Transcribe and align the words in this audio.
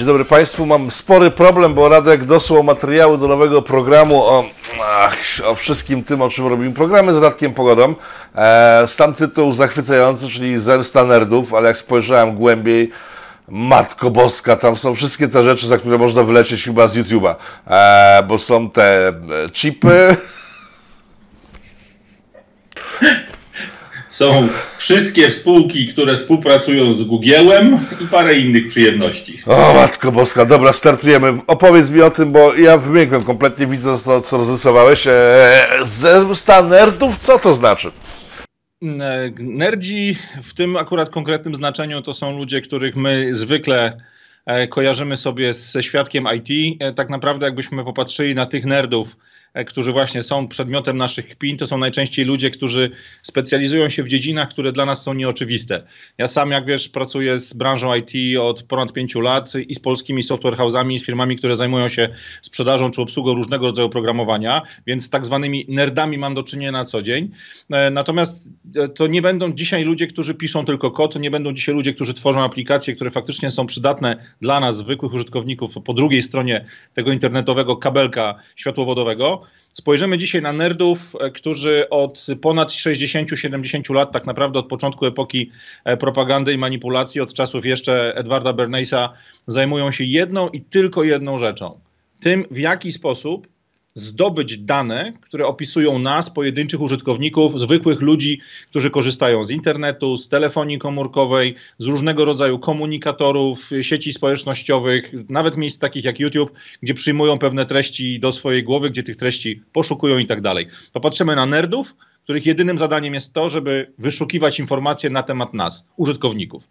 Dzień 0.00 0.06
dobry 0.06 0.24
Państwu. 0.24 0.66
Mam 0.66 0.90
spory 0.90 1.30
problem, 1.30 1.74
bo 1.74 1.88
Radek 1.88 2.24
dosłał 2.24 2.62
materiały 2.62 3.18
do 3.18 3.28
nowego 3.28 3.62
programu 3.62 4.22
o, 4.22 4.44
o 5.44 5.54
wszystkim 5.54 6.04
tym, 6.04 6.22
o 6.22 6.28
czym 6.28 6.46
robimy 6.46 6.74
programy 6.74 7.12
z 7.12 7.22
Radkiem 7.22 7.54
Pogodą. 7.54 7.94
E, 8.34 8.84
sam 8.88 9.14
tytuł 9.14 9.52
zachwycający, 9.52 10.28
czyli 10.28 10.58
Zemsta 10.58 11.04
Nerdów, 11.04 11.54
ale 11.54 11.68
jak 11.68 11.76
spojrzałem 11.76 12.34
głębiej, 12.34 12.90
Matko 13.48 14.10
Boska, 14.10 14.56
tam 14.56 14.76
są 14.76 14.94
wszystkie 14.94 15.28
te 15.28 15.42
rzeczy, 15.42 15.68
za 15.68 15.78
które 15.78 15.98
można 15.98 16.22
wylecieć 16.22 16.64
chyba 16.64 16.88
z 16.88 16.96
YouTube'a, 16.96 17.34
e, 17.66 18.22
bo 18.28 18.38
są 18.38 18.70
te 18.70 19.08
e, 19.08 19.12
chipy, 19.52 20.16
Są 24.10 24.48
wszystkie 24.78 25.30
spółki, 25.30 25.86
które 25.86 26.16
współpracują 26.16 26.92
z 26.92 27.02
Google'em 27.02 27.78
i 28.00 28.06
parę 28.06 28.38
innych 28.38 28.68
przyjemności. 28.68 29.42
O 29.46 29.74
Matko 29.74 30.12
Boska, 30.12 30.44
dobra, 30.44 30.72
startujemy. 30.72 31.38
Opowiedz 31.46 31.90
mi 31.90 32.00
o 32.02 32.10
tym, 32.10 32.32
bo 32.32 32.54
ja 32.54 32.78
wymiękłem 32.78 33.22
kompletnie 33.22 33.66
widząc 33.66 34.04
to, 34.04 34.20
co 34.20 34.36
rozrysowałeś. 34.36 35.06
Eee, 35.06 35.12
ze 35.82 36.24
nerdów, 36.70 37.18
co 37.18 37.38
to 37.38 37.54
znaczy? 37.54 37.90
Nerdzi 39.40 40.16
w 40.42 40.54
tym 40.54 40.76
akurat 40.76 41.10
konkretnym 41.10 41.54
znaczeniu 41.54 42.02
to 42.02 42.12
są 42.12 42.38
ludzie, 42.38 42.60
których 42.60 42.96
my 42.96 43.34
zwykle 43.34 43.96
e, 44.46 44.68
kojarzymy 44.68 45.16
sobie 45.16 45.54
ze 45.54 45.82
świadkiem 45.82 46.26
IT. 46.36 46.76
E, 46.80 46.92
tak 46.92 47.10
naprawdę 47.10 47.46
jakbyśmy 47.46 47.84
popatrzyli 47.84 48.34
na 48.34 48.46
tych 48.46 48.64
nerdów, 48.64 49.16
E, 49.16 49.39
którzy 49.66 49.92
właśnie 49.92 50.22
są 50.22 50.48
przedmiotem 50.48 50.96
naszych 50.96 51.28
kpin, 51.28 51.56
to 51.56 51.66
są 51.66 51.78
najczęściej 51.78 52.24
ludzie, 52.24 52.50
którzy 52.50 52.90
specjalizują 53.22 53.88
się 53.88 54.02
w 54.02 54.08
dziedzinach, 54.08 54.48
które 54.48 54.72
dla 54.72 54.86
nas 54.86 55.02
są 55.02 55.14
nieoczywiste. 55.14 55.82
Ja 56.18 56.28
sam, 56.28 56.50
jak 56.50 56.66
wiesz, 56.66 56.88
pracuję 56.88 57.38
z 57.38 57.54
branżą 57.54 57.94
IT 57.94 58.38
od 58.40 58.62
ponad 58.62 58.92
pięciu 58.92 59.20
lat 59.20 59.52
i 59.68 59.74
z 59.74 59.78
polskimi 59.78 60.22
software 60.22 60.56
house'ami, 60.56 60.98
z 60.98 61.04
firmami, 61.04 61.36
które 61.36 61.56
zajmują 61.56 61.88
się 61.88 62.08
sprzedażą 62.42 62.90
czy 62.90 63.02
obsługą 63.02 63.34
różnego 63.34 63.66
rodzaju 63.66 63.88
programowania, 63.88 64.62
więc 64.86 65.04
z 65.04 65.10
tak 65.10 65.26
zwanymi 65.26 65.64
nerdami 65.68 66.18
mam 66.18 66.34
do 66.34 66.42
czynienia 66.42 66.72
na 66.72 66.84
co 66.84 67.02
dzień. 67.02 67.30
E, 67.70 67.90
natomiast 67.90 68.48
e, 68.76 68.88
to 68.88 69.06
nie 69.06 69.22
będą 69.22 69.52
dzisiaj 69.52 69.84
ludzie, 69.84 70.06
którzy 70.06 70.34
piszą 70.34 70.64
tylko 70.64 70.90
kod, 70.90 71.20
nie 71.20 71.30
będą 71.30 71.52
dzisiaj 71.52 71.74
ludzie, 71.74 71.94
którzy 71.94 72.14
tworzą 72.14 72.42
aplikacje, 72.42 72.94
które 72.94 73.10
faktycznie 73.10 73.50
są 73.50 73.66
przydatne 73.66 74.16
dla 74.40 74.60
nas, 74.60 74.76
zwykłych 74.76 75.12
użytkowników, 75.12 75.74
po 75.84 75.94
drugiej 75.94 76.22
stronie 76.22 76.64
tego 76.94 77.12
internetowego 77.12 77.76
kabelka 77.76 78.34
światłowodowego, 78.56 79.39
Spojrzymy 79.72 80.18
dzisiaj 80.18 80.42
na 80.42 80.52
nerdów, 80.52 81.16
e, 81.20 81.30
którzy 81.30 81.88
od 81.90 82.26
ponad 82.40 82.70
60-70 82.70 83.94
lat, 83.94 84.12
tak 84.12 84.26
naprawdę 84.26 84.58
od 84.58 84.68
początku 84.68 85.06
epoki 85.06 85.50
e, 85.84 85.96
propagandy 85.96 86.52
i 86.52 86.58
manipulacji, 86.58 87.20
od 87.20 87.34
czasów 87.34 87.66
jeszcze 87.66 88.14
Edwarda 88.14 88.52
Bernaysa, 88.52 89.12
zajmują 89.46 89.90
się 89.90 90.04
jedną 90.04 90.48
i 90.48 90.60
tylko 90.60 91.04
jedną 91.04 91.38
rzeczą. 91.38 91.80
Tym, 92.20 92.44
w 92.50 92.58
jaki 92.58 92.92
sposób 92.92 93.48
zdobyć 93.94 94.58
dane, 94.58 95.12
które 95.20 95.46
opisują 95.46 95.98
nas, 95.98 96.30
pojedynczych 96.30 96.80
użytkowników, 96.80 97.60
zwykłych 97.60 98.00
ludzi, 98.00 98.40
którzy 98.70 98.90
korzystają 98.90 99.44
z 99.44 99.50
internetu, 99.50 100.16
z 100.16 100.28
telefonii 100.28 100.78
komórkowej, 100.78 101.54
z 101.78 101.86
różnego 101.86 102.24
rodzaju 102.24 102.58
komunikatorów, 102.58 103.70
sieci 103.82 104.12
społecznościowych, 104.12 105.12
nawet 105.28 105.56
miejsc 105.56 105.78
takich 105.78 106.04
jak 106.04 106.20
YouTube, 106.20 106.52
gdzie 106.82 106.94
przyjmują 106.94 107.38
pewne 107.38 107.66
treści 107.66 108.20
do 108.20 108.32
swojej 108.32 108.64
głowy, 108.64 108.90
gdzie 108.90 109.02
tych 109.02 109.16
treści 109.16 109.62
poszukują 109.72 110.18
i 110.18 110.26
tak 110.26 110.40
dalej. 110.40 110.66
Popatrzymy 110.92 111.36
na 111.36 111.46
nerdów, 111.46 111.94
których 112.24 112.46
jedynym 112.46 112.78
zadaniem 112.78 113.14
jest 113.14 113.32
to, 113.32 113.48
żeby 113.48 113.92
wyszukiwać 113.98 114.58
informacje 114.58 115.10
na 115.10 115.22
temat 115.22 115.54
nas, 115.54 115.86
użytkowników. 115.96 116.68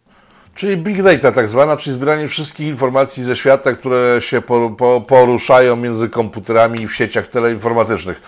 Czyli 0.59 0.77
big 0.77 1.03
data 1.03 1.31
tak 1.31 1.47
zwana, 1.47 1.77
czyli 1.77 1.93
zbieranie 1.93 2.27
wszystkich 2.27 2.67
informacji 2.67 3.23
ze 3.23 3.35
świata, 3.35 3.73
które 3.73 4.17
się 4.19 4.41
poruszają 5.07 5.75
między 5.75 6.09
komputerami 6.09 6.87
w 6.87 6.95
sieciach 6.95 7.27
teleinformatycznych. 7.27 8.21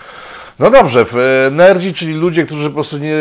No 0.61 0.69
dobrze, 0.69 1.05
e, 1.47 1.51
nerdzi, 1.51 1.93
czyli 1.93 2.13
ludzie, 2.13 2.45
którzy 2.45 2.69
po 2.69 2.73
prostu 2.73 2.97
nie, 2.97 3.15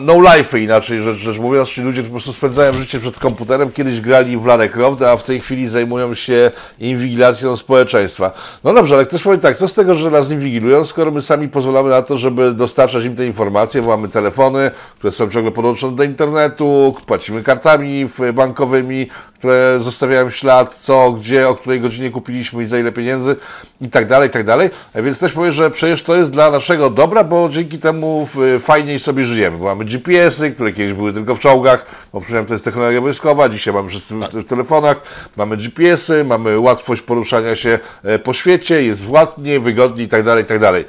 no 0.00 0.20
life 0.20 0.60
inaczej 0.60 1.02
rzecz, 1.02 1.16
rzecz 1.16 1.38
mówiąc, 1.38 1.68
czyli 1.68 1.86
ludzie, 1.86 2.02
którzy 2.02 2.10
po 2.10 2.14
prostu 2.14 2.32
spędzają 2.32 2.72
życie 2.72 3.00
przed 3.00 3.18
komputerem, 3.18 3.72
kiedyś 3.72 4.00
grali 4.00 4.36
w 4.36 4.46
Lara 4.46 4.68
Croft, 4.68 5.02
a 5.02 5.16
w 5.16 5.22
tej 5.22 5.40
chwili 5.40 5.68
zajmują 5.68 6.14
się 6.14 6.50
inwigilacją 6.78 7.56
społeczeństwa. 7.56 8.32
No 8.64 8.74
dobrze, 8.74 8.94
ale 8.94 9.06
ktoś 9.06 9.22
powie 9.22 9.38
tak, 9.38 9.56
co 9.56 9.68
z 9.68 9.74
tego, 9.74 9.94
że 9.94 10.10
nas 10.10 10.30
inwigilują, 10.30 10.84
skoro 10.84 11.10
my 11.10 11.22
sami 11.22 11.48
pozwalamy 11.48 11.90
na 11.90 12.02
to, 12.02 12.18
żeby 12.18 12.54
dostarczać 12.54 13.04
im 13.04 13.16
te 13.16 13.26
informacje, 13.26 13.82
bo 13.82 13.88
mamy 13.88 14.08
telefony, 14.08 14.70
które 14.98 15.10
są 15.10 15.30
ciągle 15.30 15.52
podłączone 15.52 15.96
do 15.96 16.04
internetu, 16.04 16.94
płacimy 17.06 17.42
kartami 17.42 18.08
bankowymi, 18.34 19.08
które 19.38 19.78
zostawiają 19.78 20.30
ślad, 20.30 20.74
co, 20.74 21.12
gdzie, 21.12 21.48
o 21.48 21.54
której 21.54 21.80
godzinie 21.80 22.10
kupiliśmy 22.10 22.62
i 22.62 22.66
za 22.66 22.78
ile 22.78 22.92
pieniędzy 22.92 23.36
i 23.80 23.88
tak 23.88 24.06
dalej, 24.06 24.28
i 24.28 24.32
tak 24.32 24.44
dalej. 24.44 24.70
A 24.94 25.02
więc 25.02 25.18
też 25.18 25.32
powiem, 25.32 25.52
że 25.52 25.70
przecież 25.70 26.02
to 26.02 26.16
jest 26.16 26.32
dla 26.32 26.50
naszego 26.50 26.73
dobra, 26.76 27.24
bo 27.24 27.48
dzięki 27.48 27.78
temu 27.78 28.28
fajniej 28.60 28.98
sobie 28.98 29.24
żyjemy. 29.24 29.58
Bo 29.58 29.64
mamy 29.64 29.84
GPS-y, 29.84 30.50
które 30.50 30.72
kiedyś 30.72 30.92
były 30.94 31.12
tylko 31.12 31.34
w 31.34 31.38
czołgach, 31.38 31.86
bo 32.12 32.20
przynajmniej 32.20 32.48
to 32.48 32.54
jest 32.54 32.64
technologia 32.64 33.00
wojskowa, 33.00 33.48
dzisiaj 33.48 33.74
mamy 33.74 33.88
wszyscy 33.88 34.20
tak. 34.20 34.30
w 34.30 34.44
telefonach, 34.44 35.00
mamy 35.36 35.56
GPS-y, 35.56 36.24
mamy 36.24 36.58
łatwość 36.58 37.02
poruszania 37.02 37.56
się 37.56 37.78
e, 38.02 38.18
po 38.18 38.34
świecie, 38.34 38.82
jest 38.82 39.08
ładnie, 39.08 39.60
wygodnie 39.60 40.04
i 40.04 40.08
tak 40.08 40.22
dalej, 40.22 40.44
i 40.44 40.46
tak 40.46 40.58
dalej. 40.58 40.84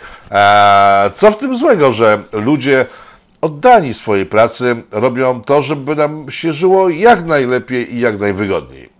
Co 1.14 1.32
w 1.32 1.38
tym 1.38 1.56
złego, 1.56 1.92
że 1.92 2.20
ludzie 2.34 2.86
oddani 3.42 3.94
swojej 3.94 4.26
pracy 4.26 4.76
robią 4.92 5.42
to, 5.42 5.62
żeby 5.62 5.96
nam 5.96 6.32
się 6.32 6.52
żyło 6.52 6.90
jak 6.90 7.26
najlepiej 7.26 7.96
i 7.96 8.00
jak 8.00 8.20
najwygodniej. 8.20 8.95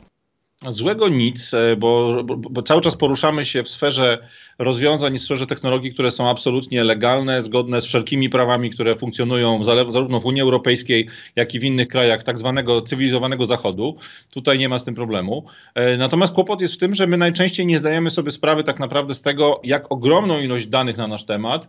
Złego 0.70 1.10
nic, 1.10 1.54
e, 1.54 1.76
bo, 1.76 2.24
bo, 2.24 2.38
bo, 2.38 2.62
cały 2.62 2.82
czas 2.82 2.96
poruszamy 2.96 3.46
się 3.46 3.64
w 3.64 3.70
sferze 3.70 4.28
rozwiązań, 4.60 5.18
w 5.18 5.24
sferze 5.24 5.46
technologii, 5.46 5.94
które 5.94 6.12
są 6.12 6.30
absolutnie 6.30 6.84
legalne, 6.84 7.42
zgodne 7.42 7.82
z 7.82 7.86
wszelkimi 7.86 8.30
prawami, 8.30 8.70
które 8.70 8.96
funkcjonują 8.96 9.64
zarówno 9.64 10.20
w 10.20 10.26
Unii 10.26 10.42
Europejskiej, 10.42 11.08
jak 11.36 11.56
i 11.56 11.60
w 11.60 11.64
innych 11.64 11.88
krajach 11.88 12.24
tak 12.24 12.40
zwanego 12.40 12.82
cywilizowanego 12.82 13.46
Zachodu. 13.46 13.98
Tutaj 14.34 14.60
nie 14.60 14.70
ma 14.70 14.80
z 14.80 14.86
tym 14.86 14.96
problemu. 14.96 15.46
E, 15.76 15.98
natomiast 15.98 16.34
kłopot 16.34 16.62
jest 16.62 16.74
w 16.74 16.78
tym, 16.78 16.94
że 16.94 17.08
my 17.08 17.18
najczęściej 17.18 17.66
nie 17.66 17.80
zdajemy 17.80 18.10
sobie 18.10 18.32
sprawy 18.32 18.64
tak 18.64 18.80
naprawdę 18.80 19.16
z 19.16 19.22
tego, 19.22 19.62
jak 19.64 19.92
ogromną 19.92 20.40
ilość 20.40 20.68
danych 20.68 20.98
na 20.98 21.08
nasz 21.08 21.26
temat 21.26 21.68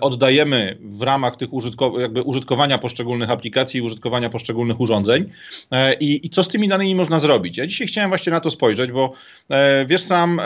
oddajemy 0.00 0.78
w 0.80 1.02
ramach 1.02 1.36
tych 1.36 1.52
użytko 1.52 2.00
jakby 2.00 2.22
użytkowania 2.22 2.78
poszczególnych 2.78 3.30
aplikacji 3.30 3.78
i 3.78 3.82
użytkowania 3.82 4.30
poszczególnych 4.30 4.80
urządzeń 4.80 5.30
e, 5.70 5.94
I, 5.94 6.26
i, 6.26 6.30
co 6.30 6.42
z 6.42 6.48
tymi 6.48 6.68
danymi 6.68 6.94
można 6.94 7.18
zrobić. 7.18 7.56
Ja 7.56 7.66
dzisiaj 7.66 7.86
chciałem 7.86 8.10
właśnie 8.10 8.32
na 8.32 8.40
to 8.40 8.50
spojrzeć, 8.50 8.92
bo 8.92 9.12
e, 9.50 9.86
wiesz 9.86 10.02
sam, 10.02 10.40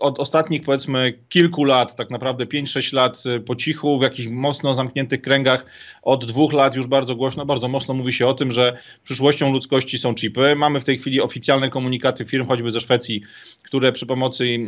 od 0.00 0.18
ostatnich 0.18 0.62
powiedzmy 0.62 1.18
kilku 1.28 1.64
lat, 1.64 1.96
tak 1.96 2.10
naprawdę 2.10 2.44
5-6 2.44 2.94
lat 2.94 3.22
po 3.46 3.56
cichu, 3.56 3.98
w 3.98 4.02
jakichś 4.02 4.28
mocno 4.28 4.74
zamkniętych 4.74 5.22
kręgach, 5.22 5.66
od 6.02 6.24
dwóch 6.24 6.52
lat 6.52 6.74
już 6.74 6.86
bardzo 6.86 7.16
głośno, 7.16 7.46
bardzo 7.46 7.68
mocno 7.68 7.94
mówi 7.94 8.12
się 8.12 8.26
o 8.26 8.34
tym, 8.34 8.52
że 8.52 8.78
przyszłością 9.04 9.52
ludzkości 9.52 9.98
są 9.98 10.14
chipy. 10.14 10.56
Mamy 10.56 10.80
w 10.80 10.84
tej 10.84 10.98
chwili 10.98 11.20
oficjalne 11.20 11.70
komunikaty 11.70 12.24
firm, 12.24 12.46
choćby 12.46 12.70
ze 12.70 12.80
Szwecji, 12.80 13.22
które 13.62 13.92
przy 13.92 14.06
pomocy 14.06 14.58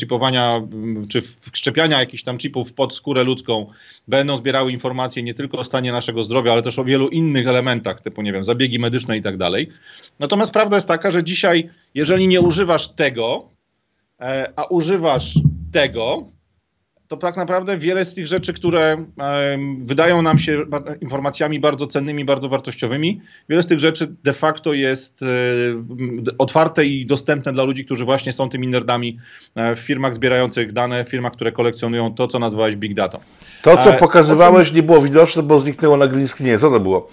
chipowania 0.00 0.60
czy 1.08 1.22
wszczepiania 1.52 2.00
jakichś 2.00 2.22
tam 2.22 2.38
chipów 2.38 2.72
pod 2.72 2.94
skórę 2.94 3.24
ludzką 3.24 3.51
będą 4.08 4.36
zbierały 4.36 4.72
informacje 4.72 5.22
nie 5.22 5.34
tylko 5.34 5.58
o 5.58 5.64
stanie 5.64 5.92
naszego 5.92 6.22
zdrowia, 6.22 6.52
ale 6.52 6.62
też 6.62 6.78
o 6.78 6.84
wielu 6.84 7.08
innych 7.08 7.46
elementach, 7.46 8.00
typu, 8.00 8.22
nie 8.22 8.32
wiem, 8.32 8.44
zabiegi 8.44 8.78
medyczne 8.78 9.16
i 9.16 9.22
tak 9.22 9.36
dalej. 9.36 9.68
Natomiast 10.18 10.52
prawda 10.52 10.76
jest 10.76 10.88
taka, 10.88 11.10
że 11.10 11.24
dzisiaj, 11.24 11.70
jeżeli 11.94 12.28
nie 12.28 12.40
używasz 12.40 12.88
tego, 12.88 13.48
e, 14.20 14.52
a 14.56 14.64
używasz 14.64 15.34
tego, 15.72 16.26
to 17.12 17.16
tak 17.16 17.36
naprawdę 17.36 17.78
wiele 17.78 18.04
z 18.04 18.14
tych 18.14 18.26
rzeczy, 18.26 18.52
które 18.52 19.04
wydają 19.78 20.22
nam 20.22 20.38
się 20.38 20.64
informacjami 21.00 21.60
bardzo 21.60 21.86
cennymi, 21.86 22.24
bardzo 22.24 22.48
wartościowymi, 22.48 23.20
wiele 23.48 23.62
z 23.62 23.66
tych 23.66 23.80
rzeczy 23.80 24.14
de 24.24 24.32
facto 24.32 24.72
jest 24.72 25.22
e, 25.22 25.26
otwarte 26.38 26.86
i 26.86 27.06
dostępne 27.06 27.52
dla 27.52 27.64
ludzi, 27.64 27.84
którzy 27.84 28.04
właśnie 28.04 28.32
są 28.32 28.48
tymi 28.48 28.68
nerdami 28.68 29.18
e, 29.54 29.76
w 29.76 29.78
firmach 29.78 30.14
zbierających 30.14 30.72
dane, 30.72 31.04
w 31.04 31.08
firmach, 31.08 31.32
które 31.32 31.52
kolekcjonują 31.52 32.14
to, 32.14 32.28
co 32.28 32.38
nazwałeś 32.38 32.76
big 32.76 32.94
data. 32.94 33.18
To, 33.62 33.76
co 33.76 33.94
e, 33.94 33.98
pokazywałeś, 33.98 34.72
nie 34.72 34.82
było 34.82 35.02
widoczne, 35.02 35.42
bo 35.42 35.58
zniknęło 35.58 35.96
na 35.96 36.06
green 36.06 36.28
screenie. 36.28 36.58
Co 36.58 36.70
to 36.70 36.80
było? 36.80 37.08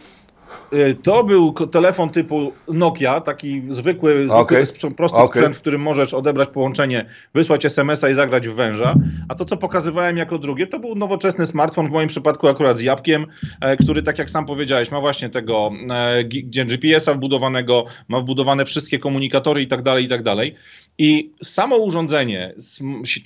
Y, 0.73 0.95
to 1.03 1.23
był 1.23 1.53
telefon 1.53 2.09
typu 2.09 2.51
Nokia, 2.67 3.21
taki 3.21 3.61
zwykły, 3.69 4.27
okay. 4.29 4.65
zwykły 4.65 4.91
prosty 4.91 5.17
okay. 5.17 5.41
sprzęt, 5.41 5.55
w 5.55 5.59
którym 5.59 5.81
możesz 5.81 6.13
odebrać 6.13 6.49
połączenie, 6.49 7.05
wysłać 7.33 7.65
SMS-a 7.65 8.09
i 8.09 8.13
zagrać 8.13 8.47
w 8.47 8.53
węża. 8.53 8.95
A 9.29 9.35
to, 9.35 9.45
co 9.45 9.57
pokazywałem 9.57 10.17
jako 10.17 10.37
drugie, 10.37 10.67
to 10.67 10.79
był 10.79 10.95
nowoczesny 10.95 11.45
smartfon, 11.45 11.87
w 11.87 11.91
moim 11.91 12.07
przypadku 12.07 12.47
akurat 12.47 12.77
z 12.77 12.81
jabłkiem, 12.81 13.25
e, 13.61 13.77
który, 13.77 14.03
tak 14.03 14.19
jak 14.19 14.29
sam 14.29 14.45
powiedziałeś, 14.45 14.91
ma 14.91 15.01
właśnie 15.01 15.29
tego 15.29 15.71
e, 15.89 16.65
GPS-a 16.65 17.13
wbudowanego, 17.13 17.85
ma 18.07 18.19
wbudowane 18.19 18.65
wszystkie 18.65 18.99
komunikatory 18.99 19.61
i 19.61 19.67
tak 19.67 19.81
dalej, 19.81 20.05
i 20.05 20.07
tak 20.07 20.23
dalej. 20.23 20.55
I 20.97 21.31
samo 21.43 21.77
urządzenie, 21.77 22.53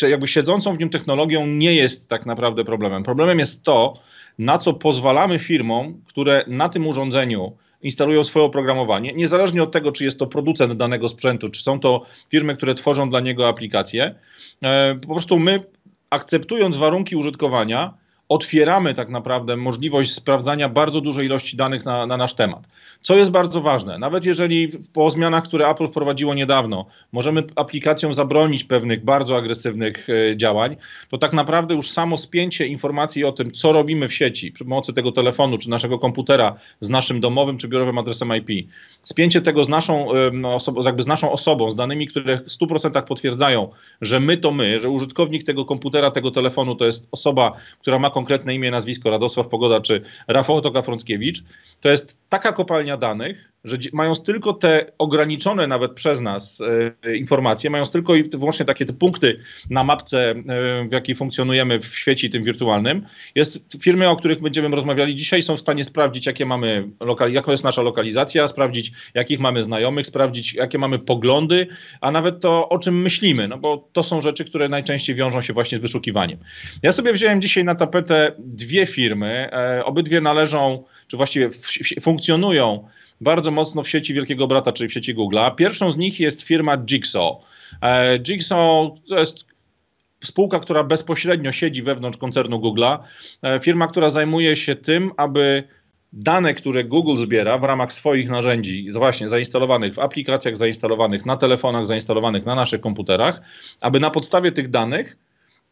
jakby 0.10 0.28
siedzącą 0.28 0.76
w 0.76 0.80
nim 0.80 0.90
technologią, 0.90 1.48
nie 1.48 1.74
jest 1.74 2.10
tak 2.10 2.26
naprawdę 2.26 2.64
problemem. 2.64 3.04
Problemem 3.04 3.40
jest 3.40 3.64
to, 3.64 3.94
na 4.40 4.58
co 4.58 4.74
pozwalamy 4.74 5.40
firmom, 5.40 6.02
które 6.08 6.44
na 6.48 6.70
tym 6.70 6.88
urządzeniu 6.88 7.58
instalują 7.82 8.24
swoje 8.24 8.46
oprogramowanie, 8.46 9.14
niezależnie 9.14 9.64
od 9.64 9.72
tego, 9.72 9.92
czy 9.92 10.04
jest 10.04 10.20
to 10.20 10.28
producent 10.28 10.74
danego 10.74 11.10
sprzętu, 11.10 11.50
czy 11.50 11.64
są 11.64 11.80
to 11.80 12.02
firmy, 12.30 12.56
które 12.56 12.76
tworzą 12.76 13.10
dla 13.10 13.20
niego 13.20 13.48
aplikacje. 13.48 14.16
E, 14.62 14.96
po 14.96 15.08
prostu 15.08 15.40
my, 15.40 15.64
akceptując 16.10 16.78
warunki 16.78 17.16
użytkowania, 17.16 17.94
otwieramy 18.30 18.94
tak 18.94 19.10
naprawdę 19.10 19.58
możliwość 19.58 20.14
sprawdzania 20.14 20.70
bardzo 20.70 21.02
dużej 21.02 21.26
ilości 21.26 21.58
danych 21.58 21.86
na, 21.86 22.06
na, 22.06 22.18
nasz 22.18 22.34
temat. 22.34 22.68
Co 23.02 23.16
jest 23.16 23.32
bardzo 23.32 23.62
ważne, 23.62 23.98
nawet 23.98 24.26
jeżeli 24.26 24.72
po 24.94 25.10
zmianach, 25.10 25.44
które 25.44 25.68
Apple 25.68 25.88
wprowadziło 25.88 26.34
niedawno, 26.34 26.86
możemy 27.12 27.44
aplikacjom 27.56 28.14
zabronić 28.14 28.64
pewnych 28.64 29.04
bardzo 29.04 29.38
agresywnych 29.38 30.08
e, 30.10 30.38
działań, 30.38 30.76
to 31.10 31.18
tak 31.18 31.34
naprawdę 31.34 31.76
już 31.76 31.92
samo 31.92 32.18
spięcie 32.18 32.68
informacji 32.68 33.24
o 33.26 33.32
tym, 33.32 33.52
co 33.52 33.72
robimy 33.72 34.08
w 34.08 34.14
sieci 34.14 34.52
przy 34.52 34.64
pomocy 34.64 34.94
tego 34.94 35.12
telefonu 35.12 35.58
czy 35.58 35.70
naszego 35.70 36.00
komputera 36.00 36.56
z 36.80 36.90
naszym 36.90 37.20
domowym 37.20 37.58
czy 37.58 37.68
biurowym 37.68 37.98
adresem 37.98 38.32
IP, 38.36 38.68
spięcie 39.04 39.42
tego 39.42 39.64
z 39.64 39.70
naszą, 39.70 40.08
osobą, 40.44 40.82
jakby 40.86 41.04
z 41.04 41.08
naszą 41.08 41.32
osobą, 41.32 41.70
z 41.70 41.76
danymi, 41.76 42.08
które 42.08 42.38
w 42.38 42.48
100% 42.48 43.04
potwierdzają, 43.04 43.70
że 44.02 44.20
my 44.20 44.38
to 44.38 44.52
my, 44.52 44.80
że 44.80 44.90
użytkownik 44.90 45.44
tego 45.44 45.66
komputera, 45.66 46.12
tego 46.12 46.32
telefonu 46.32 46.76
to 46.76 46.86
jest 46.86 47.08
osoba, 47.12 47.54
która 47.82 48.00
ma 48.00 48.10
konkretne 48.14 48.56
imię, 48.56 48.72
nazwisko, 48.72 49.10
Radosław 49.10 49.48
Pogoda 49.48 49.80
czy 49.80 50.02
Rafał 50.28 50.62
Toka-Frąckiewicz, 50.62 51.44
to 51.82 51.90
jest 51.90 52.18
taka 52.30 52.52
kopalnia 52.52 52.98
danych, 52.98 53.53
że 53.64 53.78
mając 53.94 54.24
tylko 54.24 54.54
te 54.54 54.92
ograniczone 54.98 55.68
nawet 55.68 55.92
przez 55.92 56.22
nas 56.22 56.62
e, 57.06 57.16
informacje, 57.16 57.70
mając 57.70 57.92
tylko 57.92 58.16
i 58.16 58.30
wyłącznie 58.30 58.66
takie 58.66 58.86
te 58.86 58.94
punkty 58.94 59.40
na 59.70 59.84
mapce, 59.84 60.30
e, 60.32 60.36
w 60.90 60.92
jakiej 60.92 61.16
funkcjonujemy 61.16 61.80
w 61.80 61.86
świecie 61.86 62.30
tym 62.30 62.44
wirtualnym, 62.44 63.06
jest 63.36 63.60
firmy, 63.84 64.10
o 64.10 64.16
których 64.16 64.42
będziemy 64.42 64.76
rozmawiali 64.76 65.16
dzisiaj, 65.16 65.44
są 65.44 65.58
w 65.58 65.60
stanie 65.60 65.84
sprawdzić, 65.84 66.26
jakie 66.26 66.46
mamy, 66.46 66.90
jaka 67.30 67.52
jest 67.52 67.64
nasza 67.64 67.82
lokalizacja, 67.82 68.48
sprawdzić, 68.48 68.92
jakich 69.14 69.40
mamy 69.40 69.64
znajomych, 69.64 70.08
sprawdzić, 70.08 70.54
jakie 70.54 70.78
mamy 70.78 71.00
poglądy, 71.00 71.68
a 72.02 72.12
nawet 72.12 72.40
to, 72.40 72.70
o 72.70 72.80
czym 72.80 73.02
myślimy, 73.02 73.48
no 73.48 73.58
bo 73.58 73.90
to 73.94 74.04
są 74.04 74.22
rzeczy, 74.22 74.46
które 74.46 74.70
najczęściej 74.70 75.16
wiążą 75.16 75.42
się 75.42 75.54
właśnie 75.54 75.78
z 75.78 75.82
wyszukiwaniem. 75.82 76.40
Ja 76.84 76.92
sobie 76.92 77.14
wziąłem 77.14 77.42
dzisiaj 77.42 77.64
na 77.64 77.76
tapetę 77.76 78.32
dwie 78.40 78.86
firmy, 78.86 79.50
e, 79.52 79.86
obydwie 79.86 80.22
należą, 80.22 80.84
czy 81.08 81.18
właściwie 81.18 81.50
funkcjonują 82.02 82.88
bardzo 83.22 83.52
mocno 83.52 83.84
w 83.84 83.90
sieci 83.90 84.14
Wielkiego 84.14 84.48
Brata, 84.48 84.72
czyli 84.72 84.90
w 84.90 84.94
sieci 84.94 85.16
Google'a. 85.16 85.56
Pierwszą 85.56 85.92
z 85.92 85.98
nich 85.98 86.20
jest 86.20 86.42
firma 86.42 86.78
Jigsaw. 86.78 87.34
E, 87.82 88.20
Jigsaw 88.20 88.88
to 89.08 89.20
jest 89.20 89.46
spółka, 90.24 90.60
która 90.60 90.84
bezpośrednio 90.84 91.52
siedzi 91.52 91.84
wewnątrz 91.84 92.18
koncernu 92.18 92.60
Google'a. 92.60 93.00
E, 93.42 93.60
firma, 93.60 93.88
która 93.88 94.10
zajmuje 94.10 94.56
się 94.56 94.76
tym, 94.76 95.12
aby 95.18 95.64
dane, 96.14 96.54
które 96.54 96.84
Google 96.84 97.18
zbiera 97.18 97.58
w 97.58 97.64
ramach 97.64 97.94
swoich 97.94 98.30
narzędzi, 98.30 98.88
właśnie 98.96 99.30
zainstalowanych 99.30 99.94
w 99.94 100.00
aplikacjach, 100.00 100.58
zainstalowanych 100.58 101.26
na 101.26 101.38
telefonach, 101.38 101.88
zainstalowanych 101.88 102.46
na 102.46 102.56
naszych 102.56 102.82
komputerach, 102.82 103.42
aby 103.82 104.00
na 104.00 104.10
podstawie 104.10 104.52
tych 104.52 104.70
danych 104.70 105.18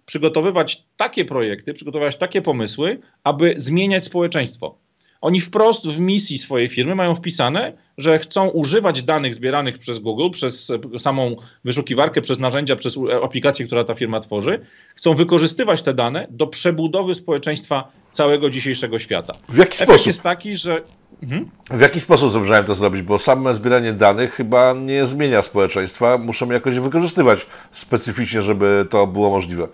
przygotowywać 0.06 0.84
takie 0.98 1.26
projekty, 1.26 1.74
przygotowywać 1.74 2.16
takie 2.16 2.42
pomysły, 2.42 3.00
aby 3.24 3.54
zmieniać 3.58 4.04
społeczeństwo. 4.04 4.78
Oni 5.22 5.42
wprost 5.42 5.88
w 5.88 6.00
misji 6.00 6.38
swojej 6.38 6.70
firmy 6.70 6.96
mają 6.96 7.16
wpisane, 7.16 7.74
że 7.98 8.20
chcą 8.20 8.48
używać 8.48 9.04
danych 9.04 9.36
zbieranych 9.36 9.78
przez 9.80 10.00
Google, 10.00 10.30
przez 10.30 10.72
samą 11.00 11.36
wyszukiwarkę, 11.66 12.22
przez 12.22 12.40
narzędzia, 12.40 12.76
przez 12.76 12.98
aplikację, 13.24 13.66
która 13.66 13.84
ta 13.84 13.96
firma 13.96 14.20
tworzy. 14.20 14.60
Chcą 14.96 15.16
wykorzystywać 15.16 15.82
te 15.82 15.94
dane 15.94 16.28
do 16.30 16.48
przebudowy 16.48 17.16
społeczeństwa 17.16 17.92
całego 18.12 18.50
dzisiejszego 18.50 19.00
świata. 19.00 19.34
W 19.50 19.58
jaki 19.58 19.74
Efekt 19.74 19.92
sposób? 19.92 20.08
jest 20.08 20.22
taki, 20.22 20.58
że 20.58 20.82
Mhm. 21.24 21.50
W 21.72 21.82
jaki 21.82 22.00
sposób 22.00 22.32
zamierzałem 22.32 22.66
to 22.66 22.76
zrobić? 22.76 23.02
Bo 23.02 23.20
same 23.20 23.54
zbieranie 23.54 23.94
danych 23.94 24.34
chyba 24.34 24.74
nie 24.74 25.06
zmienia 25.06 25.42
społeczeństwa. 25.42 26.18
Muszę 26.18 26.46
jakoś 26.46 26.80
wykorzystywać 26.80 27.46
specyficznie, 27.72 28.42
żeby 28.42 28.86
to 28.90 29.08
było 29.08 29.30
możliwe. 29.30 29.68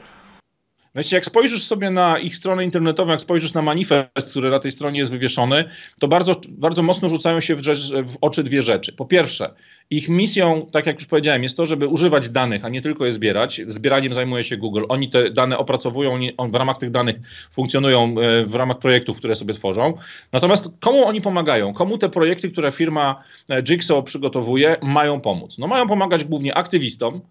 Wiecie, 0.97 1.15
jak 1.15 1.25
spojrzysz 1.25 1.63
sobie 1.63 1.89
na 1.89 2.19
ich 2.19 2.35
stronę 2.35 2.63
internetową, 2.63 3.11
jak 3.11 3.21
spojrzysz 3.21 3.53
na 3.53 3.61
manifest, 3.61 4.29
który 4.29 4.49
na 4.49 4.59
tej 4.59 4.71
stronie 4.71 4.99
jest 4.99 5.11
wywieszony, 5.11 5.65
to 6.01 6.07
bardzo, 6.07 6.33
bardzo 6.49 6.83
mocno 6.83 7.09
rzucają 7.09 7.41
się 7.41 7.55
w, 7.55 7.63
rzecz, 7.63 7.79
w 7.79 8.17
oczy 8.21 8.43
dwie 8.43 8.61
rzeczy. 8.61 8.93
Po 8.93 9.05
pierwsze, 9.05 9.53
ich 9.89 10.09
misją, 10.09 10.67
tak 10.71 10.85
jak 10.85 10.99
już 10.99 11.05
powiedziałem, 11.05 11.43
jest 11.43 11.57
to, 11.57 11.65
żeby 11.65 11.87
używać 11.87 12.29
danych, 12.29 12.65
a 12.65 12.69
nie 12.69 12.81
tylko 12.81 13.05
je 13.05 13.11
zbierać. 13.11 13.61
Zbieraniem 13.67 14.13
zajmuje 14.13 14.43
się 14.43 14.57
Google. 14.57 14.83
Oni 14.89 15.09
te 15.09 15.31
dane 15.31 15.57
opracowują, 15.57 16.13
oni 16.13 16.33
w 16.49 16.55
ramach 16.55 16.77
tych 16.77 16.91
danych 16.91 17.15
funkcjonują 17.51 18.15
e, 18.19 18.45
w 18.45 18.55
ramach 18.55 18.77
projektów, 18.77 19.17
które 19.17 19.35
sobie 19.35 19.53
tworzą. 19.53 19.93
Natomiast 20.31 20.69
komu 20.79 21.05
oni 21.05 21.21
pomagają? 21.21 21.73
Komu 21.73 21.97
te 21.97 22.09
projekty, 22.09 22.51
które 22.51 22.71
firma 22.71 23.23
e, 23.49 23.63
Jigsaw 23.63 24.03
przygotowuje, 24.03 24.75
mają 24.81 25.21
pomóc? 25.21 25.57
No 25.57 25.67
mają 25.67 25.87
pomagać 25.87 26.23
głównie 26.23 26.55
aktywistom, 26.55 27.21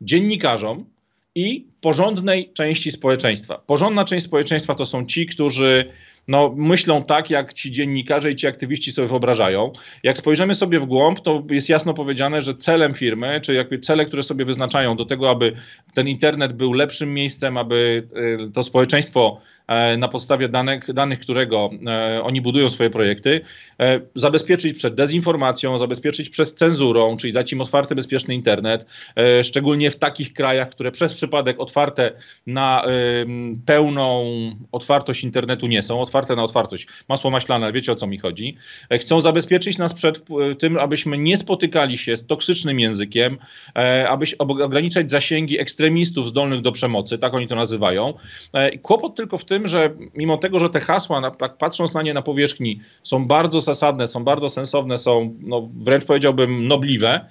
dziennikarzom, 0.00 0.84
i 1.34 1.66
porządnej 1.80 2.52
części 2.52 2.90
społeczeństwa. 2.90 3.58
Porządna 3.66 4.04
część 4.04 4.26
społeczeństwa 4.26 4.74
to 4.74 4.86
są 4.86 5.06
ci, 5.06 5.26
którzy 5.26 5.90
no, 6.28 6.54
myślą 6.56 7.04
tak, 7.04 7.30
jak 7.30 7.52
ci 7.52 7.70
dziennikarze 7.70 8.30
i 8.30 8.36
ci 8.36 8.46
aktywiści 8.46 8.92
sobie 8.92 9.08
wyobrażają. 9.08 9.72
Jak 10.02 10.18
spojrzymy 10.18 10.54
sobie 10.54 10.80
w 10.80 10.86
głąb, 10.86 11.20
to 11.20 11.42
jest 11.50 11.68
jasno 11.68 11.94
powiedziane, 11.94 12.42
że 12.42 12.54
celem 12.54 12.94
firmy, 12.94 13.40
czy 13.40 13.54
jakby 13.54 13.78
cele, 13.78 14.04
które 14.04 14.22
sobie 14.22 14.44
wyznaczają 14.44 14.96
do 14.96 15.04
tego, 15.04 15.30
aby 15.30 15.52
ten 15.94 16.08
internet 16.08 16.52
był 16.52 16.72
lepszym 16.72 17.14
miejscem, 17.14 17.56
aby 17.56 18.06
y, 18.46 18.50
to 18.50 18.62
społeczeństwo 18.62 19.40
E, 19.66 19.96
na 19.96 20.08
podstawie 20.08 20.48
danych, 20.48 20.92
danych 20.92 21.20
którego 21.20 21.70
e, 21.86 22.22
oni 22.22 22.40
budują 22.40 22.68
swoje 22.68 22.90
projekty, 22.90 23.40
e, 23.80 24.00
zabezpieczyć 24.14 24.78
przed 24.78 24.94
dezinformacją, 24.94 25.78
zabezpieczyć 25.78 26.30
przed 26.30 26.52
cenzurą, 26.52 27.16
czyli 27.16 27.32
dać 27.32 27.52
im 27.52 27.60
otwarty, 27.60 27.94
bezpieczny 27.94 28.34
internet, 28.34 28.86
szczególnie 29.42 29.90
w 29.90 29.96
takich 29.96 30.32
krajach, 30.32 30.70
które 30.70 30.92
przez 30.92 31.14
przypadek 31.14 31.60
otwarte 31.60 32.12
na 32.46 32.84
pełną 33.66 34.24
otwartość 34.72 35.24
internetu 35.24 35.66
nie 35.66 35.82
są, 35.82 36.00
otwarte 36.12 36.36
na 36.36 36.44
otwartość. 36.44 36.86
Masło 37.08 37.30
maślane, 37.30 37.72
wiecie 37.72 37.92
o 37.92 37.94
co 37.94 38.06
mi 38.06 38.18
chodzi. 38.18 38.56
Chcą 39.00 39.20
zabezpieczyć 39.20 39.78
nas 39.78 39.94
przed 39.94 40.24
tym, 40.58 40.78
abyśmy 40.78 41.18
nie 41.18 41.36
spotykali 41.36 41.98
się 41.98 42.16
z 42.16 42.26
toksycznym 42.26 42.80
językiem, 42.80 43.38
abyś 44.08 44.34
ograniczać 44.34 45.10
zasięgi 45.10 45.60
ekstremistów 45.60 46.28
zdolnych 46.28 46.60
do 46.60 46.72
przemocy, 46.72 47.18
tak 47.18 47.34
oni 47.34 47.46
to 47.46 47.54
nazywają. 47.54 48.14
Kłopot 48.82 49.14
tylko 49.14 49.38
w 49.38 49.44
tym, 49.44 49.68
że 49.68 49.90
mimo 50.14 50.36
tego, 50.36 50.58
że 50.58 50.68
te 50.68 50.80
hasła, 50.80 51.30
tak 51.30 51.58
patrząc 51.58 51.94
na 51.94 52.02
nie 52.02 52.14
na 52.14 52.22
powierzchni, 52.22 52.80
są 53.02 53.26
bardzo 53.26 53.60
zasadne, 53.60 54.06
są 54.06 54.24
bardzo 54.24 54.48
sensowne, 54.48 54.98
są 54.98 55.34
no, 55.40 55.68
wręcz 55.74 56.04
powiedziałbym 56.04 56.68
nobliwe, 56.68 57.26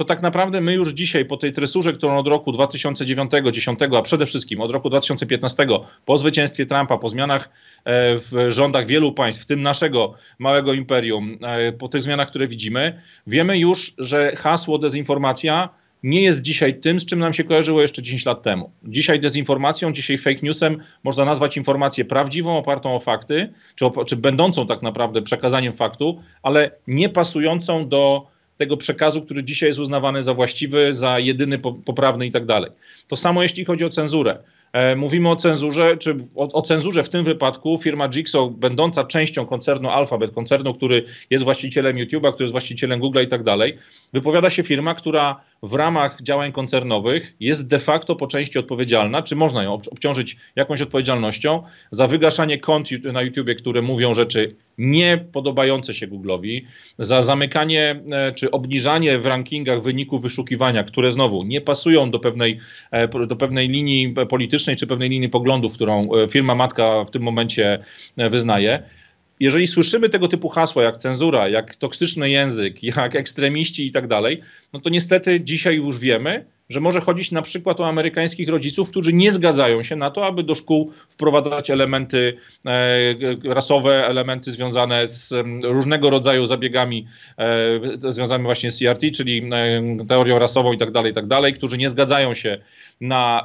to 0.00 0.04
tak 0.04 0.22
naprawdę 0.22 0.60
my 0.60 0.74
już 0.74 0.92
dzisiaj 0.92 1.24
po 1.24 1.36
tej 1.36 1.52
tresurze, 1.52 1.92
którą 1.92 2.18
od 2.18 2.26
roku 2.26 2.52
2009, 2.52 3.30
10, 3.52 3.78
a 3.96 4.02
przede 4.02 4.26
wszystkim 4.26 4.60
od 4.60 4.70
roku 4.70 4.88
2015, 4.88 5.66
po 6.04 6.16
zwycięstwie 6.16 6.66
Trumpa, 6.66 6.98
po 6.98 7.08
zmianach 7.08 7.50
e, 7.84 8.16
w 8.18 8.46
rządach 8.48 8.86
wielu 8.86 9.12
państw, 9.12 9.42
w 9.42 9.46
tym 9.46 9.62
naszego 9.62 10.14
małego 10.38 10.72
imperium, 10.72 11.38
e, 11.42 11.72
po 11.72 11.88
tych 11.88 12.02
zmianach, 12.02 12.28
które 12.28 12.48
widzimy, 12.48 13.00
wiemy 13.26 13.58
już, 13.58 13.94
że 13.98 14.36
hasło 14.36 14.78
dezinformacja 14.78 15.68
nie 16.02 16.22
jest 16.22 16.40
dzisiaj 16.40 16.80
tym, 16.80 17.00
z 17.00 17.04
czym 17.04 17.18
nam 17.18 17.32
się 17.32 17.44
kojarzyło 17.44 17.82
jeszcze 17.82 18.02
10 18.02 18.26
lat 18.26 18.42
temu. 18.42 18.70
Dzisiaj 18.84 19.20
dezinformacją, 19.20 19.92
dzisiaj 19.92 20.18
fake 20.18 20.40
newsem 20.42 20.82
można 21.04 21.24
nazwać 21.24 21.56
informację 21.56 22.04
prawdziwą, 22.04 22.58
opartą 22.58 22.96
o 22.96 23.00
fakty, 23.00 23.52
czy, 23.74 23.84
czy 24.06 24.16
będącą 24.16 24.66
tak 24.66 24.82
naprawdę 24.82 25.22
przekazaniem 25.22 25.72
faktu, 25.72 26.22
ale 26.42 26.70
nie 26.86 27.08
pasującą 27.08 27.88
do 27.88 28.26
tego 28.60 28.76
przekazu, 28.76 29.22
który 29.22 29.44
dzisiaj 29.44 29.68
jest 29.68 29.78
uznawany 29.78 30.22
za 30.22 30.34
właściwy, 30.34 30.92
za 30.92 31.18
jedyny 31.18 31.58
poprawny 31.58 32.26
i 32.26 32.30
tak 32.30 32.46
dalej. 32.46 32.70
To 33.08 33.16
samo 33.16 33.42
jeśli 33.42 33.64
chodzi 33.64 33.84
o 33.84 33.88
cenzurę. 33.88 34.38
E, 34.72 34.96
mówimy 34.96 35.28
o 35.28 35.36
cenzurze, 35.36 35.96
czy 35.96 36.16
o, 36.34 36.52
o, 36.52 36.62
cenzurze 36.62 37.02
w 37.02 37.08
tym 37.08 37.24
wypadku 37.24 37.78
firma 37.82 38.08
Jigsaw, 38.08 38.50
będąca 38.50 39.04
częścią 39.04 39.46
koncernu 39.46 39.88
Alphabet, 39.88 40.30
koncernu, 40.30 40.74
który 40.74 41.04
jest 41.30 41.44
właścicielem 41.44 41.96
YouTube'a, 41.96 42.32
który 42.32 42.42
jest 42.42 42.52
właścicielem 42.52 43.00
Google'a 43.00 43.24
i 43.24 43.28
tak 43.28 43.42
dalej, 43.42 43.78
wypowiada 44.12 44.50
się 44.50 44.62
firma, 44.62 44.94
która 44.94 45.40
w 45.62 45.74
ramach 45.74 46.22
działań 46.22 46.52
koncernowych 46.52 47.34
jest 47.40 47.66
de 47.66 47.78
facto 47.78 48.16
po 48.16 48.26
części 48.26 48.58
odpowiedzialna, 48.58 49.22
czy 49.22 49.36
można 49.36 49.62
ją 49.62 49.72
obciążyć 49.72 50.36
jakąś 50.56 50.82
odpowiedzialnością 50.82 51.62
za 51.90 52.06
wygaszanie 52.06 52.58
kont 52.58 52.90
na 53.12 53.22
YouTubie, 53.22 53.54
które 53.54 53.82
mówią 53.82 54.14
rzeczy 54.14 54.56
nie 54.78 55.18
podobające 55.32 55.94
się 55.94 56.08
Google'owi, 56.08 56.62
za 56.98 57.22
zamykanie 57.22 58.02
e, 58.12 58.32
czy 58.32 58.50
obniżanie 58.50 59.18
w 59.18 59.26
rankingach 59.26 59.82
wyników 59.82 60.22
wyszukiwania, 60.22 60.84
które 60.84 61.10
znowu 61.10 61.42
nie 61.42 61.60
pasują 61.60 62.10
do 62.10 62.18
pewnej, 62.18 62.58
e, 62.90 63.26
do 63.26 63.36
pewnej 63.36 63.68
linii 63.68 64.14
politycznej 64.28 64.76
czy 64.76 64.86
pewnej 64.86 65.08
linii 65.08 65.28
poglądów, 65.28 65.74
którą 65.74 66.08
e, 66.14 66.28
firma 66.28 66.54
matka 66.54 67.04
w 67.04 67.10
tym 67.10 67.22
momencie 67.22 67.78
wyznaje 68.16 68.82
jeżeli 69.40 69.66
słyszymy 69.66 70.08
tego 70.08 70.28
typu 70.28 70.48
hasła 70.48 70.82
jak 70.82 70.96
cenzura, 70.96 71.48
jak 71.48 71.76
toksyczny 71.76 72.30
język, 72.30 72.82
jak 72.82 73.16
ekstremiści 73.16 73.86
i 73.86 73.92
tak 73.92 74.06
dalej, 74.06 74.40
no 74.72 74.80
to 74.80 74.90
niestety 74.90 75.40
dzisiaj 75.40 75.76
już 75.76 75.98
wiemy, 75.98 76.44
że 76.70 76.80
może 76.80 77.00
chodzić 77.00 77.30
na 77.30 77.42
przykład 77.42 77.80
o 77.80 77.88
amerykańskich 77.88 78.48
rodziców, 78.48 78.90
którzy 78.90 79.12
nie 79.12 79.32
zgadzają 79.32 79.82
się 79.82 79.96
na 79.96 80.10
to, 80.10 80.26
aby 80.26 80.42
do 80.42 80.54
szkół 80.54 80.92
wprowadzać 81.08 81.70
elementy 81.70 82.36
e, 82.66 83.54
rasowe, 83.54 84.06
elementy 84.06 84.50
związane 84.50 85.06
z 85.06 85.34
różnego 85.64 86.10
rodzaju 86.10 86.46
zabiegami 86.46 87.06
e, 87.38 88.12
związanymi 88.12 88.44
właśnie 88.44 88.70
z 88.70 88.78
CRT, 88.78 89.10
czyli 89.14 89.42
e, 89.52 90.06
teorią 90.06 90.38
rasową 90.38 90.72
i 90.72 90.78
tak 90.78 90.90
dalej, 90.90 91.12
tak 91.12 91.26
dalej, 91.26 91.54
którzy 91.54 91.78
nie 91.78 91.88
zgadzają 91.88 92.34
się 92.34 92.58
na 93.00 93.44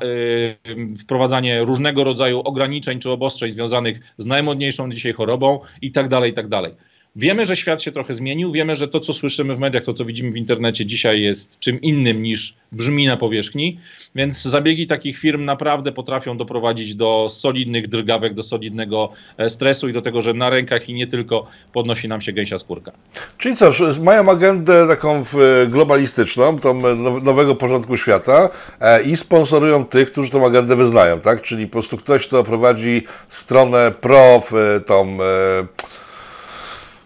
wprowadzanie 1.00 1.60
różnego 1.64 2.04
rodzaju 2.04 2.40
ograniczeń 2.40 3.00
czy 3.00 3.12
obostrzeń 3.12 3.50
związanych 3.50 4.14
z 4.18 4.26
najmodniejszą 4.26 4.92
dzisiaj 4.92 5.14
chorobą 5.14 5.60
i 5.82 5.92
tak 5.92 6.08
dalej, 6.08 6.32
i 6.32 6.34
tak 6.34 6.48
dalej. 6.48 6.72
Wiemy, 7.18 7.46
że 7.46 7.56
świat 7.56 7.82
się 7.82 7.92
trochę 7.92 8.14
zmienił, 8.14 8.52
wiemy, 8.52 8.76
że 8.76 8.88
to, 8.88 9.00
co 9.00 9.14
słyszymy 9.14 9.56
w 9.56 9.60
mediach, 9.60 9.84
to, 9.84 9.94
co 9.94 10.06
widzimy 10.06 10.32
w 10.32 10.38
internecie 10.38 10.86
dzisiaj 10.86 11.22
jest 11.22 11.60
czym 11.60 11.82
innym 11.82 12.24
niż 12.24 12.56
brzmi 12.72 13.06
na 13.08 13.18
powierzchni, 13.18 13.80
więc 14.16 14.42
zabiegi 14.42 14.88
takich 14.88 15.18
firm 15.18 15.46
naprawdę 15.46 15.92
potrafią 15.92 16.38
doprowadzić 16.38 16.96
do 16.96 17.28
solidnych 17.30 17.88
drgawek, 17.88 18.34
do 18.34 18.44
solidnego 18.44 19.10
e, 19.38 19.50
stresu 19.50 19.90
i 19.90 19.94
do 19.94 20.02
tego, 20.02 20.22
że 20.22 20.34
na 20.34 20.50
rękach 20.50 20.90
i 20.90 20.94
nie 20.94 21.08
tylko 21.08 21.48
podnosi 21.74 22.08
nam 22.08 22.22
się 22.22 22.34
gęsia 22.34 22.58
skórka. 22.58 22.92
Czyli 23.38 23.56
co, 23.56 23.72
mają 24.02 24.30
agendę 24.30 24.88
taką 24.88 25.24
globalistyczną, 25.68 26.60
tą 26.60 26.82
nowego 27.22 27.56
porządku 27.56 27.98
świata 27.98 28.50
e, 28.80 29.04
i 29.04 29.18
sponsorują 29.18 29.86
tych, 29.86 30.12
którzy 30.12 30.30
tą 30.30 30.46
agendę 30.46 30.76
wyznają, 30.76 31.20
tak? 31.20 31.42
Czyli 31.42 31.68
po 31.68 31.72
prostu 31.72 31.98
ktoś, 31.98 32.28
kto 32.28 32.44
prowadzi 32.44 33.04
stronę 33.30 33.92
pro, 34.02 34.44
tą 34.86 35.18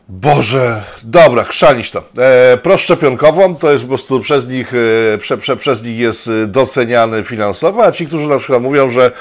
Boże, 0.10 0.84
dobra, 1.04 1.44
chrzanić 1.44 1.92
to. 1.92 2.04
E, 2.18 2.58
proszczepionkową 2.58 3.56
to 3.56 3.72
jest 3.72 3.84
po 3.84 3.88
prostu 3.88 4.20
przez 4.20 4.48
nich, 4.48 4.74
e, 5.14 5.18
prze, 5.18 5.38
prze, 5.38 5.58
przez 5.58 5.84
nich 5.84 5.98
jest 5.98 6.28
e, 6.28 6.48
doceniany 6.48 7.24
finansowo, 7.24 7.84
a 7.84 7.92
ci, 7.92 8.08
którzy 8.08 8.28
na 8.28 8.38
przykład 8.38 8.62
mówią, 8.62 8.90
że 8.90 9.12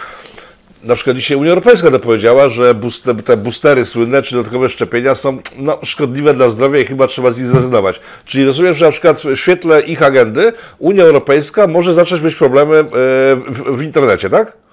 na 0.84 0.94
przykład 0.94 1.16
dzisiaj 1.16 1.36
Unia 1.36 1.48
Europejska 1.48 1.90
to 1.90 1.98
powiedziała, 1.98 2.48
że 2.48 2.74
booster, 2.74 3.22
te 3.24 3.36
boostery 3.36 3.84
słynne, 3.84 4.22
czy 4.22 4.34
dodatkowe 4.34 4.68
szczepienia 4.68 5.14
są 5.14 5.38
no, 5.58 5.78
szkodliwe 5.82 6.34
dla 6.34 6.50
zdrowia 6.50 6.80
i 6.80 6.84
chyba 6.86 7.06
trzeba 7.06 7.30
z 7.30 7.38
nich 7.38 7.46
zrezygnować. 7.46 8.00
Czyli 8.24 8.44
rozumiem, 8.44 8.74
że 8.74 8.84
na 8.84 8.90
przykład 8.90 9.20
w 9.20 9.36
świetle 9.36 9.80
ich 9.80 10.02
agendy 10.02 10.52
Unia 10.78 11.04
Europejska 11.04 11.66
może 11.66 11.92
zacząć 11.92 12.22
mieć 12.22 12.34
problemy 12.34 12.76
e, 12.76 12.84
w, 13.48 13.76
w 13.76 13.82
internecie, 13.82 14.30
tak? 14.30 14.67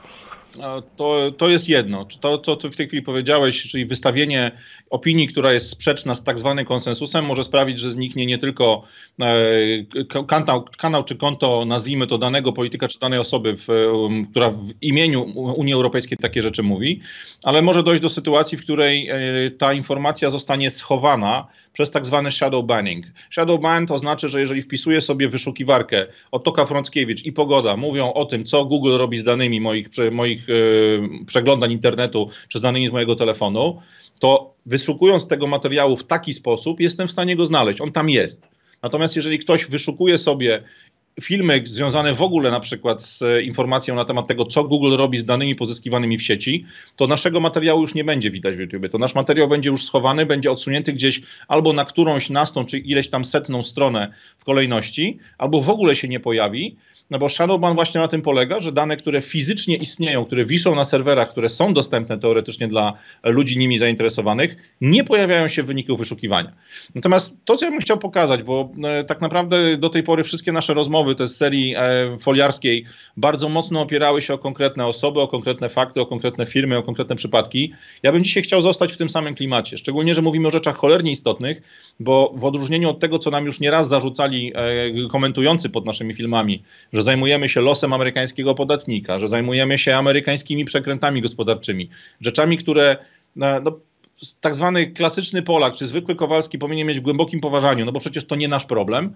To, 0.96 1.32
to 1.38 1.50
jest 1.50 1.70
jedno. 1.70 2.06
To, 2.20 2.38
co 2.38 2.56
ty 2.56 2.70
w 2.70 2.76
tej 2.76 2.88
chwili 2.88 3.02
powiedziałeś, 3.02 3.68
czyli 3.70 3.86
wystawienie 3.86 4.52
opinii, 4.90 5.28
która 5.28 5.54
jest 5.54 5.70
sprzeczna 5.70 6.16
z 6.16 6.24
tak 6.24 6.40
zwanym 6.40 6.66
konsensusem, 6.66 7.26
może 7.26 7.44
sprawić, 7.44 7.80
że 7.80 7.92
zniknie 7.92 8.26
nie 8.26 8.38
tylko 8.38 8.84
e, 9.22 10.24
kanał, 10.28 10.66
kanał 10.78 11.04
czy 11.04 11.16
konto, 11.16 11.66
nazwijmy 11.66 12.08
to 12.08 12.18
danego 12.18 12.54
polityka 12.54 12.88
czy 12.88 13.00
danej 13.00 13.20
osoby, 13.20 13.56
w, 13.58 13.70
um, 13.70 14.26
która 14.26 14.50
w 14.50 14.74
imieniu 14.82 15.24
Unii 15.36 15.74
Europejskiej 15.74 16.18
takie 16.18 16.42
rzeczy 16.42 16.64
mówi, 16.64 17.02
ale 17.44 17.62
może 17.62 17.84
dojść 17.84 18.04
do 18.04 18.10
sytuacji, 18.10 18.58
w 18.58 18.62
której 18.62 19.10
e, 19.10 19.16
ta 19.52 19.74
informacja 19.74 20.30
zostanie 20.30 20.70
schowana 20.70 21.48
przez 21.74 21.92
tak 21.92 22.06
zwany 22.06 22.32
shadow 22.32 22.66
banning. 22.66 23.06
Shadow 23.30 23.62
ban 23.62 23.88
to 23.88 24.00
znaczy, 24.00 24.30
że 24.30 24.40
jeżeli 24.40 24.62
wpisuję 24.62 25.02
sobie 25.02 25.30
wyszukiwarkę 25.30 26.06
Otoka 26.32 26.66
Frąckiewicz 26.66 27.26
i 27.26 27.34
Pogoda 27.34 27.78
mówią 27.78 28.14
o 28.14 28.26
tym, 28.26 28.46
co 28.46 28.66
Google 28.66 28.98
robi 28.98 29.18
z 29.18 29.24
danymi 29.24 29.62
moich, 29.62 29.88
moich 30.12 30.45
e, 30.50 31.26
przeglądań 31.26 31.72
internetu 31.72 32.30
czy 32.48 32.60
z 32.60 32.62
danymi 32.62 32.88
z 32.88 32.92
mojego 32.92 33.16
telefonu, 33.16 33.82
to 34.20 34.54
wyszukując 34.66 35.28
tego 35.28 35.48
materiału 35.48 35.98
w 35.98 36.04
taki 36.04 36.34
sposób, 36.34 36.80
jestem 36.80 37.08
w 37.08 37.12
stanie 37.12 37.36
go 37.36 37.46
znaleźć. 37.46 37.82
On 37.82 37.92
tam 37.92 38.10
jest. 38.10 38.48
Natomiast 38.82 39.16
jeżeli 39.16 39.40
ktoś 39.40 39.66
wyszukuje 39.66 40.18
sobie 40.18 40.64
filmy 41.22 41.62
związane 41.66 42.14
w 42.14 42.22
ogóle 42.22 42.52
na 42.52 42.60
przykład 42.60 43.04
z 43.04 43.24
informacją 43.44 43.96
na 43.96 44.06
temat 44.06 44.28
tego, 44.28 44.46
co 44.46 44.64
Google 44.64 44.96
robi 44.98 45.18
z 45.18 45.26
danymi 45.26 45.56
pozyskiwanymi 45.56 46.18
w 46.18 46.24
sieci, 46.24 46.66
to 46.96 47.08
naszego 47.08 47.40
materiału 47.40 47.82
już 47.82 47.94
nie 47.94 48.04
będzie 48.04 48.32
widać 48.32 48.56
w 48.56 48.60
YouTube. 48.60 48.92
To 48.92 48.98
nasz 48.98 49.16
materiał 49.16 49.48
będzie 49.48 49.70
już 49.70 49.84
schowany, 49.84 50.26
będzie 50.26 50.52
odsunięty 50.52 50.94
gdzieś 50.94 51.22
albo 51.48 51.74
na 51.74 51.86
którąś 51.86 52.30
nastą, 52.30 52.66
czy 52.66 52.78
ileś 52.78 53.08
tam 53.08 53.26
setną 53.26 53.64
stronę 53.64 54.14
w 54.38 54.44
kolejności, 54.44 55.18
albo 55.38 55.62
w 55.62 55.70
ogóle 55.70 55.96
się 55.96 56.08
nie 56.08 56.20
pojawi. 56.20 56.76
No 57.10 57.20
bo 57.20 57.30
Shadowban 57.30 57.76
właśnie 57.76 58.02
na 58.02 58.08
tym 58.08 58.22
polega, 58.22 58.60
że 58.60 58.72
dane, 58.72 58.98
które 58.98 59.22
fizycznie 59.22 59.76
istnieją, 59.76 60.26
które 60.26 60.46
wiszą 60.46 60.76
na 60.76 60.86
serwerach, 60.86 61.30
które 61.30 61.50
są 61.50 61.74
dostępne 61.74 62.20
teoretycznie 62.20 62.68
dla 62.68 62.94
ludzi 63.24 63.58
nimi 63.58 63.78
zainteresowanych, 63.78 64.56
nie 64.82 65.04
pojawiają 65.04 65.48
się 65.48 65.64
w 65.64 65.66
wyniku 65.66 65.98
wyszukiwania. 65.98 66.52
Natomiast 66.96 67.38
to, 67.46 67.56
co 67.56 67.66
ja 67.66 67.72
bym 67.72 67.80
chciał 67.80 67.98
pokazać, 67.98 68.44
bo 68.44 68.72
e, 68.84 69.04
tak 69.04 69.22
naprawdę 69.22 69.78
do 69.78 69.90
tej 69.90 70.04
pory 70.04 70.24
wszystkie 70.24 70.52
nasze 70.52 70.74
rozmowy, 70.74 71.05
te 71.14 71.28
z 71.28 71.38
serii 71.38 71.76
e, 71.78 72.18
foliarskiej, 72.20 72.86
bardzo 73.18 73.50
mocno 73.50 73.82
opierały 73.82 74.22
się 74.22 74.34
o 74.34 74.38
konkretne 74.38 74.86
osoby, 74.86 75.22
o 75.22 75.28
konkretne 75.28 75.70
fakty, 75.70 76.02
o 76.02 76.06
konkretne 76.06 76.46
firmy, 76.46 76.78
o 76.78 76.84
konkretne 76.84 77.16
przypadki. 77.16 77.74
Ja 78.04 78.12
bym 78.12 78.24
dzisiaj 78.24 78.44
chciał 78.44 78.62
zostać 78.62 78.94
w 78.94 78.98
tym 78.98 79.10
samym 79.10 79.36
klimacie, 79.36 79.78
szczególnie, 79.78 80.16
że 80.16 80.22
mówimy 80.22 80.48
o 80.48 80.52
rzeczach 80.52 80.76
cholernie 80.76 81.12
istotnych, 81.12 81.62
bo 82.00 82.34
w 82.36 82.46
odróżnieniu 82.46 82.90
od 82.90 83.00
tego, 83.00 83.20
co 83.20 83.32
nam 83.32 83.46
już 83.46 83.60
nieraz 83.60 83.88
zarzucali 83.88 84.52
e, 84.56 85.10
komentujący 85.12 85.70
pod 85.70 85.86
naszymi 85.86 86.14
filmami, 86.14 86.64
że 86.94 87.02
zajmujemy 87.02 87.50
się 87.50 87.62
losem 87.62 87.94
amerykańskiego 87.94 88.56
podatnika, 88.56 89.20
że 89.20 89.28
zajmujemy 89.28 89.78
się 89.78 89.96
amerykańskimi 89.96 90.66
przekrętami 90.66 91.22
gospodarczymi, 91.22 91.90
rzeczami, 92.22 92.58
które 92.58 92.98
e, 93.42 93.62
no, 93.64 93.80
tak 94.42 94.56
zwany 94.56 94.88
klasyczny 94.88 95.42
Polak 95.42 95.74
czy 95.74 95.86
zwykły 95.86 96.16
Kowalski 96.16 96.60
powinien 96.60 96.88
mieć 96.88 97.00
w 97.00 97.04
głębokim 97.04 97.40
poważaniu, 97.40 97.86
no 97.86 97.92
bo 97.92 98.00
przecież 98.00 98.26
to 98.26 98.36
nie 98.36 98.48
nasz 98.48 98.66
problem. 98.66 99.16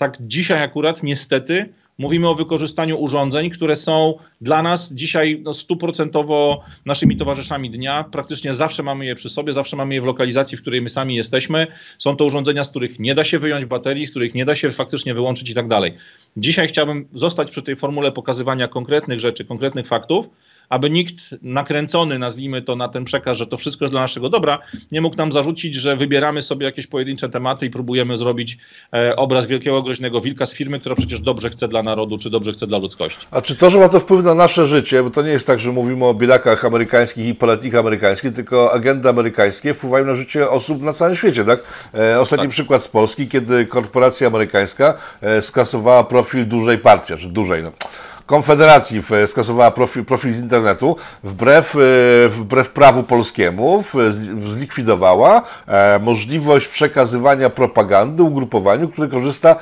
Tak 0.00 0.16
dzisiaj 0.20 0.62
akurat 0.62 1.02
niestety 1.02 1.68
mówimy 1.98 2.28
o 2.28 2.34
wykorzystaniu 2.34 3.00
urządzeń, 3.00 3.50
które 3.50 3.76
są 3.76 4.14
dla 4.40 4.62
nas 4.62 4.94
dzisiaj 4.94 5.40
no, 5.42 5.54
stuprocentowo 5.54 6.62
naszymi 6.86 7.16
towarzyszami 7.16 7.70
dnia. 7.70 8.04
Praktycznie 8.04 8.54
zawsze 8.54 8.82
mamy 8.82 9.06
je 9.06 9.14
przy 9.14 9.30
sobie, 9.30 9.52
zawsze 9.52 9.76
mamy 9.76 9.94
je 9.94 10.02
w 10.02 10.04
lokalizacji, 10.04 10.58
w 10.58 10.60
której 10.60 10.82
my 10.82 10.90
sami 10.90 11.16
jesteśmy. 11.16 11.66
Są 11.98 12.16
to 12.16 12.24
urządzenia, 12.24 12.64
z 12.64 12.70
których 12.70 12.98
nie 12.98 13.14
da 13.14 13.24
się 13.24 13.38
wyjąć 13.38 13.64
baterii, 13.64 14.06
z 14.06 14.10
których 14.10 14.34
nie 14.34 14.44
da 14.44 14.54
się 14.54 14.70
faktycznie 14.70 15.14
wyłączyć 15.14 15.50
i 15.50 15.54
tak 15.54 15.68
dalej. 15.68 15.94
Dzisiaj 16.36 16.68
chciałbym 16.68 17.08
zostać 17.14 17.50
przy 17.50 17.62
tej 17.62 17.76
formule 17.76 18.12
pokazywania 18.12 18.68
konkretnych 18.68 19.20
rzeczy, 19.20 19.44
konkretnych 19.44 19.86
faktów, 19.86 20.30
aby 20.70 20.90
nikt 20.90 21.14
nakręcony, 21.42 22.18
nazwijmy 22.18 22.62
to, 22.62 22.76
na 22.76 22.88
ten 22.88 23.04
przekaz, 23.04 23.38
że 23.38 23.46
to 23.46 23.56
wszystko 23.56 23.84
jest 23.84 23.92
dla 23.92 24.00
naszego 24.00 24.28
dobra, 24.28 24.58
nie 24.92 25.00
mógł 25.00 25.16
nam 25.16 25.32
zarzucić, 25.32 25.74
że 25.74 25.96
wybieramy 25.96 26.42
sobie 26.42 26.66
jakieś 26.66 26.86
pojedyncze 26.86 27.28
tematy 27.28 27.66
i 27.66 27.70
próbujemy 27.70 28.16
zrobić 28.16 28.58
e, 28.94 29.16
obraz 29.16 29.46
wielkiego 29.46 29.82
groźnego 29.82 30.20
wilka 30.20 30.46
z 30.46 30.54
firmy, 30.54 30.80
która 30.80 30.94
przecież 30.94 31.20
dobrze 31.20 31.50
chce 31.50 31.68
dla 31.68 31.82
narodu, 31.82 32.18
czy 32.18 32.30
dobrze 32.30 32.52
chce 32.52 32.66
dla 32.66 32.78
ludzkości. 32.78 33.26
A 33.30 33.42
czy 33.42 33.56
to, 33.56 33.70
że 33.70 33.78
ma 33.78 33.88
to 33.88 34.00
wpływ 34.00 34.24
na 34.24 34.34
nasze 34.34 34.66
życie, 34.66 35.02
bo 35.02 35.10
to 35.10 35.22
nie 35.22 35.30
jest 35.30 35.46
tak, 35.46 35.60
że 35.60 35.72
mówimy 35.72 36.04
o 36.04 36.14
bielakach 36.14 36.64
amerykańskich 36.64 37.26
i 37.26 37.34
poletnikach 37.34 37.80
amerykańskich, 37.80 38.32
tylko 38.32 38.72
agendy 38.72 39.08
amerykańskie 39.08 39.74
wpływają 39.74 40.06
na 40.06 40.14
życie 40.14 40.50
osób 40.50 40.82
na 40.82 40.92
całym 40.92 41.16
świecie, 41.16 41.44
tak? 41.44 41.60
E, 41.94 42.20
ostatni 42.20 42.46
tak. 42.46 42.52
przykład 42.52 42.82
z 42.82 42.88
Polski, 42.88 43.28
kiedy 43.28 43.66
korporacja 43.66 44.26
amerykańska 44.26 44.94
e, 45.20 45.42
skasowała 45.42 46.04
profil 46.04 46.48
dużej 46.48 46.78
partii, 46.78 47.16
czy 47.18 47.28
dużej, 47.28 47.62
no 47.62 47.72
Konfederacji 48.30 49.02
skasowała 49.26 49.70
profil, 49.70 50.04
profil 50.04 50.32
z 50.32 50.40
internetu, 50.40 50.96
wbrew, 51.24 51.76
e, 51.76 51.78
wbrew 52.28 52.70
prawu 52.70 53.02
polskiemu 53.02 53.84
zlikwidowała 54.48 55.42
e, 55.66 55.98
możliwość 55.98 56.68
przekazywania 56.68 57.50
propagandy 57.50 58.22
ugrupowaniu, 58.22 58.88
które 58.88 59.08
korzysta 59.08 59.56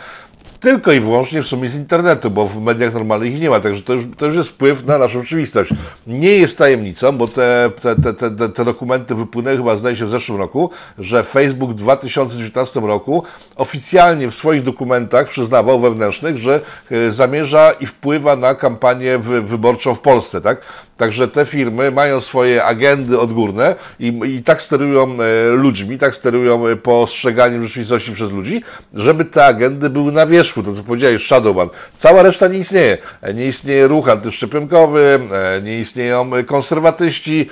tylko 0.60 0.92
i 0.92 1.00
wyłącznie 1.00 1.42
w 1.42 1.46
sumie 1.46 1.68
z 1.68 1.76
internetu, 1.76 2.30
bo 2.30 2.46
w 2.46 2.62
mediach 2.62 2.94
normalnych 2.94 3.32
ich 3.32 3.40
nie 3.40 3.50
ma, 3.50 3.60
także 3.60 3.82
to 3.82 3.92
już, 3.92 4.04
to 4.16 4.26
już 4.26 4.36
jest 4.36 4.48
wpływ 4.48 4.86
na 4.86 4.98
naszą 4.98 5.20
rzeczywistość. 5.20 5.70
Nie 6.06 6.30
jest 6.36 6.58
tajemnicą, 6.58 7.12
bo 7.12 7.28
te, 7.28 7.70
te, 7.82 7.96
te, 7.96 8.30
te, 8.30 8.48
te 8.48 8.64
dokumenty 8.64 9.14
wypłynęły 9.14 9.56
chyba 9.56 9.76
zdaje 9.76 9.96
się 9.96 10.06
w 10.06 10.10
zeszłym 10.10 10.38
roku, 10.38 10.70
że 10.98 11.24
Facebook 11.24 11.70
w 11.70 11.74
2019 11.74 12.80
roku 12.80 13.22
oficjalnie 13.56 14.30
w 14.30 14.34
swoich 14.34 14.62
dokumentach 14.62 15.28
przyznawał 15.28 15.80
wewnętrznych, 15.80 16.38
że 16.38 16.60
e, 16.90 17.12
zamierza 17.12 17.72
i 17.72 17.86
wpływa 17.86 18.36
na 18.36 18.54
kampanię 18.54 19.18
wyborczą 19.42 19.94
w 19.94 20.00
Polsce, 20.00 20.40
tak? 20.40 20.60
Także 20.99 21.28
te 21.28 21.47
firmy 21.47 21.90
mają 21.90 22.21
swoje 22.21 22.64
agendy 22.64 23.21
odgórne 23.21 23.75
i, 24.00 24.21
i 24.25 24.43
tak 24.43 24.62
sterują 24.62 25.17
e, 25.23 25.49
ludźmi, 25.49 25.99
tak 25.99 26.14
sterują 26.14 26.67
e, 26.67 26.76
postrzeganiem 26.76 27.62
rzeczywistości 27.62 28.12
przez 28.12 28.31
ludzi, 28.31 28.62
żeby 28.95 29.25
te 29.25 29.45
agendy 29.45 29.90
były 29.90 30.12
na 30.12 30.26
wierzchu, 30.26 30.62
to 30.62 30.75
co 30.75 30.83
powiedziałeś, 30.83 31.26
Shadowban. 31.26 31.69
Cała 31.97 32.23
reszta 32.23 32.49
nie 32.49 32.59
istnieje. 32.59 32.99
E, 33.23 33.35
nie 33.35 33.47
istnieje 33.47 33.88
ruch 33.88 34.09
antyszczepionkowy, 34.09 35.21
nie 35.62 35.81
istnieją 35.81 36.31
konserwatyści, 36.47 37.50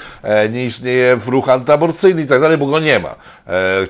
nie 0.52 0.64
istnieje 0.64 1.18
ruch 1.26 1.48
antyaborcyjny 1.48 2.22
i 2.22 2.26
tak 2.26 2.40
dalej, 2.40 2.58
bo 2.58 2.66
go 2.66 2.80
nie 2.80 3.00
ma. 3.00 3.14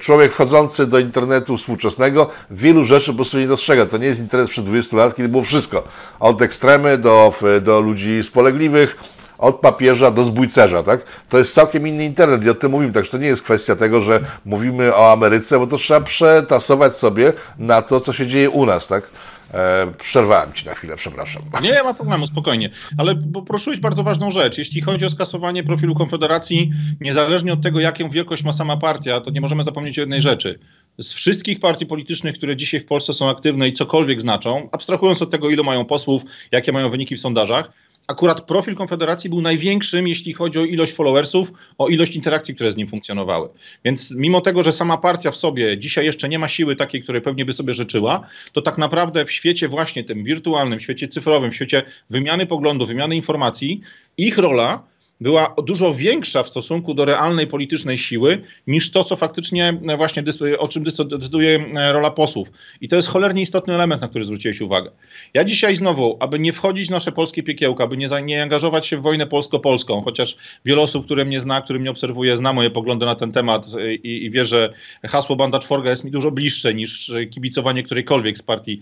Człowiek 0.00 0.32
wchodzący 0.32 0.86
do 0.86 0.98
internetu 0.98 1.56
współczesnego 1.56 2.30
wielu 2.50 2.84
rzeczy 2.84 3.10
po 3.10 3.16
prostu 3.16 3.38
nie 3.38 3.46
dostrzega. 3.46 3.86
To 3.86 3.98
nie 3.98 4.06
jest 4.06 4.20
internet 4.20 4.50
przed 4.50 4.64
20 4.64 4.96
lat, 4.96 5.14
kiedy 5.14 5.28
było 5.28 5.42
wszystko. 5.42 5.84
Od 6.20 6.42
ekstremy 6.42 6.98
do, 6.98 7.34
do 7.62 7.80
ludzi 7.80 8.22
spolegliwych, 8.22 8.96
od 9.38 9.60
papieża 9.60 10.10
do 10.10 10.24
zbójcerza, 10.24 10.82
tak? 10.82 11.04
To 11.28 11.38
jest 11.38 11.54
całkiem 11.54 11.88
inny 11.88 12.04
internet 12.04 12.44
i 12.44 12.50
o 12.50 12.54
tym 12.54 12.70
mówimy, 12.70 12.92
także 12.92 13.10
to 13.10 13.18
nie 13.18 13.26
jest 13.26 13.42
kwestia 13.42 13.76
tego, 13.76 14.00
że 14.00 14.20
mówimy 14.44 14.94
o 14.94 15.12
Ameryce, 15.12 15.58
bo 15.58 15.66
to 15.66 15.76
trzeba 15.76 16.00
przetasować 16.00 16.94
sobie 16.94 17.32
na 17.58 17.82
to, 17.82 18.00
co 18.00 18.12
się 18.12 18.26
dzieje 18.26 18.50
u 18.50 18.66
nas, 18.66 18.88
tak? 18.88 19.10
E, 19.54 19.92
przerwałem 19.98 20.52
ci 20.52 20.66
na 20.66 20.74
chwilę, 20.74 20.96
przepraszam. 20.96 21.42
Nie, 21.62 21.82
ma 21.82 21.94
problemu, 21.94 22.26
spokojnie. 22.26 22.70
Ale 22.98 23.14
poruszyłeś 23.46 23.80
bardzo 23.80 24.02
ważną 24.02 24.30
rzecz. 24.30 24.58
Jeśli 24.58 24.80
chodzi 24.80 25.04
o 25.04 25.10
skasowanie 25.10 25.64
profilu 25.64 25.94
Konfederacji, 25.94 26.70
niezależnie 27.00 27.52
od 27.52 27.62
tego, 27.62 27.80
jaką 27.80 28.08
wielkość 28.08 28.44
ma 28.44 28.52
sama 28.52 28.76
partia, 28.76 29.20
to 29.20 29.30
nie 29.30 29.40
możemy 29.40 29.62
zapomnieć 29.62 29.98
o 29.98 30.02
jednej 30.02 30.20
rzeczy. 30.20 30.58
Z 30.98 31.12
wszystkich 31.12 31.60
partii 31.60 31.86
politycznych, 31.86 32.34
które 32.34 32.56
dzisiaj 32.56 32.80
w 32.80 32.86
Polsce 32.86 33.12
są 33.12 33.30
aktywne 33.30 33.68
i 33.68 33.72
cokolwiek 33.72 34.20
znaczą, 34.20 34.68
abstrahując 34.72 35.22
od 35.22 35.30
tego, 35.30 35.50
ile 35.50 35.62
mają 35.62 35.84
posłów, 35.84 36.22
jakie 36.52 36.72
mają 36.72 36.90
wyniki 36.90 37.16
w 37.16 37.20
sondażach, 37.20 37.70
akurat 38.06 38.40
profil 38.40 38.74
Konfederacji 38.74 39.30
był 39.30 39.40
największym, 39.40 40.08
jeśli 40.08 40.32
chodzi 40.32 40.58
o 40.58 40.64
ilość 40.64 40.92
followersów, 40.92 41.52
o 41.78 41.88
ilość 41.88 42.16
interakcji, 42.16 42.54
które 42.54 42.72
z 42.72 42.76
nim 42.76 42.88
funkcjonowały. 42.88 43.48
Więc 43.84 44.14
mimo 44.16 44.40
tego, 44.40 44.62
że 44.62 44.72
sama 44.72 44.98
partia 44.98 45.30
w 45.30 45.36
sobie 45.36 45.78
dzisiaj 45.78 46.04
jeszcze 46.04 46.28
nie 46.28 46.38
ma 46.38 46.48
siły 46.48 46.76
takiej, 46.76 47.02
której 47.02 47.22
pewnie 47.22 47.44
by 47.44 47.52
sobie 47.52 47.74
życzyła, 47.74 48.28
to 48.52 48.62
tak 48.62 48.78
naprawdę 48.78 49.24
w 49.24 49.32
świecie 49.32 49.68
właśnie 49.68 50.04
tym 50.04 50.24
wirtualnym, 50.24 50.78
w 50.78 50.82
świecie 50.82 51.08
cyfrowym, 51.08 51.50
w 51.50 51.54
świecie 51.54 51.82
wymiany 52.10 52.46
poglądów, 52.46 52.88
wymiany 52.88 53.16
informacji, 53.16 53.80
ich 54.16 54.38
rola 54.38 54.82
była 55.20 55.54
dużo 55.64 55.94
większa 55.94 56.42
w 56.42 56.48
stosunku 56.48 56.94
do 56.94 57.04
realnej 57.04 57.46
politycznej 57.46 57.98
siły 57.98 58.42
niż 58.66 58.90
to, 58.90 59.04
co 59.04 59.16
faktycznie 59.16 59.80
e, 59.88 59.96
właśnie 59.96 60.22
o 60.58 60.68
czym 60.68 60.84
decyduje 60.84 61.64
e, 61.74 61.92
rola 61.92 62.10
posłów. 62.10 62.48
I 62.80 62.88
to 62.88 62.96
jest 62.96 63.08
cholernie 63.08 63.42
istotny 63.42 63.74
element, 63.74 64.02
na 64.02 64.08
który 64.08 64.24
zwróciłeś 64.24 64.60
uwagę. 64.60 64.90
Ja 65.34 65.44
dzisiaj 65.44 65.76
znowu, 65.76 66.16
aby 66.20 66.38
nie 66.38 66.52
wchodzić 66.52 66.88
w 66.88 66.90
nasze 66.90 67.12
polskie 67.12 67.42
piekiełka, 67.42 67.84
aby 67.84 67.96
nie, 67.96 68.06
nie 68.24 68.42
angażować 68.42 68.86
się 68.86 68.98
w 68.98 69.02
wojnę 69.02 69.26
polsko-polską, 69.26 70.02
chociaż 70.02 70.36
wiele 70.64 70.82
osób, 70.82 71.04
które 71.04 71.24
mnie 71.24 71.40
zna, 71.40 71.60
które 71.60 71.78
mnie 71.78 71.90
obserwuje, 71.90 72.36
zna 72.36 72.52
moje 72.52 72.70
poglądy 72.70 73.06
na 73.06 73.14
ten 73.14 73.32
temat 73.32 73.66
e, 73.78 73.94
i, 73.94 74.24
i 74.24 74.30
wie, 74.30 74.44
że 74.44 74.72
hasło 75.02 75.36
banda 75.36 75.58
czworga 75.58 75.90
jest 75.90 76.04
mi 76.04 76.10
dużo 76.10 76.30
bliższe 76.30 76.74
niż 76.74 77.12
kibicowanie 77.30 77.82
którejkolwiek 77.82 78.38
z 78.38 78.42
partii, 78.42 78.80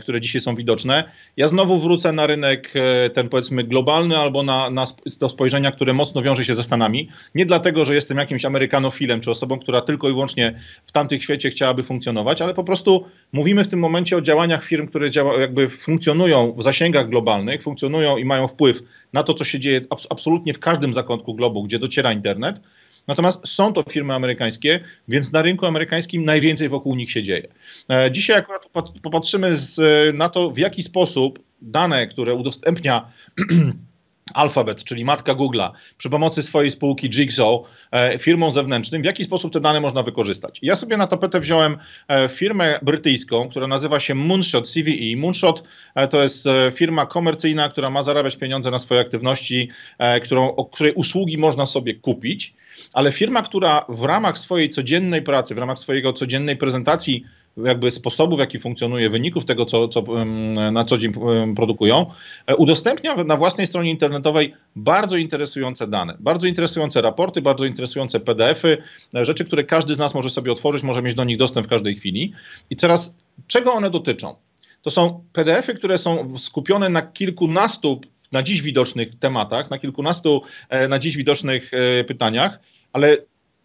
które 0.00 0.20
dzisiaj 0.20 0.40
są 0.40 0.54
widoczne. 0.54 1.04
Ja 1.36 1.48
znowu 1.48 1.78
wrócę 1.78 2.12
na 2.12 2.26
rynek 2.26 2.72
ten 3.12 3.28
powiedzmy 3.28 3.64
globalny 3.64 4.18
albo 4.18 4.42
na, 4.42 4.70
na 4.70 4.84
do 5.20 5.28
spojrzenia 5.28 5.67
które 5.72 5.92
mocno 5.92 6.22
wiąże 6.22 6.44
się 6.44 6.54
ze 6.54 6.64
Stanami. 6.64 7.08
Nie 7.34 7.46
dlatego, 7.46 7.84
że 7.84 7.94
jestem 7.94 8.18
jakimś 8.18 8.44
amerykanofilem, 8.44 9.20
czy 9.20 9.30
osobą, 9.30 9.58
która 9.58 9.80
tylko 9.80 10.08
i 10.08 10.12
wyłącznie 10.12 10.60
w 10.86 10.92
tamtych 10.92 11.22
świecie 11.22 11.50
chciałaby 11.50 11.82
funkcjonować, 11.82 12.42
ale 12.42 12.54
po 12.54 12.64
prostu 12.64 13.04
mówimy 13.32 13.64
w 13.64 13.68
tym 13.68 13.80
momencie 13.80 14.16
o 14.16 14.20
działaniach 14.20 14.64
firm, 14.64 14.86
które 14.86 15.10
działa, 15.10 15.40
jakby 15.40 15.68
funkcjonują 15.68 16.52
w 16.52 16.62
zasięgach 16.62 17.08
globalnych, 17.08 17.62
funkcjonują 17.62 18.16
i 18.16 18.24
mają 18.24 18.46
wpływ 18.46 18.82
na 19.12 19.22
to, 19.22 19.34
co 19.34 19.44
się 19.44 19.58
dzieje 19.58 19.80
absolutnie 20.10 20.54
w 20.54 20.58
każdym 20.58 20.92
zakątku 20.92 21.34
globu, 21.34 21.62
gdzie 21.62 21.78
dociera 21.78 22.12
internet. 22.12 22.60
Natomiast 23.08 23.48
są 23.48 23.72
to 23.72 23.82
firmy 23.90 24.14
amerykańskie, 24.14 24.80
więc 25.08 25.32
na 25.32 25.42
rynku 25.42 25.66
amerykańskim 25.66 26.24
najwięcej 26.24 26.68
wokół 26.68 26.94
nich 26.94 27.10
się 27.10 27.22
dzieje. 27.22 27.48
E, 27.90 28.10
dzisiaj 28.12 28.36
akurat 28.36 28.66
popatrzymy 29.02 29.54
z, 29.54 29.80
na 30.16 30.28
to, 30.28 30.50
w 30.50 30.58
jaki 30.58 30.82
sposób 30.82 31.38
dane, 31.62 32.06
które 32.06 32.34
udostępnia 32.34 33.08
Alphabet, 34.34 34.84
czyli 34.84 35.04
matka 35.04 35.34
Google'a, 35.34 35.70
przy 35.98 36.10
pomocy 36.10 36.42
swojej 36.42 36.70
spółki 36.70 37.08
Jigsaw, 37.10 37.60
e, 37.90 38.18
firmą 38.18 38.50
zewnętrznym, 38.50 39.02
w 39.02 39.04
jaki 39.04 39.24
sposób 39.24 39.52
te 39.52 39.60
dane 39.60 39.80
można 39.80 40.02
wykorzystać. 40.02 40.58
Ja 40.62 40.76
sobie 40.76 40.96
na 40.96 41.06
tapetę 41.06 41.40
wziąłem 41.40 41.76
e, 42.08 42.28
firmę 42.28 42.78
brytyjską, 42.82 43.48
która 43.48 43.66
nazywa 43.66 44.00
się 44.00 44.14
Moonshot 44.14 44.68
CVE. 44.68 45.16
Moonshot 45.16 45.62
e, 45.94 46.08
to 46.08 46.22
jest 46.22 46.48
firma 46.72 47.06
komercyjna, 47.06 47.68
która 47.68 47.90
ma 47.90 48.02
zarabiać 48.02 48.36
pieniądze 48.36 48.70
na 48.70 48.78
swoje 48.78 49.00
aktywności, 49.00 49.68
którą, 50.22 50.54
o 50.54 50.64
której 50.64 50.92
usługi 50.92 51.38
można 51.38 51.66
sobie 51.66 51.94
kupić, 51.94 52.54
ale 52.92 53.12
firma, 53.12 53.42
która 53.42 53.84
w 53.88 54.04
ramach 54.04 54.38
swojej 54.38 54.68
codziennej 54.68 55.22
pracy, 55.22 55.54
w 55.54 55.58
ramach 55.58 55.78
swojego 55.78 56.12
codziennej 56.12 56.56
prezentacji 56.56 57.24
jakby 57.64 57.90
sposobu, 57.90 58.36
w 58.36 58.38
jaki 58.38 58.60
funkcjonuje, 58.60 59.10
wyników 59.10 59.44
tego, 59.44 59.64
co, 59.64 59.88
co 59.88 60.04
na 60.72 60.84
co 60.84 60.98
dzień 60.98 61.12
produkują, 61.56 62.06
e, 62.46 62.56
udostępnia 62.56 63.24
na 63.24 63.36
własnej 63.36 63.66
stronie 63.66 63.90
internetowej 63.90 64.54
bardzo 64.76 65.16
interesujące 65.16 65.86
dane, 65.86 66.16
bardzo 66.20 66.46
interesujące 66.46 67.02
raporty, 67.02 67.42
bardzo 67.42 67.66
interesujące 67.66 68.20
PDFy, 68.20 68.78
e, 69.14 69.24
rzeczy, 69.24 69.44
które 69.44 69.64
każdy 69.64 69.94
z 69.94 69.98
nas 69.98 70.14
może 70.14 70.30
sobie 70.30 70.52
otworzyć, 70.52 70.82
może 70.82 71.02
mieć 71.02 71.14
do 71.14 71.24
nich 71.24 71.36
dostęp 71.36 71.66
w 71.66 71.70
każdej 71.70 71.94
chwili. 71.94 72.32
I 72.70 72.76
teraz, 72.76 73.16
czego 73.46 73.72
one 73.72 73.90
dotyczą? 73.90 74.34
To 74.82 74.90
są 74.90 75.24
PDFy, 75.32 75.74
które 75.74 75.98
są 75.98 76.38
skupione 76.38 76.88
na 76.88 77.02
kilkunastu 77.02 78.00
na 78.32 78.42
dziś 78.42 78.62
widocznych 78.62 79.18
tematach, 79.18 79.70
na 79.70 79.78
kilkunastu 79.78 80.42
e, 80.68 80.88
na 80.88 80.98
dziś 80.98 81.16
widocznych 81.16 81.70
pytaniach, 82.06 82.60
ale 82.92 83.16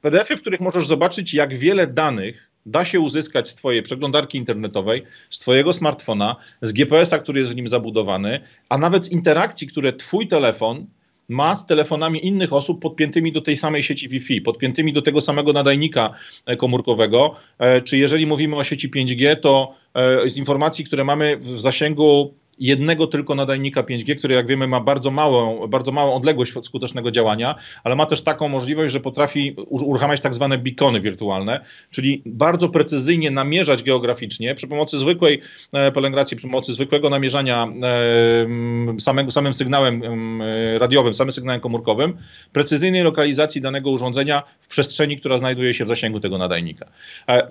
PDFy, 0.02 0.38
w 0.38 0.41
których 0.41 0.60
możesz 0.60 0.88
zobaczyć, 0.88 1.34
jak 1.34 1.58
wiele 1.58 1.88
danych 1.88 2.53
da 2.65 2.86
się 2.86 2.99
uzyskać 2.99 3.49
z 3.49 3.56
Twojej 3.56 3.84
przeglądarki 3.84 4.38
internetowej, 4.38 5.04
z 5.30 5.39
Twojego 5.39 5.73
smartfona, 5.73 6.36
z 6.62 6.73
GPS-a, 6.73 7.19
który 7.19 7.39
jest 7.39 7.52
w 7.52 7.56
nim 7.56 7.67
zabudowany, 7.67 8.39
a 8.69 8.78
nawet 8.78 9.06
z 9.06 9.12
interakcji, 9.12 9.67
które 9.67 9.93
Twój 9.93 10.28
telefon 10.28 10.86
ma 11.30 11.56
z 11.56 11.65
telefonami 11.65 12.26
innych 12.26 12.54
osób 12.54 12.82
podpiętymi 12.82 13.32
do 13.32 13.41
tej 13.41 13.58
samej 13.58 13.84
sieci 13.84 14.10
Wi-Fi, 14.10 14.41
podpiętymi 14.41 14.93
do 14.93 15.02
tego 15.02 15.21
samego 15.21 15.54
nadajnika 15.54 16.13
e, 16.45 16.56
komórkowego. 16.56 17.36
E, 17.60 17.82
czy 17.82 17.97
jeżeli 17.97 18.28
mówimy 18.28 18.56
o 18.56 18.63
sieci 18.63 18.89
5G, 18.89 19.36
to 19.36 19.76
e, 19.93 20.30
z 20.30 20.38
informacji, 20.38 20.86
które 20.86 21.04
mamy 21.04 21.38
w 21.38 21.62
zasięgu 21.62 22.34
jednego 22.60 23.08
tylko 23.08 23.36
nadajnika 23.36 23.84
5G, 23.84 24.16
który 24.16 24.36
jak 24.36 24.48
wiemy 24.48 24.68
ma 24.68 24.80
bardzo 24.80 25.12
małą, 25.12 25.68
bardzo 25.68 25.92
małą 25.92 26.13
odległość 26.13 26.58
od 26.58 26.66
skutecznego 26.66 27.12
działania, 27.12 27.56
ale 27.84 27.96
ma 27.96 28.06
też 28.06 28.22
taką 28.22 28.50
możliwość, 28.50 28.94
że 28.94 29.00
potrafi 29.00 29.56
uruchamiać 29.68 30.22
tak 30.22 30.34
zwane 30.34 30.58
beacony 30.58 31.02
wirtualne, 31.02 31.60
czyli 31.89 32.22
bardzo 32.26 32.70
precyzyjnie 32.70 33.32
namierzać 33.32 33.84
geograficznie 33.84 34.56
przy 34.56 34.68
pomocy 34.68 34.98
zwykłej 34.98 35.42
e, 35.74 35.92
pielęgnacji, 35.92 36.38
przy 36.38 36.48
pomocy 36.48 36.74
zwykłego 36.74 37.10
namierzania 37.10 37.68
e, 37.84 39.00
samego, 39.00 39.32
samym 39.32 39.54
sygnałem 39.54 40.42
e, 40.42 40.80
radiowym, 40.80 41.13
samym 41.13 41.32
sygnałem 41.32 41.62
komórkowym, 41.62 42.18
precyzyjnej 42.52 43.04
lokalizacji 43.04 43.62
danego 43.62 43.92
urządzenia 43.92 44.44
w 44.62 44.68
przestrzeni, 44.68 45.18
która 45.18 45.38
znajduje 45.38 45.74
się 45.74 45.86
w 45.86 45.88
zasięgu 45.88 46.20
tego 46.20 46.38
nadajnika. 46.38 46.86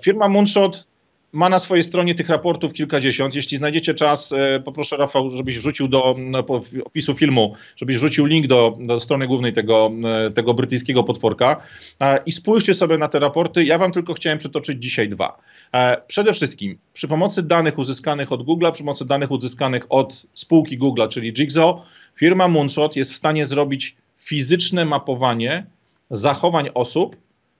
Firma 0.01 0.29
Moonshot 0.29 0.92
ma 1.33 1.49
na 1.49 1.59
swojej 1.59 1.83
stronie 1.83 2.15
tych 2.15 2.29
raportów 2.29 2.73
kilkadziesiąt. 2.73 3.35
Jeśli 3.35 3.57
znajdziecie 3.57 3.93
czas, 3.93 4.31
e, 4.31 4.59
poproszę 4.59 4.97
Rafał, 4.97 5.29
żebyś 5.29 5.57
wrzucił 5.57 5.87
do 5.87 6.15
opisu 6.85 7.13
filmu, 7.13 7.55
żebyś 7.75 7.95
wrzucił 7.95 8.25
link 8.25 8.47
do, 8.47 8.77
do 8.79 8.99
strony 8.99 9.27
głównej 9.27 9.53
tego, 9.53 9.91
e, 10.27 10.31
tego 10.31 10.53
brytyjskiego 10.53 11.03
potworka 11.03 11.61
i 12.25 12.31
spójrzcie 12.31 12.73
sobie 12.73 12.97
na 12.97 13.07
te 13.07 13.19
raporty. 13.19 13.65
Ja 13.65 13.77
wam 13.77 13.91
tylko 13.91 14.13
chciałem 14.13 14.37
przytoczyć 14.39 14.83
dzisiaj 14.83 15.09
dwa. 15.09 15.37
E, 15.73 16.01
przede 16.07 16.33
wszystkim 16.33 16.77
przy 16.93 17.07
pomocy 17.07 17.43
danych 17.43 17.77
uzyskanych 17.77 18.31
od 18.31 18.43
Google, 18.43 18.65
przy 18.73 18.83
pomocy 18.83 19.05
danych 19.05 19.31
uzyskanych 19.31 19.83
od 19.89 20.25
spółki 20.33 20.77
Google, 20.77 21.07
czyli 21.09 21.33
Jigsaw, 21.33 21.75
firma 22.15 22.47
Moonshot 22.47 22.95
jest 22.95 23.13
w 23.13 23.15
stanie 23.15 23.45
zrobić 23.45 23.95
fizyczne 24.17 24.85
mapowanie 24.85 25.65
zachowań 26.11 26.69
osób, 26.73 27.15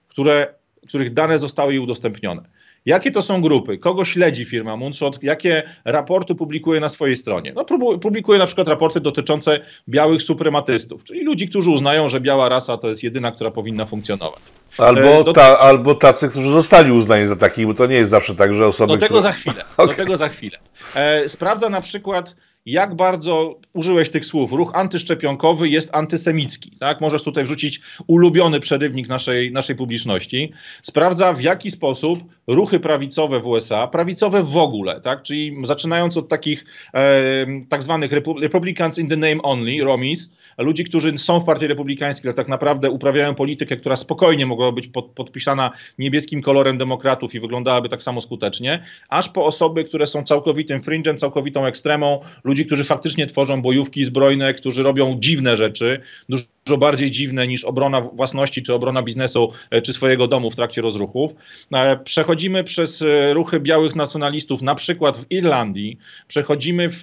które, 0.08 0.54
których 0.88 1.12
dane 1.12 1.38
zostały 1.38 1.72
jej 1.72 1.80
udostępnione. 1.80 2.53
Jakie 2.86 3.10
to 3.10 3.22
są 3.22 3.40
grupy? 3.40 3.78
Kogo 3.78 4.04
śledzi 4.04 4.44
firma 4.44 4.76
Moonshot? 4.76 5.22
Jakie 5.22 5.62
raporty 5.84 6.34
publikuje 6.34 6.80
na 6.80 6.88
swojej 6.88 7.16
stronie? 7.16 7.52
No, 7.54 7.64
publikuje 7.98 8.38
na 8.38 8.46
przykład 8.46 8.68
raporty 8.68 9.00
dotyczące 9.00 9.60
białych 9.88 10.22
suprematystów, 10.22 11.04
czyli 11.04 11.24
ludzi, 11.24 11.48
którzy 11.48 11.70
uznają, 11.70 12.08
że 12.08 12.20
biała 12.20 12.48
rasa 12.48 12.76
to 12.76 12.88
jest 12.88 13.02
jedyna, 13.02 13.32
która 13.32 13.50
powinna 13.50 13.84
funkcjonować. 13.84 14.40
Albo, 14.78 15.30
e, 15.30 15.32
ta, 15.32 15.58
albo 15.58 15.94
tacy, 15.94 16.28
którzy 16.28 16.50
zostali 16.50 16.92
uznani 16.92 17.26
za 17.26 17.36
takich, 17.36 17.66
bo 17.66 17.74
to 17.74 17.86
nie 17.86 17.96
jest 17.96 18.10
zawsze 18.10 18.34
tak, 18.34 18.54
że 18.54 18.66
osoby. 18.66 18.92
Do 18.92 18.98
tego 18.98 19.06
które... 19.06 19.22
za 19.22 19.32
chwilę. 19.32 19.64
Okay. 19.76 19.86
Do 19.86 19.94
tego 19.94 20.16
za 20.16 20.28
chwilę. 20.28 20.58
E, 20.94 21.28
sprawdza 21.28 21.68
na 21.68 21.80
przykład 21.80 22.34
jak 22.66 22.94
bardzo 22.94 23.60
użyłeś 23.72 24.10
tych 24.10 24.24
słów. 24.24 24.52
Ruch 24.52 24.70
antyszczepionkowy 24.74 25.68
jest 25.68 25.90
antysemicki. 25.92 26.76
Tak? 26.80 27.00
Możesz 27.00 27.22
tutaj 27.22 27.44
wrzucić 27.44 27.80
ulubiony 28.06 28.60
przerywnik 28.60 29.08
naszej, 29.08 29.52
naszej 29.52 29.76
publiczności. 29.76 30.52
Sprawdza, 30.82 31.32
w 31.32 31.40
jaki 31.40 31.70
sposób 31.70 32.24
ruchy 32.46 32.80
prawicowe 32.80 33.40
w 33.40 33.46
USA, 33.46 33.86
prawicowe 33.86 34.42
w 34.42 34.56
ogóle, 34.56 35.00
tak? 35.00 35.22
czyli 35.22 35.56
zaczynając 35.62 36.16
od 36.16 36.28
takich 36.28 36.64
e, 36.94 37.46
tak 37.68 37.82
zwanych 37.82 38.12
Republicans 38.42 38.98
in 38.98 39.08
the 39.08 39.16
name 39.16 39.42
only, 39.42 39.84
ROMIS, 39.84 40.36
ludzi, 40.58 40.84
którzy 40.84 41.18
są 41.18 41.40
w 41.40 41.44
partii 41.44 41.66
republikańskiej, 41.66 42.28
ale 42.28 42.34
tak 42.34 42.48
naprawdę 42.48 42.90
uprawiają 42.90 43.34
politykę, 43.34 43.76
która 43.76 43.96
spokojnie 43.96 44.46
mogłaby 44.46 44.72
być 44.72 44.88
pod, 44.88 45.06
podpisana 45.06 45.70
niebieskim 45.98 46.42
kolorem 46.42 46.78
demokratów 46.78 47.34
i 47.34 47.40
wyglądałaby 47.40 47.88
tak 47.88 48.02
samo 48.02 48.20
skutecznie, 48.20 48.82
aż 49.08 49.28
po 49.28 49.44
osoby, 49.44 49.84
które 49.84 50.06
są 50.06 50.22
całkowitym 50.22 50.82
fringem, 50.82 51.18
całkowitą 51.18 51.66
ekstremą, 51.66 52.20
ludzi, 52.44 52.66
którzy 52.66 52.84
faktycznie 52.84 53.26
tworzą 53.26 53.62
bojówki 53.62 54.04
zbrojne, 54.04 54.54
którzy 54.54 54.82
robią 54.82 55.16
dziwne 55.20 55.56
rzeczy, 55.56 56.00
dużo 56.28 56.78
bardziej 56.78 57.10
dziwne 57.10 57.46
niż 57.46 57.64
obrona 57.64 58.00
własności, 58.00 58.62
czy 58.62 58.74
obrona 58.74 59.02
biznesu, 59.02 59.52
e, 59.70 59.82
czy 59.82 59.92
swojego 59.92 60.28
domu 60.28 60.50
w 60.50 60.56
trakcie 60.56 60.82
rozruchów. 60.82 61.34
E, 61.72 61.96
przechodzimy 62.34 62.64
przez 62.64 63.02
e, 63.02 63.34
ruchy 63.34 63.60
białych 63.60 63.96
nacjonalistów, 63.96 64.62
na 64.62 64.74
przykład 64.74 65.16
w 65.16 65.26
Irlandii, 65.30 65.98
przechodzimy 66.28 66.90
w 66.90 67.02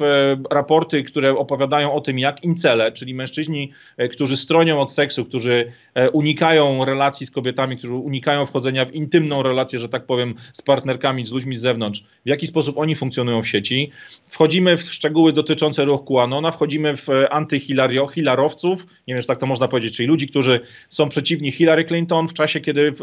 raporty, 0.51 1.03
które 1.03 1.37
opowiadają 1.37 1.93
o 1.93 2.01
tym, 2.01 2.19
jak 2.19 2.43
incele, 2.43 2.91
czyli 2.91 3.13
mężczyźni, 3.13 3.71
którzy 4.11 4.37
stronią 4.37 4.79
od 4.79 4.93
seksu, 4.93 5.25
którzy 5.25 5.71
unikają 6.13 6.85
relacji 6.85 7.25
z 7.25 7.31
kobietami, 7.31 7.77
którzy 7.77 7.93
unikają 7.93 8.45
wchodzenia 8.45 8.85
w 8.85 8.93
intymną 8.93 9.43
relację, 9.43 9.79
że 9.79 9.89
tak 9.89 10.05
powiem, 10.05 10.35
z 10.53 10.61
partnerkami, 10.61 11.25
z 11.25 11.31
ludźmi 11.31 11.55
z 11.55 11.61
zewnątrz, 11.61 12.03
w 12.25 12.29
jaki 12.29 12.47
sposób 12.47 12.77
oni 12.77 12.95
funkcjonują 12.95 13.41
w 13.41 13.47
sieci. 13.47 13.91
Wchodzimy 14.27 14.77
w 14.77 14.81
szczegóły 14.81 15.33
dotyczące 15.33 15.85
ruchu 15.85 16.15
QAnona, 16.15 16.51
wchodzimy 16.51 16.97
w 16.97 17.07
antyhilarowców, 17.29 18.85
nie 19.07 19.13
wiem, 19.13 19.21
czy 19.21 19.27
tak 19.27 19.39
to 19.39 19.45
można 19.45 19.67
powiedzieć, 19.67 19.97
czyli 19.97 20.07
ludzi, 20.07 20.27
którzy 20.27 20.59
są 20.89 21.09
przeciwni 21.09 21.51
Hillary 21.51 21.85
Clinton 21.85 22.27
w 22.27 22.33
czasie, 22.33 22.59
kiedy 22.59 22.93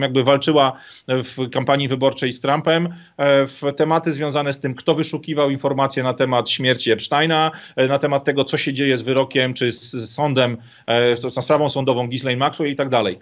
jakby 0.00 0.24
walczyła 0.24 0.72
w 1.08 1.50
kampanii 1.50 1.69
wyborczej 1.88 2.32
z 2.32 2.40
Trumpem, 2.40 2.88
e, 3.16 3.46
w 3.46 3.62
tematy 3.76 4.12
związane 4.12 4.52
z 4.52 4.60
tym, 4.60 4.74
kto 4.74 4.94
wyszukiwał 4.94 5.50
informacje 5.50 6.02
na 6.02 6.14
temat 6.14 6.50
śmierci 6.50 6.90
Epsteina, 6.90 7.50
e, 7.76 7.88
na 7.88 7.98
temat 7.98 8.24
tego, 8.24 8.44
co 8.44 8.56
się 8.56 8.72
dzieje 8.72 8.96
z 8.96 9.02
wyrokiem 9.02 9.54
czy 9.54 9.72
z 9.72 10.10
sądem, 10.10 10.56
e, 10.86 11.16
z 11.16 11.34
sprawą 11.34 11.68
sądową 11.68 12.08
Ghislaine 12.08 12.38
Maxwell 12.38 12.70
i 12.70 12.76
tak 12.76 12.88
dalej. 12.88 13.18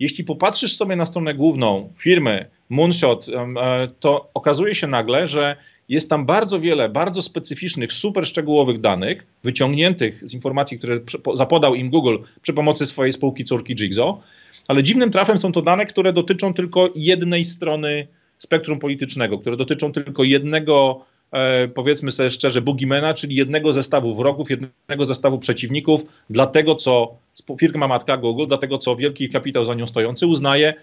Jeśli 0.00 0.24
popatrzysz 0.24 0.76
sobie 0.76 0.96
na 0.96 1.06
stronę 1.06 1.34
główną 1.34 1.92
firmy 1.98 2.48
Moonshot, 2.68 3.26
to 4.00 4.30
okazuje 4.34 4.74
się 4.74 4.86
nagle, 4.86 5.26
że 5.26 5.56
jest 5.88 6.10
tam 6.10 6.26
bardzo 6.26 6.60
wiele 6.60 6.88
bardzo 6.88 7.22
specyficznych, 7.22 7.92
super 7.92 8.26
szczegółowych 8.26 8.80
danych, 8.80 9.26
wyciągniętych 9.44 10.28
z 10.28 10.34
informacji, 10.34 10.78
które 10.78 10.96
zapodał 11.34 11.74
im 11.74 11.90
Google 11.90 12.16
przy 12.42 12.52
pomocy 12.52 12.86
swojej 12.86 13.12
spółki 13.12 13.44
córki 13.44 13.74
Jigsaw, 13.74 14.14
ale 14.68 14.82
dziwnym 14.82 15.10
trafem 15.10 15.38
są 15.38 15.52
to 15.52 15.62
dane, 15.62 15.86
które 15.86 16.12
dotyczą 16.12 16.54
tylko 16.54 16.90
jednej 16.94 17.44
strony 17.44 18.06
spektrum 18.38 18.78
politycznego, 18.78 19.38
które 19.38 19.56
dotyczą 19.56 19.92
tylko 19.92 20.24
jednego, 20.24 21.04
e, 21.32 21.68
powiedzmy 21.68 22.10
sobie 22.10 22.30
szczerze, 22.30 22.62
boogiemana, 22.62 23.14
czyli 23.14 23.36
jednego 23.36 23.72
zestawu 23.72 24.14
wrogów, 24.14 24.50
jednego 24.50 25.04
zestawu 25.04 25.38
przeciwników, 25.38 26.04
dlatego 26.30 26.74
co 26.74 27.16
firma 27.60 27.88
matka 27.88 28.16
Google, 28.16 28.46
dlatego 28.46 28.78
co 28.78 28.96
wielki 28.96 29.28
kapitał 29.28 29.64
za 29.64 29.74
nią 29.74 29.86
stojący 29.86 30.26
uznaje 30.26 30.74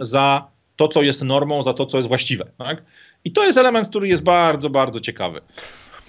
za 0.00 0.50
to, 0.76 0.88
co 0.88 1.02
jest 1.02 1.24
normą, 1.24 1.62
za 1.62 1.72
to, 1.72 1.86
co 1.86 1.96
jest 1.96 2.08
właściwe. 2.08 2.46
Tak? 2.58 2.82
I 3.24 3.32
to 3.32 3.44
jest 3.44 3.58
element, 3.58 3.88
który 3.88 4.08
jest 4.08 4.22
bardzo, 4.22 4.70
bardzo 4.70 5.00
ciekawy. 5.00 5.40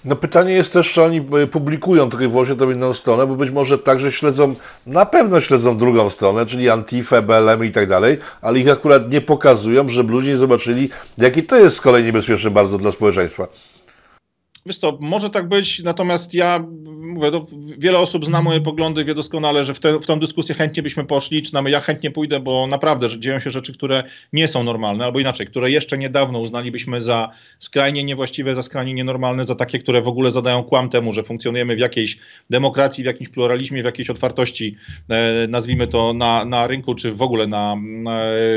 No 0.06 0.16
pytanie 0.16 0.54
jest 0.54 0.74
też, 0.74 0.94
czy 0.94 1.04
oni 1.04 1.18
e, 1.44 1.48
publikują 1.48 2.10
tylko 2.10 2.24
i 2.24 2.28
wyłącznie 2.28 2.56
tę 2.56 2.66
jedną 2.66 2.94
stronę, 2.94 3.28
bo 3.28 3.36
być 3.36 3.52
może 3.52 3.78
także 3.78 4.12
śledzą, 4.12 4.56
na 4.88 5.06
pewno 5.06 5.42
śledzą 5.42 5.78
drugą 5.78 6.10
stronę, 6.10 6.46
czyli 6.46 6.70
Antifę, 6.70 7.22
BLM 7.22 7.66
i 7.66 7.72
tak 7.72 7.88
dalej, 7.88 8.18
ale 8.42 8.60
ich 8.60 8.70
akurat 8.70 9.12
nie 9.12 9.22
pokazują, 9.22 9.90
żeby 9.90 10.12
ludzie 10.12 10.30
nie 10.30 10.38
zobaczyli, 10.38 10.90
jaki 11.18 11.44
to 11.44 11.58
jest 11.58 11.76
z 11.76 11.82
kolei 11.82 12.04
niebezpieczny 12.04 12.52
bardzo 12.52 12.78
dla 12.78 12.92
społeczeństwa. 12.92 13.48
Wiesz 14.66 14.78
co, 14.78 14.98
może 15.02 15.30
tak 15.30 15.50
być, 15.50 15.84
natomiast 15.84 16.34
ja 16.34 16.66
mówię, 17.10 17.32
no, 17.32 17.46
wiele 17.78 17.98
osób 17.98 18.26
zna 18.26 18.42
moje 18.42 18.62
poglądy, 18.62 19.06
wie 19.06 19.14
doskonale, 19.14 19.64
że 19.64 19.74
w, 19.74 19.80
te, 19.80 20.00
w 20.00 20.06
tą 20.06 20.20
dyskusję 20.20 20.56
chętnie 20.56 20.84
byśmy 20.84 21.06
poszli, 21.06 21.42
czy 21.42 21.52
ja 21.68 21.80
chętnie 21.80 22.12
pójdę, 22.12 22.40
bo 22.40 22.68
naprawdę 22.68 23.10
że 23.10 23.20
dzieją 23.20 23.40
się 23.40 23.52
rzeczy, 23.52 23.74
które 23.74 24.04
nie 24.34 24.48
są 24.48 24.64
normalne, 24.64 25.06
albo 25.06 25.20
inaczej, 25.20 25.48
które 25.48 25.72
jeszcze 25.72 25.98
niedawno 25.98 26.40
uznalibyśmy 26.40 27.02
za 27.02 27.30
skrajnie 27.60 28.04
niewłaściwe, 28.04 28.56
za 28.56 28.64
skrajnie 28.64 28.94
nienormalne, 28.94 29.44
za 29.44 29.56
takie, 29.56 29.80
które 29.80 30.02
w 30.02 30.08
ogóle 30.08 30.32
zadają 30.32 30.64
kłam 30.64 30.90
temu, 30.90 31.12
że 31.12 31.24
funkcjonujemy 31.24 31.76
w 31.76 31.80
jakiejś 31.80 32.18
demokracji, 32.50 33.04
w 33.04 33.08
jakimś 33.08 33.30
pluralizmie, 33.30 33.82
w 33.82 33.86
jakiejś 33.86 34.10
otwartości, 34.10 34.76
e, 35.10 35.48
nazwijmy 35.48 35.88
to 35.88 36.14
na, 36.14 36.46
na 36.46 36.68
rynku, 36.68 36.96
czy 36.96 37.14
w 37.14 37.22
ogóle 37.22 37.48
na 37.48 37.76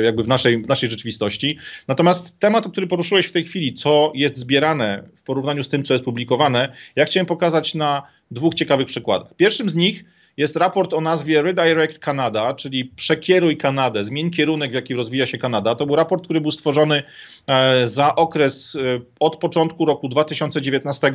jakby 0.05 0.23
w 0.23 0.29
naszej, 0.29 0.63
w 0.63 0.69
naszej 0.69 0.91
rzeczywistości. 0.91 1.59
Natomiast 1.89 2.39
temat, 2.39 2.69
który 2.69 2.87
poruszyłeś 2.87 3.27
w 3.27 3.33
tej 3.33 3.45
chwili, 3.45 3.75
co 3.75 4.13
jest 4.15 4.37
zbierane 4.37 5.03
w 5.15 5.23
porównaniu 5.23 5.63
z 5.63 5.69
tym, 5.69 5.83
co 5.83 5.92
jest 5.93 6.05
publikowane, 6.05 6.73
ja 6.97 7.05
chciałem 7.05 7.27
pokazać 7.27 7.75
na 7.75 8.03
dwóch 8.31 8.55
ciekawych 8.55 8.87
przykładach. 8.87 9.35
Pierwszym 9.37 9.69
z 9.69 9.75
nich 9.75 10.05
jest 10.37 10.57
raport 10.57 10.95
o 10.95 11.01
nazwie 11.01 11.43
Redirect 11.43 11.99
Canada, 11.99 12.55
czyli 12.55 12.85
przekieruj 12.85 13.57
Kanadę, 13.57 14.05
zmień 14.05 14.31
kierunek, 14.31 14.71
w 14.71 14.75
jaki 14.75 14.95
rozwija 14.95 15.27
się 15.27 15.39
Kanada. 15.39 15.75
To 15.75 15.87
był 15.87 15.97
raport, 15.97 16.25
który 16.25 16.41
był 16.41 16.51
stworzony 16.51 17.03
e, 17.47 17.87
za 17.87 18.15
okres 18.15 18.77
e, 18.77 19.01
od 19.21 19.37
początku 19.37 19.85
roku 19.85 20.09
2019, 20.09 21.13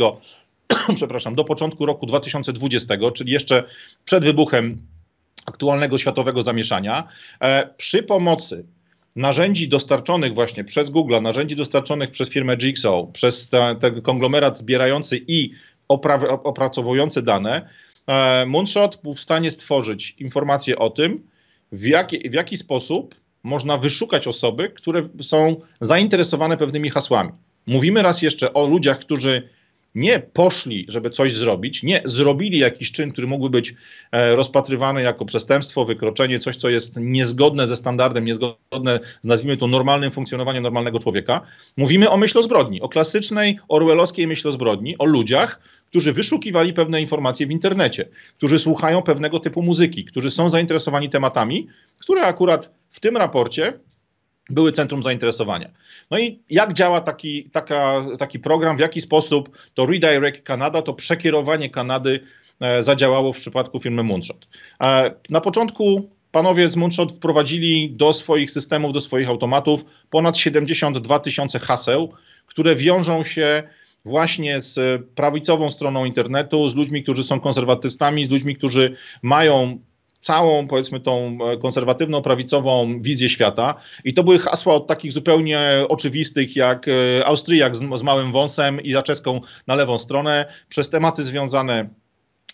przepraszam, 0.95 1.35
do 1.35 1.43
początku 1.43 1.85
roku 1.85 2.05
2020, 2.05 2.95
czyli 3.15 3.31
jeszcze 3.31 3.63
przed 4.05 4.25
wybuchem 4.25 4.81
aktualnego 5.45 5.97
światowego 5.97 6.41
zamieszania. 6.41 7.07
E, 7.41 7.69
przy 7.77 8.03
pomocy 8.03 8.65
narzędzi 9.17 9.67
dostarczonych 9.67 10.33
właśnie 10.33 10.63
przez 10.63 10.89
Google, 10.89 11.21
narzędzi 11.21 11.55
dostarczonych 11.55 12.11
przez 12.11 12.29
firmę 12.29 12.57
Jigsaw, 12.57 13.11
przez 13.13 13.49
ten 13.79 14.01
konglomerat 14.01 14.57
zbierający 14.57 15.21
i 15.27 15.51
opracowujący 16.43 17.21
dane, 17.21 17.69
e, 18.07 18.45
Moonshot 18.45 18.99
był 19.03 19.13
w 19.13 19.19
stanie 19.19 19.51
stworzyć 19.51 20.15
informacje 20.19 20.79
o 20.79 20.89
tym, 20.89 21.23
w 21.71 21.85
jaki, 21.85 22.29
w 22.29 22.33
jaki 22.33 22.57
sposób 22.57 23.15
można 23.43 23.77
wyszukać 23.77 24.27
osoby, 24.27 24.69
które 24.69 25.09
są 25.21 25.55
zainteresowane 25.81 26.57
pewnymi 26.57 26.89
hasłami. 26.89 27.31
Mówimy 27.67 28.01
raz 28.01 28.21
jeszcze 28.21 28.53
o 28.53 28.67
ludziach, 28.67 28.99
którzy 28.99 29.49
nie 29.95 30.19
poszli, 30.19 30.85
żeby 30.89 31.09
coś 31.09 31.33
zrobić, 31.33 31.83
nie 31.83 32.01
zrobili 32.05 32.59
jakiś 32.59 32.91
czyn, 32.91 33.11
który 33.11 33.27
mógłby 33.27 33.49
być 33.49 33.73
e, 34.11 34.35
rozpatrywany 34.35 35.01
jako 35.01 35.25
przestępstwo, 35.25 35.85
wykroczenie, 35.85 36.39
coś, 36.39 36.55
co 36.55 36.69
jest 36.69 36.97
niezgodne 36.99 37.67
ze 37.67 37.75
standardem, 37.75 38.25
niezgodne 38.25 38.99
z, 39.23 39.27
nazwijmy 39.27 39.57
to, 39.57 39.67
normalnym 39.67 40.11
funkcjonowaniem 40.11 40.63
normalnego 40.63 40.99
człowieka. 40.99 41.41
Mówimy 41.77 42.09
o 42.09 42.17
myślozbrodni, 42.17 42.81
o 42.81 42.89
klasycznej 42.89 43.59
orwellowskiej 43.67 44.27
myślozbrodni, 44.27 44.97
o 44.97 45.05
ludziach, 45.05 45.59
którzy 45.89 46.13
wyszukiwali 46.13 46.73
pewne 46.73 47.01
informacje 47.01 47.47
w 47.47 47.51
internecie, 47.51 48.05
którzy 48.37 48.57
słuchają 48.57 49.01
pewnego 49.01 49.39
typu 49.39 49.61
muzyki, 49.61 50.05
którzy 50.05 50.31
są 50.31 50.49
zainteresowani 50.49 51.09
tematami, 51.09 51.67
które 51.99 52.21
akurat 52.21 52.71
w 52.89 52.99
tym 52.99 53.17
raporcie 53.17 53.73
były 54.49 54.71
centrum 54.71 55.03
zainteresowania. 55.03 55.69
No 56.11 56.19
i 56.19 56.39
jak 56.49 56.73
działa 56.73 57.01
taki, 57.01 57.49
taka, 57.49 58.05
taki 58.19 58.39
program, 58.39 58.77
w 58.77 58.79
jaki 58.79 59.01
sposób 59.01 59.57
to 59.73 59.85
Redirect 59.85 60.41
Canada, 60.41 60.81
to 60.81 60.93
przekierowanie 60.93 61.69
Kanady 61.69 62.19
e, 62.59 62.83
zadziałało 62.83 63.33
w 63.33 63.37
przypadku 63.37 63.79
firmy 63.79 64.03
Moonshot. 64.03 64.47
E, 64.81 65.11
na 65.29 65.41
początku 65.41 66.09
panowie 66.31 66.67
z 66.67 66.75
Moonshot 66.75 67.11
wprowadzili 67.11 67.89
do 67.91 68.13
swoich 68.13 68.51
systemów, 68.51 68.93
do 68.93 69.01
swoich 69.01 69.29
automatów 69.29 69.85
ponad 70.09 70.37
72 70.37 71.19
tysiące 71.19 71.59
haseł, 71.59 72.13
które 72.45 72.75
wiążą 72.75 73.23
się 73.23 73.63
właśnie 74.05 74.59
z 74.59 75.01
prawicową 75.15 75.69
stroną 75.69 76.05
internetu, 76.05 76.69
z 76.69 76.75
ludźmi, 76.75 77.03
którzy 77.03 77.23
są 77.23 77.39
konserwatystami, 77.39 78.25
z 78.25 78.29
ludźmi, 78.29 78.55
którzy 78.55 78.95
mają 79.21 79.79
całą, 80.19 80.67
powiedzmy, 80.67 80.99
tą 80.99 81.37
e, 81.51 81.57
konserwatywną, 81.57 82.21
prawicową 82.21 83.01
wizję 83.01 83.29
świata. 83.29 83.75
I 84.03 84.13
to 84.13 84.23
były 84.23 84.39
hasła 84.39 84.73
od 84.73 84.87
takich 84.87 85.11
zupełnie 85.11 85.85
oczywistych, 85.89 86.55
jak 86.55 86.85
e, 86.87 87.25
Austriak 87.25 87.75
z, 87.75 87.79
z 87.95 88.03
małym 88.03 88.31
wąsem 88.31 88.81
i 88.81 88.91
zaczeską 88.91 89.41
na 89.67 89.75
lewą 89.75 89.97
stronę, 89.97 90.45
przez 90.69 90.89
tematy 90.89 91.23
związane 91.23 91.89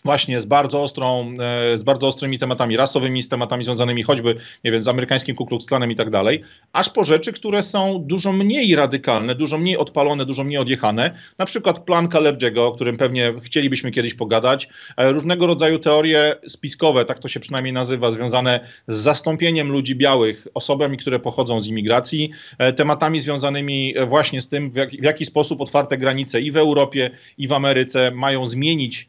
właśnie 0.06 0.40
z 0.40 0.44
bardzo 0.44 0.82
ostrą, 0.82 1.34
e, 1.72 1.76
z 1.76 1.82
bardzo 1.82 2.06
ostrymi 2.06 2.38
tematami 2.38 2.76
rasowymi, 2.76 3.22
z 3.22 3.28
tematami 3.28 3.64
związanymi 3.64 4.02
choćby, 4.02 4.36
nie 4.64 4.72
wiem, 4.72 4.82
z 4.82 4.88
amerykańskim 4.88 5.36
Ku 5.36 5.46
Klux 5.46 5.66
Klanem 5.66 5.90
i 5.90 5.96
tak 5.96 6.10
dalej, 6.10 6.40
aż 6.72 6.90
po 6.90 7.04
rzeczy, 7.04 7.32
które 7.32 7.62
są 7.62 8.04
dużo 8.06 8.32
mniej 8.32 8.74
radykalne, 8.74 9.34
dużo 9.34 9.58
mniej 9.58 9.76
odpalone, 9.76 10.26
dużo 10.26 10.44
mniej 10.44 10.58
odjechane, 10.58 11.18
na 11.38 11.46
przykład 11.46 11.84
plan 11.84 12.08
Kalergiego, 12.08 12.66
o 12.66 12.72
którym 12.72 12.96
pewnie 12.96 13.34
chcielibyśmy 13.42 13.90
kiedyś 13.90 14.14
pogadać, 14.14 14.68
e, 14.96 15.12
różnego 15.12 15.46
rodzaju 15.46 15.78
teorie 15.78 16.34
spiskowe, 16.48 17.04
tak 17.04 17.18
to 17.18 17.28
się 17.28 17.40
przynajmniej 17.40 17.72
nazywa, 17.72 18.10
związane 18.10 18.60
z 18.88 18.96
zastąpieniem 18.96 19.72
ludzi 19.72 19.96
białych 19.96 20.48
osobami, 20.54 20.96
które 20.96 21.18
pochodzą 21.18 21.60
z 21.60 21.66
imigracji, 21.66 22.30
e, 22.58 22.72
tematami 22.72 23.20
związanymi 23.20 23.94
właśnie 24.08 24.40
z 24.40 24.48
tym, 24.48 24.70
w 24.70 24.76
jaki, 24.76 25.00
w 25.00 25.04
jaki 25.04 25.24
sposób 25.24 25.60
otwarte 25.60 25.98
granice 25.98 26.40
i 26.40 26.50
w 26.50 26.56
Europie, 26.56 27.10
i 27.38 27.48
w 27.48 27.52
Ameryce 27.52 28.10
mają 28.10 28.46
zmienić 28.46 29.08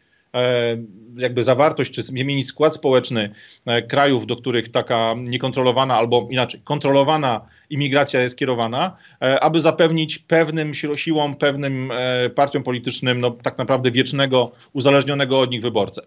jakby 1.17 1.43
zawartość, 1.43 1.93
czy 1.93 2.01
zmienić 2.01 2.47
skład 2.47 2.75
społeczny 2.75 3.29
e, 3.65 3.81
krajów, 3.81 4.25
do 4.25 4.35
których 4.35 4.69
taka 4.69 5.15
niekontrolowana 5.17 5.95
albo 5.95 6.27
inaczej, 6.31 6.61
kontrolowana 6.63 7.41
imigracja 7.69 8.21
jest 8.21 8.37
kierowana, 8.37 8.97
e, 9.21 9.39
aby 9.39 9.59
zapewnić 9.59 10.19
pewnym 10.19 10.73
siłom, 10.95 11.35
pewnym 11.35 11.91
partiom 12.35 12.63
politycznym, 12.63 13.21
no, 13.21 13.31
tak 13.31 13.57
naprawdę 13.57 13.91
wiecznego, 13.91 14.51
uzależnionego 14.73 15.39
od 15.39 15.51
nich 15.51 15.61
wyborcę. 15.61 16.01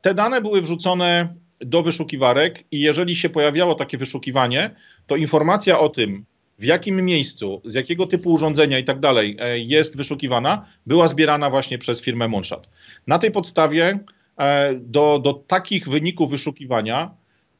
Te 0.00 0.14
dane 0.14 0.40
były 0.40 0.62
wrzucone 0.62 1.28
do 1.60 1.82
wyszukiwarek 1.82 2.64
i 2.70 2.80
jeżeli 2.80 3.16
się 3.16 3.28
pojawiało 3.28 3.74
takie 3.74 3.98
wyszukiwanie, 3.98 4.70
to 5.06 5.16
informacja 5.16 5.78
o 5.78 5.88
tym, 5.88 6.24
w 6.58 6.64
jakim 6.64 7.04
miejscu, 7.04 7.62
z 7.64 7.74
jakiego 7.74 8.06
typu 8.06 8.32
urządzenia 8.32 8.78
i 8.78 8.84
tak 8.84 9.00
dalej 9.00 9.36
e, 9.40 9.58
jest 9.58 9.96
wyszukiwana, 9.96 10.66
była 10.86 11.08
zbierana 11.08 11.50
właśnie 11.50 11.78
przez 11.78 12.02
firmę 12.02 12.28
Moonshot. 12.28 12.68
Na 13.06 13.18
tej 13.18 13.30
podstawie 13.30 13.98
e, 14.38 14.74
do, 14.74 15.18
do 15.18 15.34
takich 15.34 15.88
wyników 15.88 16.30
wyszukiwania 16.30 17.10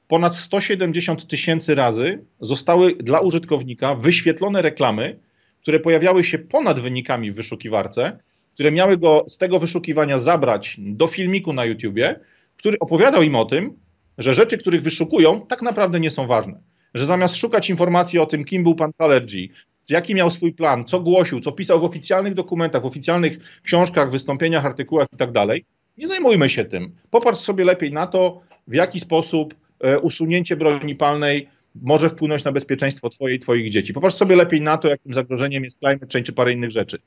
ponad 0.08 0.36
170 0.36 1.26
tysięcy 1.26 1.74
razy 1.74 2.24
zostały 2.40 2.94
dla 2.94 3.20
użytkownika 3.20 3.94
wyświetlone 3.94 4.62
reklamy, 4.62 5.18
które 5.62 5.80
pojawiały 5.80 6.24
się 6.24 6.38
ponad 6.38 6.80
wynikami 6.80 7.32
w 7.32 7.36
wyszukiwarce, 7.36 8.18
które 8.54 8.72
miały 8.72 8.96
go 8.96 9.24
z 9.28 9.38
tego 9.38 9.58
wyszukiwania 9.58 10.18
zabrać 10.18 10.76
do 10.78 11.06
filmiku 11.06 11.52
na 11.52 11.64
YouTubie, 11.64 12.20
który 12.56 12.78
opowiadał 12.78 13.22
im 13.22 13.36
o 13.36 13.44
tym, 13.44 13.78
że 14.18 14.34
rzeczy, 14.34 14.58
których 14.58 14.82
wyszukują, 14.82 15.46
tak 15.46 15.62
naprawdę 15.62 16.00
nie 16.00 16.10
są 16.10 16.26
ważne. 16.26 16.60
Że 16.96 17.06
zamiast 17.06 17.36
szukać 17.36 17.70
informacji 17.70 18.18
o 18.18 18.26
tym, 18.26 18.44
kim 18.44 18.62
był 18.62 18.74
pan 18.74 18.92
Talergy, 18.92 19.48
jaki 19.88 20.14
miał 20.14 20.30
swój 20.30 20.52
plan, 20.52 20.84
co 20.84 21.00
głosił, 21.00 21.40
co 21.40 21.52
pisał 21.52 21.80
w 21.80 21.84
oficjalnych 21.84 22.34
dokumentach, 22.34 22.82
w 22.82 22.86
oficjalnych 22.86 23.38
książkach, 23.62 24.10
wystąpieniach, 24.10 24.66
artykułach 24.66 25.08
i 25.12 25.16
tak 25.16 25.32
dalej, 25.32 25.64
nie 25.98 26.06
zajmujmy 26.06 26.48
się 26.48 26.64
tym. 26.64 26.94
Popatrz 27.10 27.38
sobie 27.38 27.64
lepiej 27.64 27.92
na 27.92 28.06
to, 28.06 28.40
w 28.68 28.74
jaki 28.74 29.00
sposób 29.00 29.54
e, 29.80 29.98
usunięcie 29.98 30.56
broni 30.56 30.94
palnej 30.94 31.48
może 31.82 32.10
wpłynąć 32.10 32.44
na 32.44 32.52
bezpieczeństwo 32.52 33.10
twoje 33.10 33.34
i 33.34 33.38
twoich 33.38 33.70
dzieci. 33.70 33.92
Popatrz 33.92 34.16
sobie 34.16 34.36
lepiej 34.36 34.60
na 34.60 34.76
to, 34.76 34.88
jakim 34.88 35.14
zagrożeniem 35.14 35.64
jest 35.64 35.78
climate 35.78 36.06
change 36.12 36.22
czy 36.22 36.32
parę 36.32 36.52
innych 36.52 36.70
rzeczy. 36.70 36.98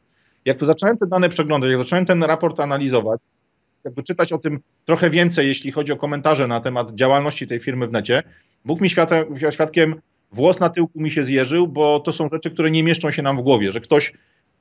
Jak 0.46 0.66
zacząłem 0.66 0.98
te 0.98 1.08
dane 1.08 1.30
przeglądać, 1.30 1.70
jak 1.70 1.80
zacząłem 1.80 2.06
ten 2.06 2.24
raport 2.24 2.60
analizować, 2.60 3.22
jakby 3.84 4.04
czytać 4.04 4.34
o 4.34 4.38
tym 4.38 4.60
trochę 4.86 5.10
więcej, 5.10 5.48
jeśli 5.48 5.72
chodzi 5.72 5.92
o 5.92 5.98
komentarze 5.98 6.48
na 6.48 6.60
temat 6.60 6.92
działalności 6.92 7.48
tej 7.48 7.60
firmy 7.60 7.88
w 7.88 7.92
necie, 7.92 8.24
Bóg 8.66 8.82
mi 8.82 8.90
światem, 8.90 9.26
świadkiem, 9.52 9.96
włos 10.32 10.60
na 10.60 10.70
tyłku 10.70 11.02
mi 11.02 11.12
się 11.12 11.24
zjeżył, 11.24 11.68
bo 11.68 12.00
to 12.00 12.14
są 12.14 12.30
rzeczy, 12.30 12.52
które 12.52 12.72
nie 12.72 12.84
mieszczą 12.84 13.12
się 13.12 13.22
nam 13.22 13.38
w 13.38 13.42
głowie, 13.42 13.72
że 13.72 13.80
ktoś 13.80 14.14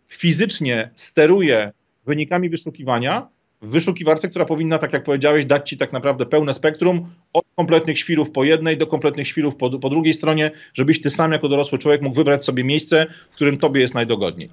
fizycznie 0.09 0.91
steruje 0.95 1.73
wynikami 2.07 2.51
wyszukiwania 2.51 3.29
w 3.63 3.71
wyszukiwarce, 3.71 4.29
która 4.29 4.45
powinna, 4.45 4.79
tak 4.79 4.93
jak 4.93 5.03
powiedziałeś, 5.03 5.45
dać 5.45 5.69
ci 5.69 5.77
tak 5.77 5.93
naprawdę 5.93 6.27
pełne 6.27 6.53
spektrum 6.53 7.09
od 7.33 7.45
kompletnych 7.57 7.99
świrów 7.99 8.31
po 8.31 8.45
jednej 8.45 8.79
do 8.79 8.87
kompletnych 8.87 9.29
świrów 9.29 9.57
po, 9.57 9.79
po 9.79 9.91
drugiej 9.91 10.15
stronie, 10.15 10.51
żebyś 10.75 11.01
ty 11.01 11.11
sam 11.11 11.33
jako 11.33 11.49
dorosły 11.49 11.79
człowiek 11.79 12.03
mógł 12.03 12.17
wybrać 12.17 12.45
sobie 12.45 12.65
miejsce, 12.65 13.07
w 13.31 13.35
którym 13.35 13.59
tobie 13.59 13.81
jest 13.81 13.95
najdogodniej. 13.95 14.51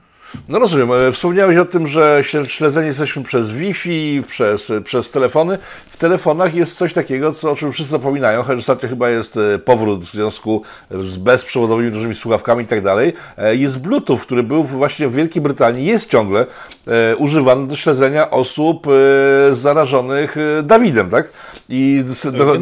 No 0.49 0.59
rozumiem. 0.59 0.91
E, 0.91 1.11
wspomniałeś 1.11 1.57
o 1.57 1.65
tym, 1.65 1.87
że 1.87 2.21
śledzeni 2.47 2.87
jesteśmy 2.87 3.23
przez 3.23 3.51
Wi-Fi, 3.51 4.23
przez, 4.27 4.71
przez 4.83 5.11
telefony. 5.11 5.57
W 5.91 5.97
telefonach 5.97 6.55
jest 6.55 6.77
coś 6.77 6.93
takiego, 6.93 7.31
co, 7.31 7.51
o 7.51 7.55
czym 7.55 7.71
wszyscy 7.71 7.91
zapominają, 7.91 8.43
choć 8.43 8.59
ostatnio 8.59 8.89
chyba 8.89 9.09
jest 9.09 9.37
e, 9.37 9.59
powrót 9.59 10.03
w 10.03 10.11
związku 10.11 10.61
z 10.91 11.17
bezprzewodowymi 11.17 11.91
dużymi 11.91 12.15
słuchawkami 12.15 12.63
i 12.63 12.67
tak 12.67 12.83
dalej. 12.83 13.13
E, 13.37 13.55
jest 13.55 13.79
Bluetooth, 13.81 14.17
który 14.17 14.43
był 14.43 14.63
właśnie 14.63 15.07
w 15.07 15.13
Wielkiej 15.13 15.41
Brytanii, 15.41 15.85
jest 15.85 16.09
ciągle 16.09 16.45
używany 17.17 17.67
do 17.67 17.75
śledzenia 17.75 18.31
osób 18.31 18.87
zarażonych 19.53 20.35
Dawidem, 20.63 21.09
tak? 21.09 21.29
I 21.69 22.03
do, 22.31 22.57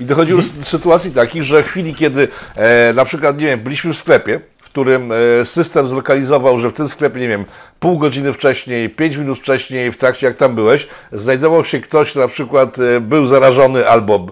i 0.00 0.04
dochodziło 0.04 0.40
do 0.40 0.64
sytuacji 0.64 1.10
takich, 1.10 1.42
że 1.42 1.62
w 1.62 1.66
chwili, 1.66 1.94
kiedy 1.94 2.28
e, 2.56 2.92
na 2.92 3.04
przykład, 3.04 3.40
nie 3.40 3.46
wiem, 3.46 3.60
byliśmy 3.60 3.92
w 3.92 3.98
sklepie, 3.98 4.40
którym 4.70 5.12
e, 5.12 5.44
system 5.44 5.88
zlokalizował, 5.88 6.58
że 6.58 6.70
w 6.70 6.72
tym 6.72 6.88
sklepie, 6.88 7.20
nie 7.20 7.28
wiem, 7.28 7.44
pół 7.80 7.98
godziny 7.98 8.32
wcześniej, 8.32 8.90
pięć 8.90 9.16
minut 9.16 9.38
wcześniej, 9.38 9.92
w 9.92 9.96
trakcie 9.96 10.26
jak 10.26 10.36
tam 10.36 10.54
byłeś, 10.54 10.88
znajdował 11.12 11.64
się 11.64 11.80
ktoś, 11.80 12.14
na 12.14 12.28
przykład 12.28 12.78
e, 12.78 13.00
był 13.00 13.26
zarażony 13.26 13.88
albo 13.88 14.14
e, 14.16 14.26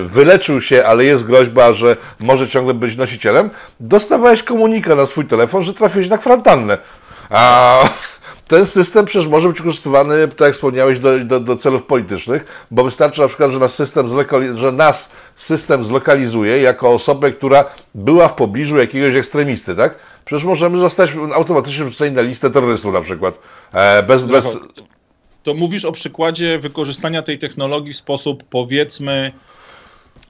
wyleczył 0.00 0.60
się, 0.60 0.84
ale 0.86 1.04
jest 1.04 1.24
groźba, 1.24 1.72
że 1.72 1.96
może 2.20 2.48
ciągle 2.48 2.74
być 2.74 2.96
nosicielem, 2.96 3.50
dostawałeś 3.80 4.42
komunikat 4.42 4.96
na 4.96 5.06
swój 5.06 5.26
telefon, 5.26 5.62
że 5.62 5.74
trafiłeś 5.74 6.08
na 6.08 6.18
kwarantannę. 6.18 6.78
A 7.30 7.78
ten 8.50 8.66
system 8.66 9.06
przecież 9.06 9.28
może 9.28 9.48
być 9.48 9.58
wykorzystywany, 9.58 10.28
tak 10.28 10.40
jak 10.40 10.54
wspomniałeś, 10.54 10.98
do, 10.98 11.24
do, 11.24 11.40
do 11.40 11.56
celów 11.56 11.82
politycznych, 11.82 12.66
bo 12.70 12.84
wystarczy 12.84 13.20
na 13.20 13.28
przykład, 13.28 13.50
że 13.50 13.58
nas, 13.58 13.74
system 13.74 14.08
że 14.58 14.72
nas 14.72 15.12
system 15.36 15.84
zlokalizuje 15.84 16.60
jako 16.60 16.92
osobę, 16.92 17.32
która 17.32 17.64
była 17.94 18.28
w 18.28 18.34
pobliżu 18.34 18.78
jakiegoś 18.78 19.14
ekstremisty, 19.14 19.74
tak? 19.74 19.98
Przecież 20.24 20.44
możemy 20.44 20.78
zostać 20.78 21.10
automatycznie 21.34 21.84
wrzuceni 21.84 22.16
na 22.16 22.22
listę 22.22 22.50
terrorystów 22.50 22.92
na 22.92 23.00
przykład. 23.00 23.38
E, 23.72 24.02
bez, 24.02 24.24
bez... 24.24 24.58
To 25.42 25.54
mówisz 25.54 25.84
o 25.84 25.92
przykładzie 25.92 26.58
wykorzystania 26.58 27.22
tej 27.22 27.38
technologii 27.38 27.92
w 27.92 27.96
sposób 27.96 28.44
powiedzmy 28.50 29.32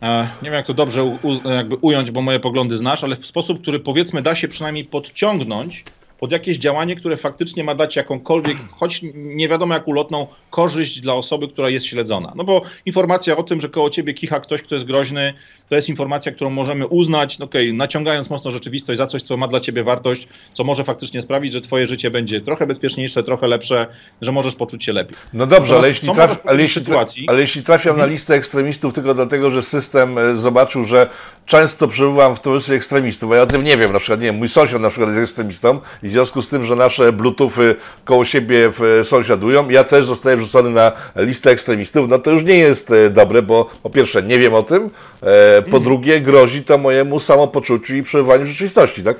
e, 0.02 0.22
nie 0.22 0.50
wiem 0.50 0.54
jak 0.54 0.66
to 0.66 0.74
dobrze 0.74 1.04
u, 1.04 1.18
jakby 1.50 1.76
ująć, 1.76 2.11
bo 2.11 2.22
moje 2.22 2.40
poglądy 2.40 2.76
znasz, 2.76 3.04
ale 3.04 3.16
w 3.16 3.26
sposób, 3.26 3.62
który 3.62 3.80
powiedzmy 3.80 4.22
da 4.22 4.35
się 4.35 4.48
przynajmniej 4.48 4.85
podciągnąć 4.85 5.85
pod 6.20 6.33
jakieś 6.33 6.59
działanie, 6.59 6.96
które 6.96 7.16
faktycznie 7.16 7.64
ma 7.64 7.74
dać 7.74 7.96
jakąkolwiek, 7.96 8.56
choć 8.70 9.00
nie 9.14 9.48
wiadomo 9.48 9.74
jak 9.74 9.88
ulotną, 9.88 10.26
korzyść 10.50 11.00
dla 11.00 11.14
osoby, 11.14 11.48
która 11.48 11.70
jest 11.70 11.87
śledzona. 11.87 12.33
No 12.37 12.44
bo 12.44 12.62
informacja 12.87 13.37
o 13.37 13.42
tym, 13.42 13.61
że 13.61 13.68
koło 13.68 13.90
ciebie 13.90 14.14
kicha 14.14 14.40
ktoś, 14.40 14.62
kto 14.62 14.74
jest 14.74 14.85
groźny, 14.85 15.35
to 15.68 15.76
jest 15.76 15.88
informacja, 15.88 16.33
którą 16.33 16.50
możemy 16.50 16.87
uznać, 16.87 17.38
no 17.38 17.44
okej, 17.44 17.68
okay, 17.68 17.76
naciągając 17.76 18.30
mocno 18.30 18.50
rzeczywistość 18.50 18.98
za 18.98 19.06
coś, 19.06 19.22
co 19.22 19.37
ma 19.37 19.48
dla 19.48 19.61
ciebie 19.61 19.85
wartość, 19.85 20.28
co 20.52 20.64
może 20.64 20.85
faktycznie 20.85 21.22
sprawić, 21.22 21.52
że 21.52 21.61
twoje 21.61 21.87
życie 21.87 22.11
będzie 22.11 22.40
trochę 22.40 22.66
bezpieczniejsze, 22.66 23.22
trochę 23.22 23.48
lepsze, 23.48 23.87
że 24.20 24.33
możesz 24.33 24.56
poczuć 24.56 24.85
się 24.85 24.92
lepiej. 24.92 25.16
No 25.33 25.46
dobrze, 25.46 25.76
ale 25.76 25.88
jeśli, 25.88 26.11
traf, 26.14 26.38
ale, 26.46 26.62
jeśli 26.62 26.83
sytuacji... 26.83 27.24
ale 27.28 27.40
jeśli 27.40 27.62
trafiam 27.62 27.98
na 27.98 28.06
listę 28.06 28.35
ekstremistów 28.35 28.94
tylko 28.94 29.14
dlatego, 29.14 29.50
że 29.50 29.62
system 29.62 30.18
e, 30.18 30.35
zobaczył, 30.35 30.85
że 30.85 31.11
często 31.46 31.88
przebywam 31.88 32.37
w 32.37 32.40
towarzystwie 32.40 32.74
ekstremistów, 32.74 33.33
a 33.33 33.37
ja 33.37 33.42
o 33.42 33.46
tym 33.46 33.64
nie 33.64 33.76
wiem, 33.76 33.92
na 33.92 33.98
przykład, 33.98 34.20
nie 34.20 34.26
wiem, 34.26 34.37
mój 34.37 34.48
sąsiad 34.48 34.83
na 34.83 34.90
przykład 34.90 35.11
jest 35.11 35.22
ekstremistą 35.22 35.80
i 36.02 36.09
w 36.11 36.12
związku 36.12 36.42
z 36.42 36.49
tym, 36.49 36.64
że 36.64 36.77
nasze 36.77 37.12
bluetoothy 37.12 37.77
koło 38.05 38.25
siebie 38.25 38.73
sąsiadują, 39.03 39.68
ja 39.68 39.85
też 39.85 40.07
zostaję 40.07 40.37
wrzucony 40.37 40.70
na 40.70 40.92
listę 41.16 41.51
ekstremistów, 41.51 42.09
no 42.09 42.18
to 42.18 42.31
już 42.31 42.44
nie 42.44 42.59
jest 42.59 42.90
e, 42.90 43.11
dobre, 43.11 43.42
bo 43.42 43.70
po 43.83 43.90
pierwsze 43.90 44.23
nie 44.23 44.38
wiem 44.38 44.55
o 44.55 44.62
tym, 44.62 44.90
e, 45.23 45.62
po 45.62 45.77
mm. 45.77 45.83
drugie 45.83 46.20
grozi 46.20 46.64
to 46.64 46.79
mojemu 46.79 47.20
samopoczuciu 47.20 47.96
i 47.96 48.03
przebywaniu 48.03 48.44
w 48.44 48.49
rzeczywistości, 48.49 49.03
tak? 49.03 49.16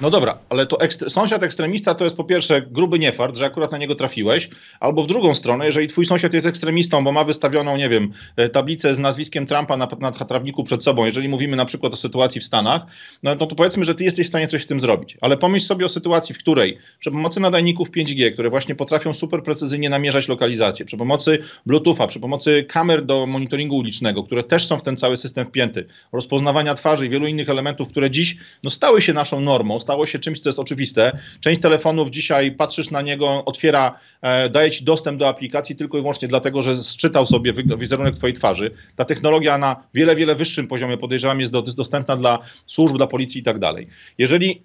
No 0.00 0.10
dobra, 0.10 0.38
ale 0.48 0.66
to 0.66 0.80
ekstre 0.80 1.10
sąsiad 1.10 1.42
ekstremista 1.42 1.94
to 1.94 2.04
jest 2.04 2.16
po 2.16 2.24
pierwsze 2.24 2.62
gruby 2.62 2.98
niefart, 2.98 3.36
że 3.36 3.44
akurat 3.44 3.72
na 3.72 3.78
niego 3.78 3.94
trafiłeś, 3.94 4.48
albo 4.80 5.02
w 5.02 5.06
drugą 5.06 5.34
stronę, 5.34 5.66
jeżeli 5.66 5.86
twój 5.86 6.06
sąsiad 6.06 6.34
jest 6.34 6.46
ekstremistą, 6.46 7.04
bo 7.04 7.12
ma 7.12 7.24
wystawioną, 7.24 7.76
nie 7.76 7.88
wiem, 7.88 8.12
e, 8.36 8.48
tablicę 8.48 8.94
z 8.94 8.98
nazwiskiem 8.98 9.46
Trumpa 9.46 9.76
na, 9.76 9.88
na 10.00 10.10
trawniku 10.10 10.64
przed 10.64 10.84
sobą, 10.84 11.04
jeżeli 11.04 11.28
mówimy 11.28 11.56
na 11.56 11.64
przykład 11.64 11.92
o 11.92 11.96
sytuacji 11.96 12.40
w 12.40 12.44
Stanach, 12.44 12.82
no, 13.22 13.34
no 13.34 13.46
to 13.46 13.56
powiedzmy, 13.56 13.84
że 13.84 13.94
ty 13.94 14.04
jesteś 14.04 14.26
w 14.26 14.28
stanie 14.28 14.48
coś 14.48 14.62
z 14.62 14.66
tym 14.66 14.80
zrobić. 14.80 15.16
Ale 15.20 15.36
pomyśl 15.36 15.66
sobie 15.66 15.86
o 15.86 15.88
sytuacji, 15.88 16.34
w 16.34 16.38
której 16.38 16.78
przy 17.00 17.10
pomocy 17.10 17.40
nadajników 17.40 17.90
5G, 17.90 18.32
które 18.32 18.50
właśnie 18.50 18.74
potrafią 18.74 19.14
super 19.14 19.42
precyzyjnie 19.42 19.90
namierzać 19.90 20.28
lokalizację, 20.28 20.86
przy 20.86 20.96
pomocy 20.96 21.38
Bluetootha, 21.66 22.06
przy 22.06 22.20
pomocy 22.20 22.64
kamer 22.68 23.04
do 23.04 23.26
monitoringu 23.26 23.76
ulicznego, 23.76 24.22
które 24.22 24.42
też 24.42 24.66
są 24.66 24.78
w 24.78 24.82
ten 24.82 24.96
cały 24.96 25.16
system 25.16 25.46
wpięty, 25.46 25.86
rozpoznawania 26.12 26.74
twarzy 26.74 27.06
i 27.06 27.08
wielu 27.08 27.26
innych 27.26 27.50
elementów, 27.50 27.88
które 27.88 28.10
dziś 28.10 28.36
no, 28.62 28.70
stały 28.70 29.02
się 29.02 29.12
naszą 29.12 29.40
normą, 29.40 29.80
stało 29.86 30.06
się 30.06 30.18
czymś, 30.18 30.38
co 30.38 30.48
jest 30.48 30.58
oczywiste. 30.58 31.18
Część 31.40 31.60
telefonów 31.60 32.10
dzisiaj 32.10 32.52
patrzysz 32.52 32.90
na 32.90 33.02
niego, 33.02 33.44
otwiera, 33.44 33.98
e, 34.22 34.50
daje 34.50 34.70
ci 34.70 34.84
dostęp 34.84 35.18
do 35.18 35.28
aplikacji 35.28 35.76
tylko 35.76 35.98
i 35.98 36.00
wyłącznie 36.00 36.28
dlatego, 36.28 36.62
że 36.62 36.74
zczytał 36.74 37.26
sobie 37.26 37.52
wizerunek 37.78 38.14
twojej 38.14 38.34
twarzy. 38.34 38.70
Ta 38.96 39.04
technologia 39.04 39.58
na 39.58 39.76
wiele, 39.94 40.16
wiele 40.16 40.34
wyższym 40.34 40.68
poziomie 40.68 40.98
podejrzewam 40.98 41.40
jest, 41.40 41.52
do, 41.52 41.60
jest 41.60 41.76
dostępna 41.76 42.16
dla 42.16 42.38
służb, 42.66 42.96
dla 42.96 43.06
policji 43.06 43.40
i 43.40 43.44
tak 43.44 43.58
dalej. 43.58 43.86
Jeżeli 44.18 44.62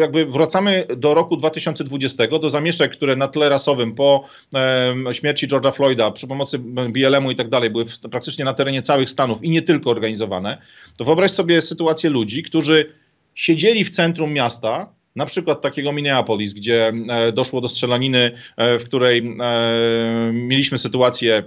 jakby 0.00 0.26
wracamy 0.26 0.86
do 0.96 1.14
roku 1.14 1.36
2020, 1.36 2.26
do 2.26 2.50
zamieszek, 2.50 2.92
które 2.92 3.16
na 3.16 3.28
tle 3.28 3.48
rasowym 3.48 3.94
po 3.94 4.24
e, 4.54 4.94
śmierci 5.12 5.48
George'a 5.48 5.72
Floyda 5.72 6.10
przy 6.10 6.26
pomocy 6.26 6.58
BLM-u 6.88 7.30
i 7.30 7.36
tak 7.36 7.48
dalej 7.48 7.70
były 7.70 7.84
w, 7.84 7.98
praktycznie 7.98 8.44
na 8.44 8.54
terenie 8.54 8.82
całych 8.82 9.10
Stanów 9.10 9.44
i 9.44 9.50
nie 9.50 9.62
tylko 9.62 9.90
organizowane, 9.90 10.58
to 10.96 11.04
wyobraź 11.04 11.30
sobie 11.30 11.62
sytuację 11.62 12.10
ludzi, 12.10 12.42
którzy 12.42 12.92
siedzieli 13.38 13.84
w 13.84 13.90
centrum 13.90 14.32
miasta, 14.32 14.92
na 15.16 15.26
przykład 15.26 15.60
takiego 15.60 15.92
Minneapolis, 15.92 16.52
gdzie 16.52 16.92
e, 17.08 17.32
doszło 17.32 17.60
do 17.60 17.68
strzelaniny, 17.68 18.32
e, 18.56 18.78
w 18.78 18.84
której 18.84 19.18
e, 19.18 20.32
mieliśmy 20.32 20.78
sytuację 20.78 21.42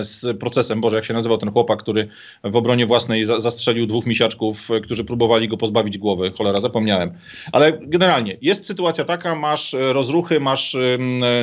z 0.00 0.38
procesem, 0.38 0.80
Boże, 0.80 0.96
jak 0.96 1.04
się 1.04 1.14
nazywał 1.14 1.38
ten 1.38 1.50
chłopak, 1.50 1.78
który 1.78 2.08
w 2.44 2.56
obronie 2.56 2.86
własnej 2.86 3.24
zastrzelił 3.24 3.86
dwóch 3.86 4.06
misiaczków, 4.06 4.68
którzy 4.82 5.04
próbowali 5.04 5.48
go 5.48 5.56
pozbawić 5.56 5.98
głowy. 5.98 6.32
Cholera, 6.38 6.60
zapomniałem. 6.60 7.12
Ale 7.52 7.78
generalnie 7.82 8.36
jest 8.42 8.66
sytuacja 8.66 9.04
taka, 9.04 9.34
masz 9.34 9.76
rozruchy, 9.78 10.40
masz 10.40 10.76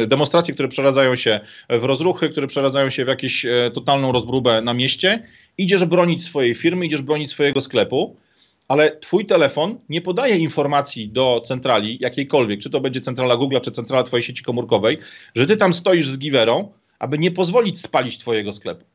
demonstracje, 0.08 0.54
które 0.54 0.68
przeradzają 0.70 1.16
się 1.16 1.40
w 1.70 1.84
rozruchy, 1.84 2.30
które 2.30 2.48
przeradzają 2.48 2.90
się 2.90 3.06
w 3.06 3.08
jakąś 3.08 3.46
totalną 3.74 4.12
rozbróbę 4.12 4.62
na 4.62 4.74
mieście. 4.74 5.24
Idziesz 5.58 5.86
bronić 5.86 6.24
swojej 6.24 6.56
firmy, 6.56 6.86
idziesz 6.86 7.02
bronić 7.02 7.30
swojego 7.30 7.62
sklepu 7.62 8.16
ale 8.68 8.98
twój 8.98 9.26
telefon 9.26 9.80
nie 9.90 10.02
podaje 10.02 10.38
informacji 10.38 11.10
do 11.10 11.42
centrali 11.46 11.98
jakiejkolwiek, 12.02 12.60
czy 12.60 12.70
to 12.70 12.82
będzie 12.82 13.02
centrala 13.02 13.38
Google, 13.38 13.58
czy 13.64 13.72
centrala 13.72 14.04
twojej 14.04 14.24
sieci 14.24 14.44
komórkowej, 14.44 14.98
że 15.36 15.46
ty 15.46 15.58
tam 15.58 15.74
stoisz 15.74 16.08
z 16.08 16.20
giwerą, 16.20 16.72
aby 17.00 17.18
nie 17.18 17.32
pozwolić 17.32 17.82
spalić 17.82 18.18
twojego 18.18 18.54
sklepu. 18.54 18.86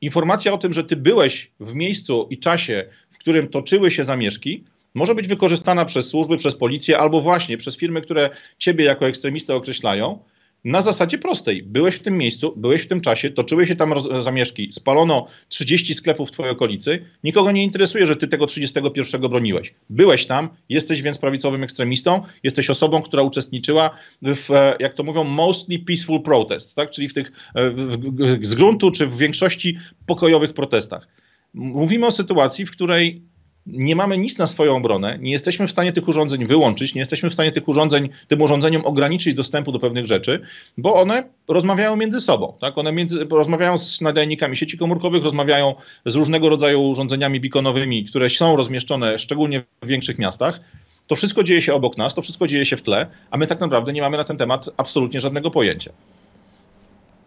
Informacja 0.00 0.52
o 0.52 0.58
tym, 0.58 0.72
że 0.72 0.84
ty 0.84 0.96
byłeś 0.96 1.50
w 1.60 1.74
miejscu 1.74 2.28
i 2.30 2.38
czasie, 2.38 2.84
w 3.10 3.18
którym 3.18 3.48
toczyły 3.48 3.90
się 3.90 4.04
zamieszki, 4.04 4.64
może 4.94 5.14
być 5.14 5.28
wykorzystana 5.28 5.84
przez 5.84 6.08
służby, 6.08 6.36
przez 6.36 6.54
policję 6.54 6.98
albo 6.98 7.20
właśnie 7.20 7.56
przez 7.56 7.76
firmy, 7.76 8.02
które 8.02 8.30
ciebie 8.58 8.84
jako 8.84 9.08
ekstremistę 9.08 9.54
określają, 9.54 10.18
na 10.64 10.82
zasadzie 10.82 11.18
prostej. 11.18 11.62
Byłeś 11.62 11.94
w 11.94 12.02
tym 12.02 12.18
miejscu, 12.18 12.54
byłeś 12.56 12.82
w 12.82 12.86
tym 12.86 13.00
czasie, 13.00 13.30
toczyły 13.30 13.66
się 13.66 13.76
tam 13.76 13.94
zamieszki, 14.20 14.68
spalono 14.72 15.26
30 15.48 15.94
sklepów 15.94 16.28
w 16.28 16.32
twojej 16.32 16.52
okolicy, 16.52 16.98
nikogo 17.24 17.52
nie 17.52 17.64
interesuje, 17.64 18.06
że 18.06 18.16
ty 18.16 18.28
tego 18.28 18.46
31 18.46 19.20
broniłeś. 19.20 19.74
Byłeś 19.90 20.26
tam, 20.26 20.48
jesteś 20.68 21.02
więc 21.02 21.18
prawicowym 21.18 21.62
ekstremistą, 21.62 22.22
jesteś 22.42 22.70
osobą, 22.70 23.02
która 23.02 23.22
uczestniczyła 23.22 23.90
w, 24.22 24.50
e, 24.50 24.76
jak 24.80 24.94
to 24.94 25.04
mówią, 25.04 25.24
mostly 25.24 25.78
peaceful 25.78 26.22
protest, 26.22 26.76
tak? 26.76 26.90
czyli 26.90 27.08
w 27.08 27.14
tych 27.14 27.32
e, 27.54 27.70
w, 27.70 27.96
w, 27.96 28.46
z 28.46 28.54
gruntu 28.54 28.90
czy 28.90 29.06
w 29.06 29.16
większości 29.16 29.78
pokojowych 30.06 30.52
protestach. 30.52 31.08
Mówimy 31.54 32.06
o 32.06 32.10
sytuacji, 32.10 32.66
w 32.66 32.70
której 32.70 33.22
nie 33.66 33.96
mamy 33.96 34.18
nic 34.18 34.38
na 34.38 34.46
swoją 34.46 34.76
obronę, 34.76 35.18
nie 35.20 35.32
jesteśmy 35.32 35.66
w 35.66 35.70
stanie 35.70 35.92
tych 35.92 36.08
urządzeń 36.08 36.46
wyłączyć, 36.46 36.94
nie 36.94 36.98
jesteśmy 36.98 37.30
w 37.30 37.34
stanie 37.34 37.52
tych 37.52 37.68
urządzeń, 37.68 38.08
tym 38.28 38.42
urządzeniom 38.42 38.84
ograniczyć 38.84 39.34
dostępu 39.34 39.72
do 39.72 39.78
pewnych 39.78 40.06
rzeczy, 40.06 40.40
bo 40.78 40.94
one 40.94 41.22
rozmawiają 41.48 41.96
między 41.96 42.20
sobą. 42.20 42.54
Tak? 42.60 42.78
One 42.78 42.92
między, 42.92 43.26
rozmawiają 43.30 43.78
z 43.78 44.00
nadajnikami 44.00 44.56
sieci 44.56 44.78
komórkowych, 44.78 45.24
rozmawiają 45.24 45.74
z 46.06 46.14
różnego 46.14 46.48
rodzaju 46.48 46.88
urządzeniami 46.88 47.40
beaconowymi, 47.40 48.04
które 48.04 48.30
są 48.30 48.56
rozmieszczone 48.56 49.18
szczególnie 49.18 49.64
w 49.82 49.86
większych 49.86 50.18
miastach. 50.18 50.60
To 51.06 51.16
wszystko 51.16 51.42
dzieje 51.42 51.62
się 51.62 51.74
obok 51.74 51.98
nas, 51.98 52.14
to 52.14 52.22
wszystko 52.22 52.46
dzieje 52.46 52.66
się 52.66 52.76
w 52.76 52.82
tle, 52.82 53.06
a 53.30 53.36
my 53.36 53.46
tak 53.46 53.60
naprawdę 53.60 53.92
nie 53.92 54.00
mamy 54.00 54.16
na 54.16 54.24
ten 54.24 54.36
temat 54.36 54.70
absolutnie 54.76 55.20
żadnego 55.20 55.50
pojęcia. 55.50 55.90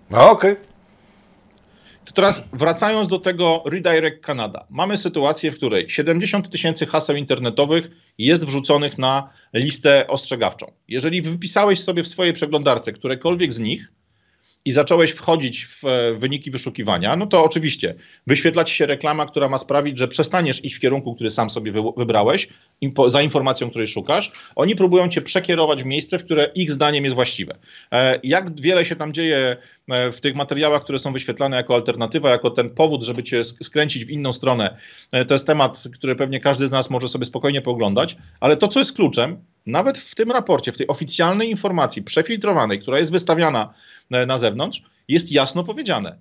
No 0.10 0.32
okej. 0.32 0.52
Okay. 0.52 0.68
To 2.09 2.13
teraz 2.13 2.43
wracając 2.53 3.07
do 3.07 3.19
tego 3.19 3.63
Redirect 3.65 4.25
Canada. 4.25 4.65
Mamy 4.69 4.97
sytuację, 4.97 5.51
w 5.51 5.55
której 5.55 5.89
70 5.89 6.49
tysięcy 6.49 6.85
haseł 6.85 7.15
internetowych 7.15 7.89
jest 8.17 8.45
wrzuconych 8.45 8.97
na 8.97 9.29
listę 9.53 10.07
ostrzegawczą. 10.07 10.71
Jeżeli 10.87 11.21
wypisałeś 11.21 11.79
sobie 11.79 12.03
w 12.03 12.07
swojej 12.07 12.33
przeglądarce 12.33 12.91
którekolwiek 12.91 13.53
z 13.53 13.59
nich, 13.59 13.91
i 14.65 14.71
zacząłeś 14.71 15.11
wchodzić 15.11 15.65
w 15.65 15.85
e, 15.85 16.13
wyniki 16.13 16.51
wyszukiwania, 16.51 17.15
no 17.15 17.27
to 17.27 17.43
oczywiście 17.43 17.95
wyświetla 18.27 18.63
ci 18.63 18.75
się 18.75 18.85
reklama, 18.85 19.25
która 19.25 19.49
ma 19.49 19.57
sprawić, 19.57 19.97
że 19.97 20.07
przestaniesz 20.07 20.65
iść 20.65 20.75
w 20.75 20.79
kierunku, 20.79 21.15
który 21.15 21.29
sam 21.29 21.49
sobie 21.49 21.73
wybrałeś, 21.97 22.47
za 23.07 23.21
informacją, 23.21 23.69
której 23.69 23.87
szukasz. 23.87 24.31
Oni 24.55 24.75
próbują 24.75 25.09
cię 25.09 25.21
przekierować 25.21 25.83
w 25.83 25.85
miejsce, 25.85 26.19
w 26.19 26.25
które 26.25 26.51
ich 26.55 26.71
zdaniem 26.71 27.03
jest 27.03 27.15
właściwe. 27.15 27.55
E, 27.91 28.19
jak 28.23 28.61
wiele 28.61 28.85
się 28.85 28.95
tam 28.95 29.13
dzieje 29.13 29.57
e, 29.89 30.11
w 30.11 30.19
tych 30.21 30.35
materiałach, 30.35 30.83
które 30.83 30.99
są 30.99 31.13
wyświetlane 31.13 31.57
jako 31.57 31.75
alternatywa, 31.75 32.29
jako 32.29 32.49
ten 32.49 32.69
powód, 32.69 33.03
żeby 33.03 33.23
cię 33.23 33.43
skręcić 33.43 34.05
w 34.05 34.09
inną 34.09 34.33
stronę, 34.33 34.77
to 35.27 35.33
jest 35.33 35.47
temat, 35.47 35.83
który 35.93 36.15
pewnie 36.15 36.39
każdy 36.39 36.67
z 36.67 36.71
nas 36.71 36.89
może 36.89 37.07
sobie 37.07 37.25
spokojnie 37.25 37.61
pooglądać, 37.61 38.15
ale 38.39 38.57
to, 38.57 38.67
co 38.67 38.79
jest 38.79 38.93
kluczem, 38.93 39.37
nawet 39.65 39.97
w 39.97 40.15
tym 40.15 40.31
raporcie, 40.31 40.71
w 40.71 40.77
tej 40.77 40.87
oficjalnej 40.87 41.49
informacji 41.49 42.03
przefiltrowanej, 42.03 42.79
która 42.79 42.99
jest 42.99 43.11
wystawiana 43.11 43.73
e, 44.11 44.25
na 44.25 44.37
zewnątrz, 44.37 44.83
jest 45.07 45.31
jasno 45.31 45.63
powiedziane. 45.63 46.19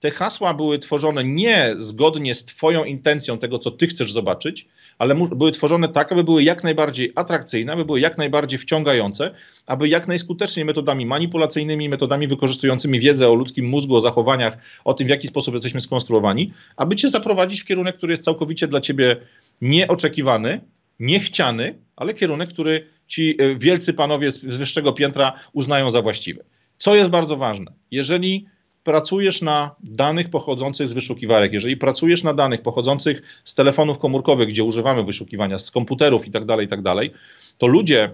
Te 0.00 0.10
hasła 0.10 0.54
były 0.54 0.78
tworzone 0.78 1.24
nie 1.24 1.74
zgodnie 1.76 2.34
z 2.34 2.44
Twoją 2.44 2.84
intencją 2.84 3.38
tego, 3.38 3.58
co 3.58 3.70
Ty 3.70 3.86
chcesz 3.86 4.12
zobaczyć, 4.12 4.68
ale 4.98 5.14
były 5.14 5.52
tworzone 5.52 5.88
tak, 5.88 6.12
aby 6.12 6.24
były 6.24 6.42
jak 6.42 6.64
najbardziej 6.64 7.12
atrakcyjne, 7.14 7.72
aby 7.72 7.84
były 7.84 8.00
jak 8.00 8.18
najbardziej 8.18 8.58
wciągające, 8.58 9.30
aby 9.66 9.88
jak 9.88 10.08
najskuteczniej 10.08 10.64
metodami 10.64 11.06
manipulacyjnymi, 11.06 11.88
metodami 11.88 12.28
wykorzystującymi 12.28 13.00
wiedzę 13.00 13.28
o 13.28 13.34
ludzkim 13.34 13.68
mózgu, 13.68 13.96
o 13.96 14.00
zachowaniach, 14.00 14.58
o 14.84 14.94
tym, 14.94 15.06
w 15.06 15.10
jaki 15.10 15.26
sposób 15.26 15.54
jesteśmy 15.54 15.80
skonstruowani, 15.80 16.52
aby 16.76 16.96
Cię 16.96 17.08
zaprowadzić 17.08 17.60
w 17.60 17.64
kierunek, 17.64 17.96
który 17.96 18.12
jest 18.12 18.24
całkowicie 18.24 18.68
dla 18.68 18.80
Ciebie 18.80 19.16
nieoczekiwany, 19.60 20.60
niechciany, 21.00 21.78
ale 21.96 22.14
kierunek, 22.14 22.48
który 22.48 22.86
ci 23.06 23.36
e, 23.38 23.56
wielcy 23.56 23.94
panowie 23.94 24.30
z 24.30 24.56
wyższego 24.56 24.92
piętra 24.92 25.32
uznają 25.52 25.90
za 25.90 26.02
właściwy. 26.02 26.44
Co 26.78 26.94
jest 26.94 27.10
bardzo 27.10 27.36
ważne? 27.36 27.72
Jeżeli 27.90 28.46
pracujesz 28.84 29.42
na 29.42 29.74
danych 29.80 30.30
pochodzących 30.30 30.88
z 30.88 30.92
wyszukiwarek, 30.92 31.52
jeżeli 31.52 31.76
pracujesz 31.76 32.22
na 32.22 32.34
danych 32.34 32.62
pochodzących 32.62 33.22
z 33.44 33.54
telefonów 33.54 33.98
komórkowych, 33.98 34.48
gdzie 34.48 34.64
używamy 34.64 35.04
wyszukiwania, 35.04 35.58
z 35.58 35.70
komputerów 35.70 36.26
itd., 36.26 36.46
tak 36.46 36.60
itd., 36.60 36.94
tak 36.94 37.10
to 37.58 37.66
ludzie 37.66 38.10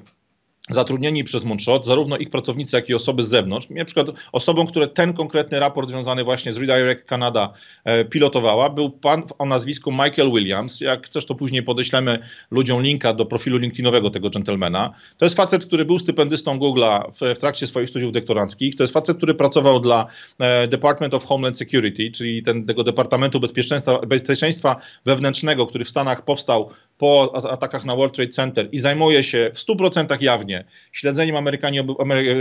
zatrudnieni 0.70 1.24
przez 1.24 1.44
Moonshot, 1.44 1.86
zarówno 1.86 2.16
ich 2.16 2.30
pracownicy, 2.30 2.76
jak 2.76 2.88
i 2.88 2.94
osoby 2.94 3.22
z 3.22 3.28
zewnątrz. 3.28 3.70
Na 3.70 3.84
przykład 3.84 4.06
osobą, 4.32 4.66
która 4.66 4.86
ten 4.86 5.12
konkretny 5.12 5.60
raport 5.60 5.88
związany 5.88 6.24
właśnie 6.24 6.52
z 6.52 6.56
Redirect 6.56 7.04
Canada 7.04 7.52
e, 7.84 8.04
pilotowała, 8.04 8.70
był 8.70 8.90
pan 8.90 9.22
o 9.38 9.46
nazwisku 9.46 9.92
Michael 9.92 10.30
Williams. 10.32 10.80
Jak 10.80 11.06
chcesz, 11.06 11.26
to 11.26 11.34
później 11.34 11.62
podeślemy 11.62 12.18
ludziom 12.50 12.82
linka 12.82 13.12
do 13.12 13.26
profilu 13.26 13.56
LinkedInowego 13.56 14.10
tego 14.10 14.30
gentlemana. 14.30 14.94
To 15.18 15.24
jest 15.24 15.36
facet, 15.36 15.66
który 15.66 15.84
był 15.84 15.98
stypendystą 15.98 16.58
Google'a 16.58 17.12
w, 17.12 17.36
w, 17.36 17.38
trakcie 17.38 17.66
swoich 17.66 17.88
studiów 17.88 18.12
doktoranckich. 18.12 18.76
To 18.76 18.82
jest 18.82 18.92
facet, 18.92 19.16
który 19.16 19.34
pracował 19.34 19.80
dla 19.80 20.06
e, 20.38 20.68
Department 20.68 21.14
of 21.14 21.24
Homeland 21.24 21.58
Security, 21.58 22.10
czyli 22.10 22.42
ten, 22.42 22.66
tego 22.66 22.84
Departamentu 22.84 23.40
Bezpieczeństwa, 23.40 23.98
Bezpieczeństwa 23.98 24.76
Wewnętrznego, 25.04 25.66
który 25.66 25.84
w 25.84 25.88
Stanach 25.88 26.24
powstał 26.24 26.70
po 26.98 27.32
atakach 27.50 27.84
na 27.84 27.96
World 27.96 28.14
Trade 28.14 28.30
Center 28.30 28.68
i 28.72 28.78
zajmuje 28.78 29.22
się 29.22 29.50
w 29.54 29.58
100% 29.58 30.22
jawnie 30.22 30.64
śledzeniem 30.92 31.36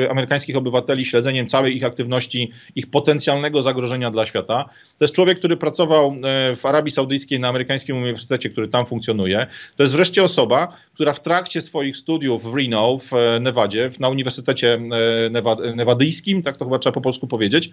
amerykańskich 0.10 0.58
obywateli, 0.58 1.06
śledzeniem 1.06 1.48
całej 1.48 1.76
ich 1.76 1.84
aktywności, 1.84 2.52
ich 2.76 2.90
potencjalnego 2.90 3.62
zagrożenia 3.62 4.12
dla 4.12 4.26
świata. 4.26 4.70
To 4.98 5.06
jest 5.06 5.16
człowiek, 5.16 5.40
który 5.40 5.58
pracował 5.58 6.16
e, 6.24 6.56
w 6.56 6.66
Arabii 6.66 6.92
Saudyjskiej 6.92 7.40
na 7.40 7.48
amerykańskim 7.48 7.98
uniwersytecie, 7.98 8.50
który 8.50 8.68
tam 8.68 8.86
funkcjonuje. 8.86 9.48
To 9.76 9.84
jest 9.84 9.96
wreszcie 9.96 10.24
osoba, 10.24 10.68
która 10.94 11.14
w 11.14 11.20
trakcie 11.20 11.62
swoich 11.62 11.98
studiów 11.98 12.52
w 12.52 12.56
Reno, 12.56 12.98
w 12.98 13.14
e, 13.14 13.40
Nevadzie, 13.40 13.90
na 14.00 14.10
Uniwersytecie 14.10 14.74
e, 14.74 15.76
Newadyjskim, 15.76 16.42
tak 16.42 16.58
to 16.58 16.66
chyba 16.66 16.80
trzeba 16.80 16.94
po 16.94 17.02
polsku 17.02 17.28
powiedzieć, 17.28 17.70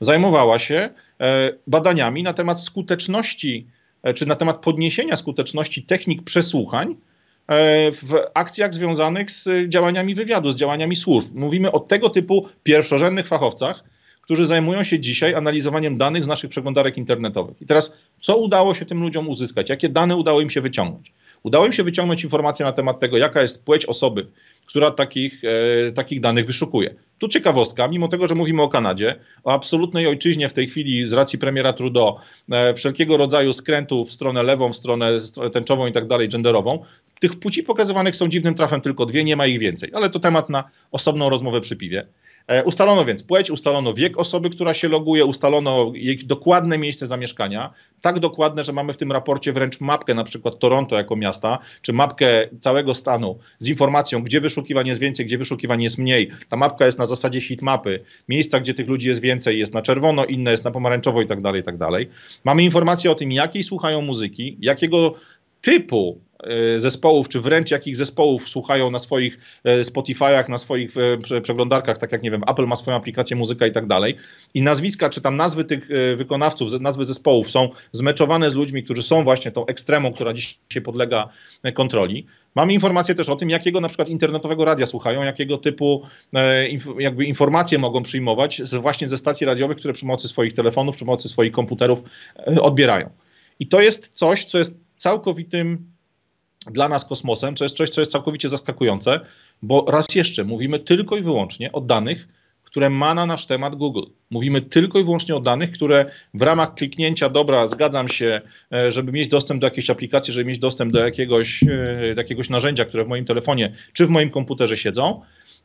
zajmowała 0.00 0.58
się 0.58 0.90
badaniami 1.66 2.22
na 2.22 2.32
temat 2.32 2.60
skuteczności 2.60 3.66
czy 4.12 4.26
na 4.26 4.34
temat 4.34 4.60
podniesienia 4.60 5.16
skuteczności 5.16 5.82
technik 5.82 6.22
przesłuchań 6.22 6.96
e, 7.46 7.92
w 7.92 8.14
akcjach 8.34 8.74
związanych 8.74 9.30
z 9.30 9.68
działaniami 9.68 10.14
wywiadu, 10.14 10.50
z 10.50 10.56
działaniami 10.56 10.96
służb. 10.96 11.34
Mówimy 11.34 11.72
o 11.72 11.80
tego 11.80 12.10
typu 12.10 12.48
pierwszorzędnych 12.62 13.26
fachowcach, 13.26 13.84
którzy 14.22 14.46
zajmują 14.46 14.82
się 14.82 15.00
dzisiaj 15.00 15.34
analizowaniem 15.34 15.98
danych 15.98 16.24
z 16.24 16.28
naszych 16.28 16.50
przeglądarek 16.50 16.98
internetowych. 16.98 17.62
I 17.62 17.66
teraz, 17.66 17.96
co 18.20 18.36
udało 18.36 18.74
się 18.74 18.84
tym 18.84 19.00
ludziom 19.00 19.28
uzyskać? 19.28 19.70
Jakie 19.70 19.88
dane 19.88 20.16
udało 20.16 20.40
im 20.40 20.50
się 20.50 20.60
wyciągnąć? 20.60 21.12
Udało 21.44 21.66
im 21.66 21.72
się 21.72 21.82
wyciągnąć 21.82 22.24
informacje 22.24 22.66
na 22.66 22.72
temat 22.72 23.00
tego, 23.00 23.16
jaka 23.16 23.42
jest 23.42 23.64
płeć 23.64 23.86
osoby, 23.86 24.26
która 24.66 24.90
takich, 24.90 25.42
e, 25.44 25.92
takich 25.92 26.20
danych 26.20 26.46
wyszukuje. 26.46 26.94
Tu 27.18 27.28
ciekawostka, 27.28 27.88
mimo 27.88 28.08
tego, 28.08 28.28
że 28.28 28.34
mówimy 28.34 28.62
o 28.62 28.68
Kanadzie, 28.68 29.14
o 29.44 29.52
absolutnej 29.52 30.06
ojczyźnie 30.06 30.48
w 30.48 30.52
tej 30.52 30.66
chwili 30.66 31.04
z 31.04 31.12
racji 31.12 31.38
premiera 31.38 31.72
Trudeau, 31.72 32.16
e, 32.52 32.74
wszelkiego 32.74 33.16
rodzaju 33.16 33.52
skrętów 33.52 34.08
w 34.08 34.12
stronę 34.12 34.42
lewą, 34.42 34.72
w 34.72 34.76
stronę 34.76 35.10
tęczową 35.52 35.86
i 35.86 35.92
tak 35.92 36.06
dalej, 36.06 36.28
genderową, 36.28 36.84
tych 37.20 37.38
płci 37.38 37.62
pokazywanych 37.62 38.16
są 38.16 38.28
dziwnym 38.28 38.54
trafem 38.54 38.80
tylko 38.80 39.06
dwie, 39.06 39.24
nie 39.24 39.36
ma 39.36 39.46
ich 39.46 39.58
więcej, 39.58 39.90
ale 39.94 40.10
to 40.10 40.18
temat 40.18 40.50
na 40.50 40.64
osobną 40.92 41.30
rozmowę 41.30 41.60
przy 41.60 41.76
piwie. 41.76 42.06
E, 42.46 42.64
ustalono 42.64 43.04
więc 43.04 43.22
płeć, 43.22 43.50
ustalono 43.50 43.94
wiek 43.94 44.18
osoby, 44.18 44.50
która 44.50 44.74
się 44.74 44.88
loguje, 44.88 45.24
ustalono 45.24 45.92
jej 45.94 46.16
dokładne 46.16 46.78
miejsce 46.78 47.06
zamieszkania, 47.06 47.70
tak 48.00 48.18
dokładne, 48.18 48.64
że 48.64 48.72
mamy 48.72 48.92
w 48.92 48.96
tym 48.96 49.12
raporcie 49.12 49.52
wręcz 49.52 49.80
mapkę 49.80 50.14
na 50.14 50.24
przykład 50.24 50.58
Toronto 50.58 50.96
jako 50.96 51.16
miasta, 51.16 51.58
czy 51.82 51.92
mapkę 51.92 52.48
całego 52.60 52.94
stanu 52.94 53.38
z 53.58 53.68
informacją, 53.68 54.22
gdzie 54.22 54.40
wyszukiwanie 54.40 54.88
jest 54.88 55.00
więcej, 55.00 55.26
gdzie 55.26 55.38
wyszukiwanie 55.38 55.84
jest 55.84 55.98
mniej. 55.98 56.30
Ta 56.48 56.56
mapka 56.56 56.86
jest 56.86 56.98
na 56.98 57.06
zasadzie 57.06 57.40
mapy. 57.62 58.04
Miejsca, 58.28 58.60
gdzie 58.60 58.74
tych 58.74 58.88
ludzi 58.88 59.08
jest 59.08 59.20
więcej, 59.20 59.58
jest 59.58 59.74
na 59.74 59.82
czerwono, 59.82 60.24
inne 60.24 60.50
jest 60.50 60.64
na 60.64 60.70
pomarańczowo 60.70 61.22
i 61.22 61.26
tak 61.26 61.40
dalej, 61.40 61.60
i 61.60 61.64
tak 61.64 61.76
dalej. 61.76 62.08
Mamy 62.44 62.62
informacje 62.62 63.10
o 63.10 63.14
tym, 63.14 63.32
jakiej 63.32 63.62
słuchają 63.62 64.00
muzyki, 64.02 64.56
jakiego 64.60 65.14
typu 65.60 66.20
zespołów, 66.76 67.28
czy 67.28 67.40
wręcz 67.40 67.70
jakich 67.70 67.96
zespołów 67.96 68.48
słuchają 68.48 68.90
na 68.90 68.98
swoich 68.98 69.38
e, 69.64 69.80
Spotify'ach, 69.80 70.48
na 70.48 70.58
swoich 70.58 70.94
e, 71.32 71.40
przeglądarkach, 71.40 71.98
tak 71.98 72.12
jak 72.12 72.22
nie 72.22 72.30
wiem, 72.30 72.42
Apple 72.48 72.66
ma 72.66 72.76
swoją 72.76 72.96
aplikację 72.96 73.36
muzyka 73.36 73.66
i 73.66 73.72
tak 73.72 73.86
dalej. 73.86 74.16
I 74.54 74.62
nazwiska, 74.62 75.10
czy 75.10 75.20
tam 75.20 75.36
nazwy 75.36 75.64
tych 75.64 75.88
wykonawców, 76.16 76.80
nazwy 76.80 77.04
zespołów 77.04 77.50
są 77.50 77.68
zmeczowane 77.92 78.50
z 78.50 78.54
ludźmi, 78.54 78.82
którzy 78.82 79.02
są 79.02 79.24
właśnie 79.24 79.50
tą 79.50 79.66
ekstremą, 79.66 80.12
która 80.12 80.32
dzisiaj 80.32 80.82
podlega 80.84 81.28
kontroli. 81.74 82.26
Mamy 82.54 82.72
informacje 82.72 83.14
też 83.14 83.28
o 83.28 83.36
tym, 83.36 83.50
jakiego 83.50 83.80
na 83.80 83.88
przykład 83.88 84.08
internetowego 84.08 84.64
radia 84.64 84.86
słuchają, 84.86 85.22
jakiego 85.22 85.58
typu 85.58 86.02
jakby 86.98 87.24
informacje 87.24 87.78
mogą 87.78 88.02
przyjmować 88.02 88.62
z, 88.62 88.74
właśnie 88.74 89.06
ze 89.06 89.18
stacji 89.18 89.46
radiowych, 89.46 89.76
które 89.76 89.94
przy 89.94 90.02
pomocy 90.02 90.28
swoich 90.28 90.52
telefonów, 90.52 90.96
przy 90.96 91.04
pomocy 91.04 91.28
swoich 91.28 91.52
komputerów 91.52 92.02
odbierają. 92.60 93.10
I 93.60 93.66
to 93.66 93.80
jest 93.80 94.10
coś, 94.12 94.44
co 94.44 94.58
jest 94.58 94.78
całkowitym 94.96 95.93
dla 96.70 96.88
nas 96.88 97.04
kosmosem, 97.04 97.54
to 97.54 97.64
jest 97.64 97.76
coś, 97.76 97.90
co 97.90 98.00
jest 98.00 98.12
całkowicie 98.12 98.48
zaskakujące, 98.48 99.20
bo 99.62 99.84
raz 99.88 100.14
jeszcze 100.14 100.44
mówimy 100.44 100.78
tylko 100.78 101.16
i 101.16 101.22
wyłącznie 101.22 101.72
o 101.72 101.80
danych, 101.80 102.28
które 102.74 102.90
ma 102.90 103.14
na 103.14 103.26
nasz 103.26 103.46
temat 103.46 103.74
Google. 103.74 104.02
Mówimy 104.30 104.62
tylko 104.62 104.98
i 104.98 105.04
wyłącznie 105.04 105.36
o 105.36 105.40
danych, 105.40 105.72
które 105.72 106.10
w 106.34 106.42
ramach 106.42 106.74
kliknięcia, 106.74 107.28
dobra, 107.28 107.66
zgadzam 107.66 108.08
się, 108.08 108.40
e, 108.72 108.92
żeby 108.92 109.12
mieć 109.12 109.28
dostęp 109.28 109.60
do 109.60 109.66
jakiejś 109.66 109.90
aplikacji, 109.90 110.34
żeby 110.34 110.44
mieć 110.44 110.58
dostęp 110.58 110.92
do 110.92 111.04
jakiegoś, 111.04 111.62
e, 111.62 112.14
do 112.14 112.20
jakiegoś 112.20 112.50
narzędzia, 112.50 112.84
które 112.84 113.04
w 113.04 113.08
moim 113.08 113.24
telefonie 113.24 113.72
czy 113.92 114.06
w 114.06 114.10
moim 114.10 114.30
komputerze 114.30 114.76
siedzą, 114.76 115.20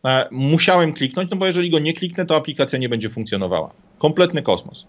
e, 0.06 0.28
musiałem 0.32 0.94
kliknąć, 0.94 1.32
no 1.32 1.38
bo 1.38 1.46
jeżeli 1.46 1.70
go 1.70 1.80
nie 1.80 1.94
kliknę, 1.94 2.26
to 2.26 2.36
aplikacja 2.36 2.80
nie 2.80 2.90
będzie 2.90 3.10
funkcjonowała. 3.10 3.74
Kompletny 3.98 4.42
kosmos. 4.42 4.86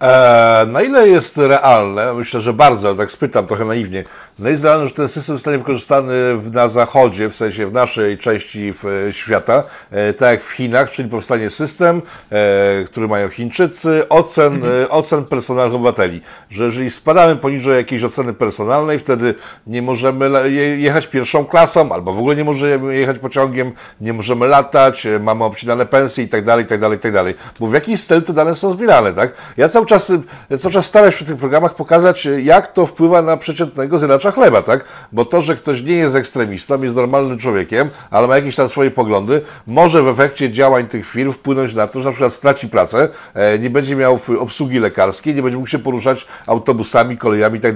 E, 0.00 0.66
na 0.68 0.82
ile 0.82 1.08
jest 1.08 1.38
realne, 1.38 2.14
myślę, 2.14 2.40
że 2.40 2.52
bardzo, 2.52 2.88
ale 2.88 2.96
tak 2.96 3.10
spytam 3.10 3.46
trochę 3.46 3.64
naiwnie, 3.64 4.04
na 4.38 4.42
ile 4.42 4.50
jest 4.50 4.64
realne, 4.64 4.88
że 4.88 4.94
ten 4.94 5.08
system 5.08 5.36
zostanie 5.36 5.58
wykorzystany 5.58 6.12
na 6.52 6.68
zachodzie, 6.68 7.28
w 7.28 7.34
sensie 7.34 7.66
w 7.66 7.72
naszej 7.72 8.18
części 8.18 8.74
świata, 9.10 9.62
e, 9.90 10.12
tak 10.12 10.30
jak 10.30 10.42
w 10.42 10.50
Chinach, 10.50 10.90
czyli 10.90 11.08
powstanie 11.08 11.50
system, 11.50 12.02
e, 12.32 12.84
który 12.84 13.08
mają 13.08 13.28
Chińczycy, 13.28 14.08
ocen, 14.08 14.54
mhm. 14.54 14.86
ocen 14.90 15.24
personalnych 15.24 15.74
obywateli, 15.74 16.20
że 16.50 16.64
jeżeli 16.64 16.90
spadamy 16.90 17.36
poniżej 17.36 17.76
jakiejś 17.76 18.04
oceny 18.04 18.32
personalnej, 18.32 18.98
wtedy 18.98 19.34
nie 19.66 19.82
możemy 19.82 20.50
jechać 20.78 21.06
pierwszą 21.06 21.44
klasą, 21.44 21.92
albo 21.92 22.12
w 22.12 22.18
ogóle 22.18 22.36
nie 22.36 22.44
możemy 22.44 22.96
jechać 22.96 23.18
pociągiem, 23.18 23.72
nie 24.00 24.12
możemy 24.12 24.46
latać, 24.46 25.06
mamy 25.20 25.44
obcinane 25.44 25.86
pensje 25.86 26.24
i 26.24 26.28
tak 26.28 26.44
dalej, 26.44 26.64
i 26.64 26.68
tak 26.68 26.80
dalej, 26.80 26.98
i 26.98 27.00
tak 27.00 27.12
dalej. 27.12 27.34
Bo 27.60 27.66
w 27.66 27.74
jakiś 27.74 28.00
styl 28.00 28.22
te 28.22 28.32
dane 28.32 28.54
są 28.54 28.70
zbierane, 28.70 29.12
tak? 29.12 29.32
Ja 29.56 29.68
cały 29.68 29.86
czas, 29.90 30.12
cały 30.58 30.74
czas 30.74 30.86
staram 30.86 31.12
się 31.12 31.24
w 31.24 31.28
tych 31.28 31.36
programach 31.36 31.74
pokazać, 31.74 32.28
jak 32.42 32.72
to 32.72 32.86
wpływa 32.86 33.22
na 33.22 33.36
przeciętnego 33.36 33.98
zjadacza 33.98 34.30
chleba, 34.30 34.62
tak? 34.62 34.84
Bo 35.12 35.24
to, 35.24 35.40
że 35.40 35.56
ktoś 35.56 35.82
nie 35.82 35.92
jest 35.92 36.16
ekstremistą, 36.16 36.82
jest 36.82 36.96
normalnym 36.96 37.38
człowiekiem, 37.38 37.90
ale 38.10 38.28
ma 38.28 38.36
jakieś 38.36 38.56
tam 38.56 38.68
swoje 38.68 38.90
poglądy, 38.90 39.42
może 39.66 40.02
w 40.02 40.08
efekcie 40.08 40.50
działań 40.50 40.86
tych 40.86 41.06
firm 41.06 41.32
wpłynąć 41.32 41.74
na 41.74 41.86
to, 41.86 42.00
że 42.00 42.04
na 42.04 42.10
przykład 42.10 42.32
straci 42.32 42.68
pracę, 42.68 43.08
e, 43.34 43.58
nie 43.58 43.70
będzie 43.70 43.96
miał 43.96 44.18
obsługi 44.38 44.78
lekarskiej, 44.78 45.34
nie 45.34 45.42
będzie 45.42 45.58
mógł 45.58 45.68
się 45.68 45.78
poruszać 45.78 46.26
autobusami, 46.46 47.16
kolejami 47.16 47.58
i 47.58 47.60
tak. 47.60 47.74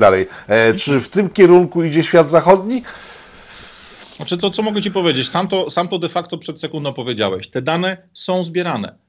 E, 0.49 0.75
czy 0.75 1.01
w 1.01 1.09
tym 1.09 1.31
kierunku 1.31 1.83
idzie 1.83 2.03
świat 2.03 2.29
zachodni? 2.29 2.83
Znaczy 4.17 4.39
to, 4.39 4.51
co 4.51 4.62
mogę 4.62 4.83
Ci 4.83 4.91
powiedzieć? 4.91 5.29
Sam 5.29 5.49
to, 5.49 5.71
sam 5.71 5.89
to 5.89 5.99
de 5.99 6.09
facto 6.09 6.39
przed 6.39 6.61
sekundą 6.61 6.93
powiedziałeś. 6.93 7.49
Te 7.49 7.62
dane 7.62 8.09
są 8.12 8.45
zbierane. 8.45 9.04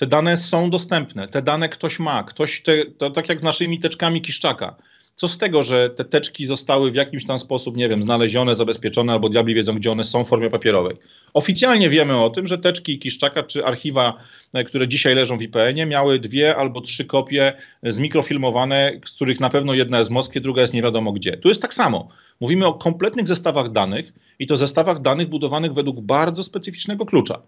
Te 0.00 0.06
dane 0.06 0.36
są 0.36 0.70
dostępne, 0.70 1.28
te 1.28 1.42
dane 1.42 1.68
ktoś 1.68 1.98
ma, 1.98 2.22
ktoś 2.22 2.60
te, 2.60 2.84
to 2.84 3.10
tak 3.10 3.28
jak 3.28 3.40
z 3.40 3.42
naszymi 3.42 3.78
teczkami 3.78 4.20
Kiszczaka. 4.20 4.76
Co 5.16 5.28
z 5.28 5.38
tego, 5.38 5.62
że 5.62 5.90
te 5.90 6.04
teczki 6.04 6.44
zostały 6.44 6.90
w 6.90 6.94
jakimś 6.94 7.24
tam 7.24 7.38
sposób, 7.38 7.76
nie 7.76 7.88
wiem, 7.88 8.02
znalezione, 8.02 8.54
zabezpieczone, 8.54 9.12
albo 9.12 9.28
diabli 9.28 9.54
wiedzą, 9.54 9.74
gdzie 9.74 9.92
one 9.92 10.04
są 10.04 10.24
w 10.24 10.28
formie 10.28 10.50
papierowej. 10.50 10.96
Oficjalnie 11.34 11.90
wiemy 11.90 12.16
o 12.16 12.30
tym, 12.30 12.46
że 12.46 12.58
teczki 12.58 12.98
Kiszczaka 12.98 13.42
czy 13.42 13.64
archiwa, 13.64 14.14
e, 14.52 14.64
które 14.64 14.88
dzisiaj 14.88 15.14
leżą 15.14 15.38
w 15.38 15.42
IPN-ie, 15.42 15.86
miały 15.86 16.18
dwie 16.18 16.56
albo 16.56 16.80
trzy 16.80 17.04
kopie 17.04 17.52
zmikrofilmowane, 17.82 19.00
z 19.04 19.12
których 19.12 19.40
na 19.40 19.50
pewno 19.50 19.74
jedna 19.74 19.98
jest 19.98 20.10
w 20.10 20.12
Moskwie, 20.12 20.40
druga 20.40 20.62
jest 20.62 20.74
nie 20.74 20.82
wiadomo 20.82 21.12
gdzie. 21.12 21.36
Tu 21.36 21.48
jest 21.48 21.62
tak 21.62 21.74
samo. 21.74 22.08
Mówimy 22.40 22.66
o 22.66 22.74
kompletnych 22.74 23.28
zestawach 23.28 23.72
danych 23.72 24.12
i 24.38 24.46
to 24.46 24.56
zestawach 24.56 25.00
danych 25.00 25.28
budowanych 25.28 25.74
według 25.74 26.00
bardzo 26.00 26.44
specyficznego 26.44 27.06
klucza. 27.06 27.42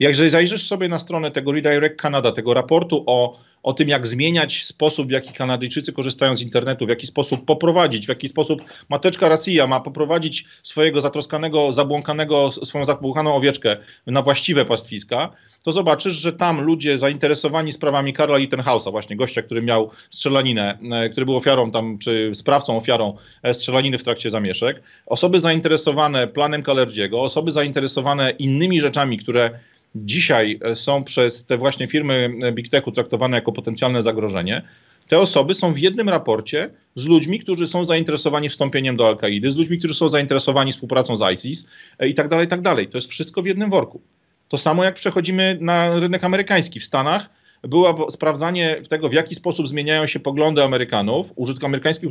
Jakże 0.00 0.28
zajrzysz 0.28 0.66
sobie 0.66 0.88
na 0.88 0.98
stronę 0.98 1.30
tego 1.30 1.52
Redirect 1.52 2.00
Canada, 2.00 2.32
tego 2.32 2.54
raportu 2.54 3.04
o, 3.06 3.38
o 3.64 3.72
tym, 3.72 3.88
jak 3.88 4.06
zmieniać 4.06 4.64
sposób, 4.64 5.08
w 5.08 5.10
jaki 5.10 5.32
Kanadyjczycy 5.32 5.92
korzystają 5.92 6.36
z 6.36 6.40
internetu, 6.40 6.86
w 6.86 6.88
jaki 6.88 7.06
sposób 7.06 7.44
poprowadzić, 7.44 8.06
w 8.06 8.08
jaki 8.08 8.28
sposób 8.28 8.62
mateczka 8.88 9.28
Rosja 9.28 9.66
ma 9.66 9.80
poprowadzić 9.80 10.44
swojego 10.62 11.00
zatroskanego, 11.00 11.72
zabłąkanego, 11.72 12.52
swoją 12.52 12.84
zabłąkaną 12.84 13.34
owieczkę 13.34 13.76
na 14.06 14.22
właściwe 14.22 14.64
pastwiska, 14.64 15.30
to 15.64 15.72
zobaczysz, 15.72 16.14
że 16.14 16.32
tam 16.32 16.60
ludzie 16.60 16.96
zainteresowani 16.96 17.72
sprawami 17.72 18.12
Karla 18.12 18.36
Littenhausa, 18.36 18.90
właśnie 18.90 19.16
gościa, 19.16 19.42
który 19.42 19.62
miał 19.62 19.90
strzelaninę, 20.10 20.78
e, 20.92 21.08
który 21.08 21.26
był 21.26 21.36
ofiarą 21.36 21.70
tam, 21.70 21.98
czy 21.98 22.30
sprawcą, 22.34 22.76
ofiarą 22.76 23.16
e, 23.42 23.54
strzelaniny 23.54 23.98
w 23.98 24.04
trakcie 24.04 24.30
zamieszek, 24.30 24.82
osoby 25.06 25.40
zainteresowane 25.40 26.26
planem 26.26 26.62
Kalerdziego, 26.62 27.22
osoby 27.22 27.50
zainteresowane 27.50 28.30
innymi 28.30 28.80
rzeczami, 28.80 29.18
które 29.18 29.50
dzisiaj 29.94 30.58
e, 30.62 30.74
są 30.74 31.04
przez 31.04 31.46
te 31.46 31.58
właśnie 31.58 31.88
firmy 31.88 32.30
Big 32.52 32.68
Techu 32.68 32.92
traktowane 32.92 33.36
jako 33.36 33.52
potencjalne 33.54 34.02
zagrożenie, 34.02 34.62
te 35.08 35.18
osoby 35.18 35.54
są 35.54 35.72
w 35.72 35.78
jednym 35.78 36.08
raporcie 36.08 36.70
z 36.94 37.06
ludźmi, 37.06 37.40
którzy 37.40 37.66
są 37.66 37.84
zainteresowani 37.84 38.48
wstąpieniem 38.48 38.96
do 38.96 39.08
Al-Kaidy, 39.08 39.50
z 39.50 39.56
ludźmi, 39.56 39.78
którzy 39.78 39.94
są 39.94 40.08
zainteresowani 40.08 40.72
współpracą 40.72 41.16
z 41.16 41.32
ISIS 41.32 41.66
e, 41.98 42.08
i 42.08 42.14
tak 42.14 42.28
dalej, 42.28 42.46
i 42.46 42.48
tak 42.48 42.60
dalej. 42.60 42.86
To 42.86 42.98
jest 42.98 43.10
wszystko 43.10 43.42
w 43.42 43.46
jednym 43.46 43.70
worku. 43.70 44.00
To 44.48 44.58
samo 44.58 44.84
jak 44.84 44.94
przechodzimy 44.94 45.58
na 45.60 46.00
rynek 46.00 46.24
amerykański. 46.24 46.80
W 46.80 46.84
Stanach 46.84 47.30
było 47.62 48.10
sprawdzanie 48.10 48.76
tego, 48.88 49.08
w 49.08 49.12
jaki 49.12 49.34
sposób 49.34 49.68
zmieniają 49.68 50.06
się 50.06 50.20
poglądy 50.20 50.62
Amerykanów, 50.62 51.32
użytk, 51.36 51.64
amerykańskich 51.64 52.08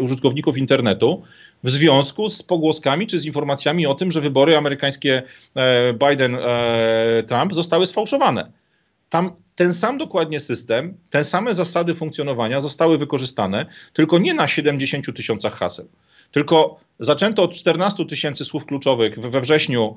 użytkowników 0.00 0.58
internetu 0.58 1.22
w 1.64 1.70
związku 1.70 2.28
z 2.28 2.42
pogłoskami 2.42 3.06
czy 3.06 3.18
z 3.18 3.26
informacjami 3.26 3.86
o 3.86 3.94
tym, 3.94 4.10
że 4.10 4.20
wybory 4.20 4.56
amerykańskie 4.56 5.22
e, 5.54 5.94
Biden-Trump 5.94 7.52
e, 7.52 7.54
zostały 7.54 7.86
sfałszowane. 7.86 8.50
Tam 9.10 9.32
ten 9.56 9.72
sam 9.72 9.98
dokładnie 9.98 10.40
system, 10.40 10.94
te 11.10 11.24
same 11.24 11.54
zasady 11.54 11.94
funkcjonowania 11.94 12.60
zostały 12.60 12.98
wykorzystane, 12.98 13.66
tylko 13.92 14.18
nie 14.18 14.34
na 14.34 14.48
70 14.48 15.16
tysiącach 15.16 15.54
haseł. 15.54 15.88
Tylko 16.32 16.80
zaczęto 17.00 17.42
od 17.42 17.54
14 17.54 18.06
tysięcy 18.06 18.44
słów 18.44 18.66
kluczowych 18.66 19.18
we 19.18 19.40
wrześniu 19.40 19.96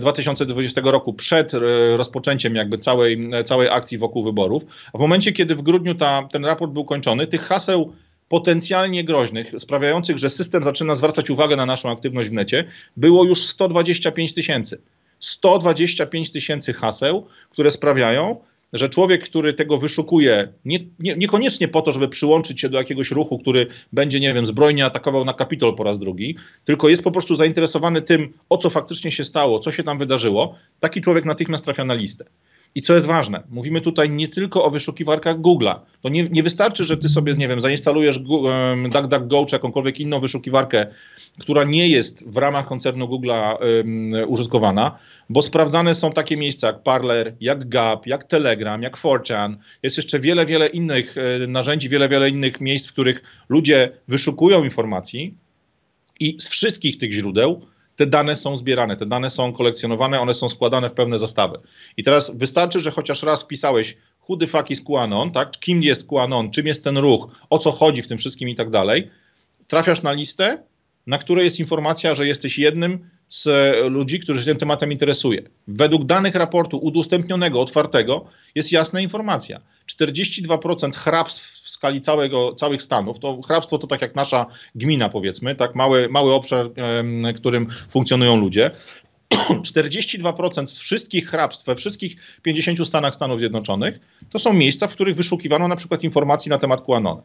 2020 0.00 0.80
e, 0.80 0.90
roku, 0.90 1.12
przed 1.12 1.54
e, 1.54 1.58
rozpoczęciem 1.96 2.54
jakby 2.54 2.78
całej, 2.78 3.30
e, 3.32 3.44
całej 3.44 3.68
akcji 3.68 3.98
wokół 3.98 4.22
wyborów. 4.22 4.62
A 4.92 4.98
w 4.98 5.00
momencie, 5.00 5.32
kiedy 5.32 5.54
w 5.54 5.62
grudniu 5.62 5.94
ta, 5.94 6.28
ten 6.32 6.44
raport 6.44 6.72
był 6.72 6.84
kończony, 6.84 7.26
tych 7.26 7.42
haseł 7.42 7.92
potencjalnie 8.28 9.04
groźnych, 9.04 9.52
sprawiających, 9.58 10.18
że 10.18 10.30
system 10.30 10.62
zaczyna 10.62 10.94
zwracać 10.94 11.30
uwagę 11.30 11.56
na 11.56 11.66
naszą 11.66 11.90
aktywność 11.90 12.28
w 12.28 12.32
necie, 12.32 12.64
było 12.96 13.24
już 13.24 13.46
125 13.46 14.34
tysięcy. 14.34 14.80
125 15.18 16.30
tysięcy 16.30 16.72
haseł, 16.72 17.26
które 17.50 17.70
sprawiają, 17.70 18.40
że 18.74 18.88
człowiek, 18.88 19.24
który 19.24 19.52
tego 19.52 19.78
wyszukuje, 19.78 20.48
nie, 20.64 20.78
nie, 20.98 21.16
niekoniecznie 21.16 21.68
po 21.68 21.82
to, 21.82 21.92
żeby 21.92 22.08
przyłączyć 22.08 22.60
się 22.60 22.68
do 22.68 22.78
jakiegoś 22.78 23.10
ruchu, 23.10 23.38
który 23.38 23.66
będzie, 23.92 24.20
nie 24.20 24.34
wiem, 24.34 24.46
zbrojnie 24.46 24.84
atakował 24.84 25.24
na 25.24 25.32
Kapitol 25.32 25.76
po 25.76 25.84
raz 25.84 25.98
drugi, 25.98 26.36
tylko 26.64 26.88
jest 26.88 27.04
po 27.04 27.10
prostu 27.10 27.34
zainteresowany 27.34 28.02
tym, 28.02 28.32
o 28.48 28.58
co 28.58 28.70
faktycznie 28.70 29.10
się 29.10 29.24
stało, 29.24 29.58
co 29.58 29.72
się 29.72 29.82
tam 29.82 29.98
wydarzyło, 29.98 30.54
taki 30.80 31.00
człowiek 31.00 31.24
natychmiast 31.24 31.64
trafia 31.64 31.84
na 31.84 31.94
listę. 31.94 32.24
I 32.74 32.82
co 32.82 32.94
jest 32.94 33.06
ważne, 33.06 33.42
mówimy 33.50 33.80
tutaj 33.80 34.10
nie 34.10 34.28
tylko 34.28 34.64
o 34.64 34.70
wyszukiwarkach 34.70 35.40
Google'a. 35.40 35.78
To 36.00 36.08
nie, 36.08 36.28
nie 36.28 36.42
wystarczy, 36.42 36.84
że 36.84 36.96
ty 36.96 37.08
sobie, 37.08 37.34
nie 37.34 37.48
wiem, 37.48 37.60
zainstalujesz 37.60 38.18
DuckDuckGo 38.92 39.44
czy 39.44 39.56
jakąkolwiek 39.56 40.00
inną 40.00 40.20
wyszukiwarkę, 40.20 40.86
która 41.40 41.64
nie 41.64 41.88
jest 41.88 42.28
w 42.28 42.36
ramach 42.36 42.66
koncernu 42.66 43.06
Google'a 43.06 43.56
um, 43.60 44.10
użytkowana, 44.28 44.98
bo 45.30 45.42
sprawdzane 45.42 45.94
są 45.94 46.12
takie 46.12 46.36
miejsca 46.36 46.66
jak 46.66 46.82
Parler, 46.82 47.34
jak 47.40 47.68
Gap, 47.68 48.06
jak 48.06 48.24
Telegram, 48.24 48.82
jak 48.82 48.96
4chan. 48.96 49.56
Jest 49.82 49.96
jeszcze 49.96 50.20
wiele, 50.20 50.46
wiele 50.46 50.66
innych 50.66 51.14
e, 51.18 51.46
narzędzi, 51.46 51.88
wiele, 51.88 52.08
wiele 52.08 52.28
innych 52.28 52.60
miejsc, 52.60 52.88
w 52.88 52.92
których 52.92 53.22
ludzie 53.48 53.90
wyszukują 54.08 54.64
informacji 54.64 55.34
i 56.20 56.36
z 56.40 56.48
wszystkich 56.48 56.98
tych 56.98 57.12
źródeł 57.12 57.66
te 57.96 58.06
dane 58.06 58.36
są 58.36 58.56
zbierane, 58.56 58.96
te 58.96 59.06
dane 59.06 59.30
są 59.30 59.52
kolekcjonowane, 59.52 60.20
one 60.20 60.34
są 60.34 60.48
składane 60.48 60.90
w 60.90 60.92
pewne 60.92 61.18
zastawy. 61.18 61.58
I 61.96 62.02
teraz 62.02 62.36
wystarczy, 62.36 62.80
że 62.80 62.90
chociaż 62.90 63.22
raz 63.22 63.44
pisałeś 63.44 63.96
the 64.40 64.46
fuck 64.46 64.70
is 64.70 64.82
QAnon, 64.82 65.30
tak? 65.30 65.50
kim 65.50 65.82
jest 65.82 66.08
QAnon, 66.08 66.50
czym 66.50 66.66
jest 66.66 66.84
ten 66.84 66.98
ruch, 66.98 67.28
o 67.50 67.58
co 67.58 67.70
chodzi 67.70 68.02
w 68.02 68.08
tym 68.08 68.18
wszystkim 68.18 68.48
i 68.48 68.54
tak 68.54 68.70
dalej, 68.70 69.10
trafiasz 69.66 70.02
na 70.02 70.12
listę, 70.12 70.62
na 71.06 71.18
której 71.18 71.44
jest 71.44 71.60
informacja, 71.60 72.14
że 72.14 72.26
jesteś 72.26 72.58
jednym 72.58 73.10
z 73.34 73.48
ludzi, 73.92 74.20
którzy 74.20 74.40
się 74.40 74.46
tym 74.46 74.56
tematem 74.56 74.92
interesuje. 74.92 75.42
Według 75.68 76.04
danych 76.04 76.34
raportu 76.34 76.78
udostępnionego, 76.78 77.60
otwartego, 77.60 78.24
jest 78.54 78.72
jasna 78.72 79.00
informacja. 79.00 79.60
42% 79.92 80.94
hrabstw 80.94 81.62
w 81.62 81.70
skali 81.70 82.00
całego, 82.00 82.52
całych 82.52 82.82
Stanów, 82.82 83.18
to 83.18 83.42
hrabstwo 83.42 83.78
to 83.78 83.86
tak 83.86 84.02
jak 84.02 84.14
nasza 84.14 84.46
gmina 84.74 85.08
powiedzmy, 85.08 85.54
tak 85.54 85.74
mały, 85.74 86.08
mały 86.08 86.32
obszar, 86.34 86.70
którym 87.36 87.66
funkcjonują 87.88 88.36
ludzie. 88.36 88.70
42% 89.72 90.66
z 90.66 90.78
wszystkich 90.78 91.28
hrabstw 91.28 91.66
we 91.66 91.74
wszystkich 91.76 92.16
50 92.42 92.86
Stanach 92.86 93.14
Stanów 93.14 93.38
Zjednoczonych 93.38 93.98
to 94.30 94.38
są 94.38 94.52
miejsca, 94.52 94.86
w 94.86 94.92
których 94.92 95.16
wyszukiwano 95.16 95.68
na 95.68 95.76
przykład 95.76 96.04
informacji 96.04 96.50
na 96.50 96.58
temat 96.58 96.80
QAnona. 96.86 97.22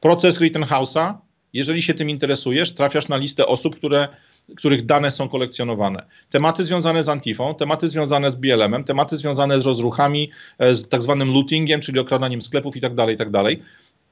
Proces 0.00 0.40
Rittenhouse'a, 0.40 1.14
jeżeli 1.52 1.82
się 1.82 1.94
tym 1.94 2.10
interesujesz, 2.10 2.74
trafiasz 2.74 3.08
na 3.08 3.16
listę 3.16 3.46
osób, 3.46 3.76
które 3.76 4.08
których 4.56 4.86
dane 4.86 5.10
są 5.10 5.28
kolekcjonowane. 5.28 6.06
Tematy 6.30 6.64
związane 6.64 7.02
z 7.02 7.08
Antifą, 7.08 7.54
tematy 7.54 7.88
związane 7.88 8.30
z 8.30 8.34
BLM-em, 8.34 8.84
tematy 8.84 9.16
związane 9.16 9.62
z 9.62 9.66
rozruchami, 9.66 10.30
e, 10.58 10.74
z 10.74 10.88
tak 10.88 11.02
zwanym 11.02 11.32
lootingiem, 11.32 11.80
czyli 11.80 11.98
okradaniem 11.98 12.42
sklepów 12.42 12.76
itd., 12.76 12.96
tak 12.96 13.08
itd. 13.08 13.42
Tak 13.42 13.66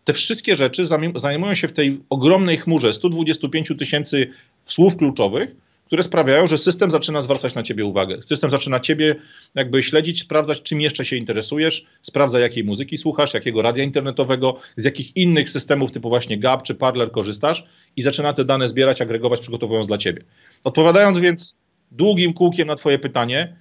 Te 0.05 0.13
wszystkie 0.13 0.57
rzeczy 0.57 0.87
zajmują 1.15 1.55
się 1.55 1.69
w 1.69 1.73
tej 1.73 2.01
ogromnej 2.11 2.57
chmurze 2.57 2.95
125 2.95 3.73
tysięcy 3.79 4.31
słów 4.67 4.97
kluczowych, 4.97 5.55
które 5.93 6.03
sprawiają, 6.03 6.47
że 6.47 6.59
system 6.59 6.91
zaczyna 6.91 7.21
zwracać 7.21 7.55
na 7.55 7.63
ciebie 7.63 7.85
uwagę. 7.85 8.23
System 8.23 8.51
zaczyna 8.51 8.81
ciebie 8.81 9.15
jakby 9.55 9.83
śledzić, 9.83 10.21
sprawdzać, 10.21 10.63
czym 10.63 10.81
jeszcze 10.81 11.05
się 11.05 11.17
interesujesz, 11.17 11.87
sprawdza, 12.03 12.41
jakiej 12.41 12.65
muzyki 12.65 12.97
słuchasz, 12.97 13.35
jakiego 13.35 13.63
radia 13.63 13.85
internetowego, 13.85 14.57
z 14.77 14.85
jakich 14.85 15.17
innych 15.17 15.51
systemów 15.51 15.93
typu 15.93 16.09
właśnie 16.09 16.39
Gap 16.39 16.63
czy 16.63 16.75
Parler 16.75 17.11
korzystasz 17.11 17.65
i 17.97 18.03
zaczyna 18.03 18.33
te 18.33 18.45
dane 18.45 18.69
zbierać, 18.69 19.01
agregować, 19.01 19.41
przygotowując 19.41 19.87
dla 19.87 19.99
ciebie. 19.99 20.23
Odpowiadając 20.65 21.19
więc 21.19 21.57
długim 21.91 22.35
kółkiem 22.35 22.69
na 22.69 22.77
twoje 22.77 22.99
pytanie, 22.99 23.57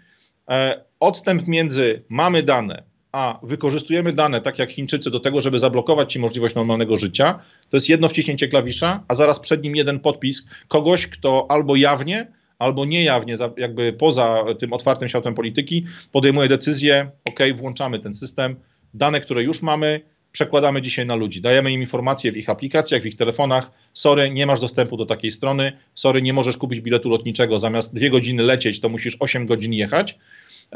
e, 0.50 0.84
odstęp 1.00 1.48
między 1.48 2.04
mamy 2.10 2.44
dane, 2.44 2.84
a 3.12 3.40
wykorzystujemy 3.44 4.14
dane, 4.14 4.42
tak 4.42 4.60
jak 4.60 4.72
Chińczycy, 4.72 5.12
do 5.12 5.20
tego, 5.20 5.42
żeby 5.42 5.60
zablokować 5.60 6.14
ci 6.14 6.20
możliwość 6.20 6.56
normalnego 6.56 6.98
życia, 6.98 7.40
to 7.70 7.78
jest 7.78 7.90
jedno 7.90 8.10
wciśnięcie 8.10 8.48
klawisza, 8.48 9.04
a 9.08 9.16
zaraz 9.16 9.40
przed 9.40 9.64
nim 9.64 9.76
jeden 9.76 10.00
podpis 10.00 10.46
kogoś, 10.68 11.08
kto 11.08 11.46
albo 11.50 11.76
jawnie, 11.76 12.32
albo 12.60 12.86
niejawnie, 12.86 13.36
jakby 13.58 13.94
poza 13.94 14.44
tym 14.60 14.74
otwartym 14.74 15.10
światem 15.10 15.34
polityki, 15.34 15.86
podejmuje 16.12 16.50
decyzję, 16.50 17.12
ok, 17.26 17.40
włączamy 17.56 18.00
ten 18.00 18.14
system, 18.14 18.56
dane, 18.94 19.20
które 19.20 19.44
już 19.44 19.62
mamy, 19.62 20.02
przekładamy 20.32 20.82
dzisiaj 20.82 21.06
na 21.06 21.16
ludzi. 21.16 21.42
Dajemy 21.42 21.72
im 21.72 21.82
informacje 21.82 22.32
w 22.32 22.38
ich 22.38 22.50
aplikacjach, 22.50 23.02
w 23.02 23.06
ich 23.06 23.16
telefonach. 23.16 23.72
Sorry, 23.94 24.30
nie 24.30 24.46
masz 24.46 24.60
dostępu 24.60 24.98
do 24.98 25.06
takiej 25.06 25.32
strony. 25.32 25.72
Sorry, 25.96 26.22
nie 26.22 26.34
możesz 26.34 26.58
kupić 26.58 26.82
biletu 26.82 27.10
lotniczego. 27.10 27.60
Zamiast 27.60 27.94
dwie 27.94 28.10
godziny 28.10 28.44
lecieć, 28.44 28.80
to 28.80 28.90
musisz 28.90 29.18
8 29.20 29.46
godzin 29.46 29.74
jechać 29.74 30.18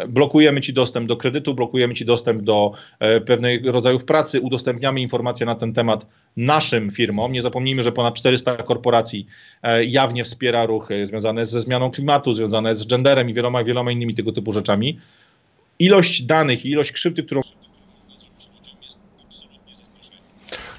blokujemy 0.08 0.62
Ci 0.62 0.74
dostęp 0.74 1.08
do 1.08 1.18
kredytu, 1.18 1.54
blokujemy 1.54 1.94
Ci 1.94 2.06
dostęp 2.06 2.42
do 2.42 2.72
e, 3.00 3.22
pewnych 3.22 3.66
rodzajów 3.66 4.06
pracy, 4.06 4.42
udostępniamy 4.42 5.02
informacje 5.02 5.46
na 5.46 5.56
ten 5.56 5.74
temat 5.74 6.06
naszym 6.38 6.92
firmom. 6.92 7.32
Nie 7.32 7.42
zapomnijmy, 7.42 7.84
że 7.84 7.92
ponad 7.92 8.14
400 8.14 8.56
korporacji 8.56 9.28
e, 9.64 9.86
jawnie 9.86 10.24
wspiera 10.24 10.66
ruchy 10.66 11.06
związane 11.06 11.46
ze 11.46 11.62
zmianą 11.62 11.92
klimatu, 11.92 12.34
związane 12.34 12.76
z 12.76 12.88
genderem 12.88 13.30
i 13.30 13.34
wieloma, 13.34 13.64
wieloma 13.64 13.92
innymi 13.92 14.16
tego 14.16 14.32
typu 14.32 14.52
rzeczami. 14.52 15.00
Ilość 15.80 16.22
danych 16.22 16.66
i 16.66 16.70
ilość 16.70 16.92
krzywdy, 16.92 17.24
którą 17.24 17.42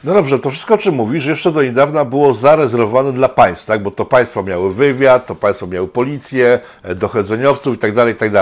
No 0.07 0.15
dobrze, 0.15 0.39
to 0.39 0.51
wszystko, 0.51 0.75
o 0.75 0.79
czym 0.79 0.95
mówisz, 0.95 1.27
jeszcze 1.27 1.53
do 1.53 1.63
niedawna 1.63 2.05
było 2.05 2.35
zarezerwowane 2.35 3.13
dla 3.13 3.29
państw, 3.29 3.65
tak? 3.65 3.83
bo 3.83 3.91
to 3.91 4.05
państwa 4.05 4.43
miały 4.43 4.75
wywiad, 4.75 5.27
to 5.27 5.35
państwa 5.35 5.67
miały 5.67 5.89
policję, 5.89 6.61
e, 6.83 6.95
dochodzeniowców 6.95 7.75
i 7.75 7.79
tak 7.79 7.95
dalej, 7.95 8.15
i 8.15 8.17
tak. 8.17 8.33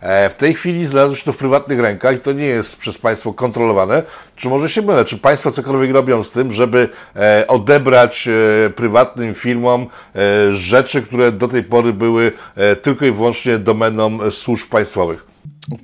E, 0.00 0.30
w 0.30 0.34
tej 0.34 0.54
chwili 0.54 0.86
znalazło 0.86 1.16
się 1.16 1.24
to 1.24 1.32
w 1.32 1.36
prywatnych 1.36 1.80
rękach 1.80 2.16
i 2.16 2.18
to 2.18 2.32
nie 2.32 2.46
jest 2.46 2.76
przez 2.76 2.98
państwo 2.98 3.32
kontrolowane. 3.32 4.02
Czy 4.36 4.48
może 4.48 4.68
się 4.68 4.82
mylę? 4.82 5.04
Czy 5.04 5.18
państwo 5.18 5.50
cokolwiek 5.50 5.90
robią 5.90 6.22
z 6.22 6.30
tym, 6.30 6.52
żeby 6.52 6.88
e, 7.16 7.44
odebrać 7.48 8.28
prywatnym 8.76 9.34
firmom 9.34 9.86
rzeczy, 10.52 11.02
które 11.02 11.32
do 11.32 11.48
tej 11.48 11.62
pory 11.62 11.92
były 11.92 12.32
tylko 12.82 13.06
i 13.06 13.10
wyłącznie 13.10 13.58
domeną 13.58 14.30
służb 14.30 14.68
państwowych? 14.68 15.26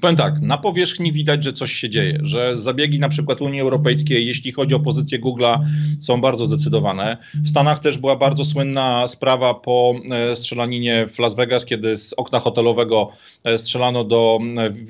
Powiem 0.01 0.17
tak, 0.17 0.41
na 0.41 0.59
powierzchni 0.59 1.13
widać, 1.13 1.45
że 1.45 1.53
coś 1.53 1.73
się 1.73 1.91
dzieje, 1.91 2.19
że 2.23 2.57
zabiegi 2.57 3.01
na 3.01 3.09
przykład 3.09 3.41
Unii 3.41 3.61
Europejskiej, 3.61 4.27
jeśli 4.27 4.53
chodzi 4.53 4.75
o 4.75 4.81
pozycję 4.81 5.21
Google'a, 5.21 5.59
są 6.01 6.21
bardzo 6.21 6.47
zdecydowane. 6.47 7.17
W 7.35 7.49
Stanach 7.49 7.79
też 7.79 7.99
była 7.99 8.17
bardzo 8.17 8.45
słynna 8.45 9.09
sprawa 9.09 9.55
po 9.55 9.95
e, 10.11 10.37
strzelaninie 10.37 11.07
w 11.07 11.19
Las 11.19 11.35
Vegas, 11.35 11.65
kiedy 11.65 11.97
z 11.97 12.13
okna 12.13 12.39
hotelowego 12.39 13.13
e, 13.45 13.59
strzelano 13.59 14.05
do 14.05 14.39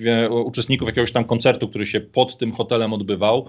e, 0.06 0.30
uczestników 0.30 0.88
jakiegoś 0.88 1.12
tam 1.12 1.24
koncertu, 1.24 1.68
który 1.68 1.86
się 1.86 2.00
pod 2.00 2.38
tym 2.38 2.52
hotelem 2.52 2.92
odbywał, 2.92 3.46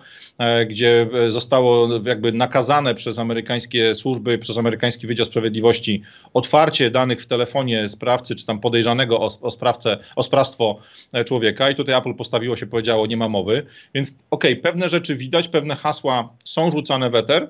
gdzie 0.70 1.10
zostało 1.30 2.00
jakby 2.06 2.32
nakazane 2.32 2.96
przez 2.96 3.20
amerykańskie 3.20 3.96
służby, 3.96 4.38
przez 4.38 4.58
amerykański 4.58 5.08
Wydział 5.08 5.26
Sprawiedliwości 5.26 6.02
otwarcie 6.34 6.92
danych 6.92 7.22
w 7.22 7.26
telefonie 7.26 7.90
sprawcy, 7.90 8.36
czy 8.36 8.46
tam 8.46 8.60
podejrzanego 8.60 9.20
o, 9.20 9.30
o 9.42 9.52
sprawcę, 9.52 9.98
o 10.16 10.24
sprawstwo 10.24 10.80
człowieka 11.32 11.70
i 11.70 11.76
tutaj 11.76 11.98
Apple 11.98 12.14
postawiło 12.14 12.56
się, 12.56 12.68
powiedziało, 12.68 13.08
nie 13.08 13.18
ma 13.18 13.30
mowy. 13.30 13.66
Więc 13.96 14.16
okej, 14.32 14.52
okay, 14.52 14.64
pewne 14.64 14.90
rzeczy 14.90 15.16
widać, 15.16 15.48
pewne 15.48 15.76
hasła 15.76 16.30
są 16.46 16.72
rzucane 16.72 17.10
w 17.10 17.16
eter, 17.16 17.48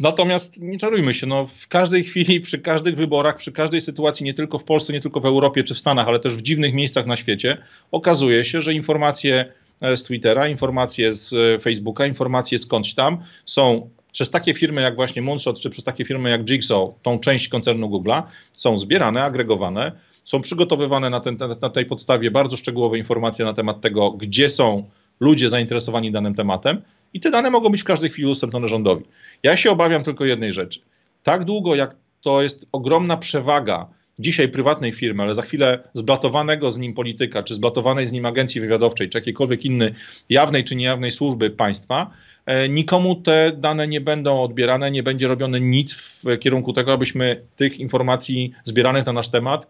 Natomiast 0.00 0.60
nie 0.60 0.78
czarujmy 0.78 1.14
się, 1.14 1.26
no, 1.26 1.46
w 1.46 1.68
każdej 1.68 2.04
chwili, 2.04 2.40
przy 2.40 2.58
każdych 2.58 2.96
wyborach, 2.96 3.36
przy 3.36 3.52
każdej 3.52 3.80
sytuacji, 3.80 4.24
nie 4.24 4.34
tylko 4.34 4.58
w 4.58 4.64
Polsce, 4.64 4.92
nie 4.92 5.00
tylko 5.00 5.20
w 5.20 5.26
Europie 5.26 5.64
czy 5.64 5.74
w 5.74 5.78
Stanach, 5.78 6.08
ale 6.08 6.18
też 6.18 6.36
w 6.36 6.42
dziwnych 6.42 6.74
miejscach 6.74 7.06
na 7.06 7.16
świecie, 7.16 7.58
okazuje 7.90 8.44
się, 8.44 8.60
że 8.60 8.74
informacje 8.74 9.52
e, 9.82 9.96
z 9.96 10.04
Twittera, 10.04 10.48
informacje 10.48 11.12
z 11.12 11.32
e, 11.32 11.58
Facebooka, 11.60 12.06
informacje 12.06 12.58
skądś 12.58 12.94
tam 12.94 13.18
są 13.46 13.90
przez 14.12 14.30
takie 14.30 14.54
firmy 14.54 14.82
jak 14.82 14.96
właśnie 14.96 15.22
Moonshot, 15.22 15.60
czy 15.60 15.70
przez 15.70 15.84
takie 15.84 16.04
firmy 16.04 16.30
jak 16.30 16.44
Jigsaw, 16.44 16.88
tą 17.02 17.18
część 17.18 17.48
koncernu 17.48 17.88
Google'a, 17.88 18.22
są 18.52 18.78
zbierane, 18.78 19.22
agregowane, 19.22 19.92
są 20.26 20.40
przygotowywane 20.40 21.10
na, 21.10 21.20
ten, 21.20 21.36
na 21.60 21.70
tej 21.70 21.86
podstawie 21.86 22.30
bardzo 22.30 22.56
szczegółowe 22.56 22.98
informacje 22.98 23.44
na 23.44 23.52
temat 23.52 23.80
tego, 23.80 24.10
gdzie 24.10 24.48
są 24.48 24.84
ludzie 25.20 25.48
zainteresowani 25.48 26.12
danym 26.12 26.34
tematem 26.34 26.82
i 27.14 27.20
te 27.20 27.30
dane 27.30 27.50
mogą 27.50 27.68
być 27.68 27.80
w 27.80 27.84
każdej 27.84 28.10
chwili 28.10 28.26
udostępnione 28.26 28.68
rządowi. 28.68 29.04
Ja 29.42 29.56
się 29.56 29.70
obawiam 29.70 30.02
tylko 30.02 30.24
jednej 30.24 30.52
rzeczy. 30.52 30.80
Tak 31.22 31.44
długo, 31.44 31.74
jak 31.74 31.96
to 32.20 32.42
jest 32.42 32.66
ogromna 32.72 33.16
przewaga 33.16 33.86
dzisiaj 34.18 34.48
prywatnej 34.48 34.92
firmy, 34.92 35.22
ale 35.22 35.34
za 35.34 35.42
chwilę 35.42 35.88
zblatowanego 35.94 36.70
z 36.70 36.78
nim 36.78 36.94
polityka, 36.94 37.42
czy 37.42 37.54
zblatowanej 37.54 38.06
z 38.06 38.12
nim 38.12 38.26
agencji 38.26 38.60
wywiadowczej, 38.60 39.08
czy 39.08 39.18
jakiejkolwiek 39.18 39.64
innej 39.64 39.94
jawnej 40.28 40.64
czy 40.64 40.76
niejawnej 40.76 41.10
służby 41.10 41.50
państwa, 41.50 42.10
e, 42.46 42.68
nikomu 42.68 43.16
te 43.16 43.52
dane 43.56 43.88
nie 43.88 44.00
będą 44.00 44.42
odbierane, 44.42 44.90
nie 44.90 45.02
będzie 45.02 45.28
robione 45.28 45.60
nic 45.60 45.94
w 45.94 46.38
kierunku 46.38 46.72
tego, 46.72 46.92
abyśmy 46.92 47.42
tych 47.56 47.78
informacji 47.78 48.52
zbieranych 48.64 49.06
na 49.06 49.12
nasz 49.12 49.28
temat 49.28 49.66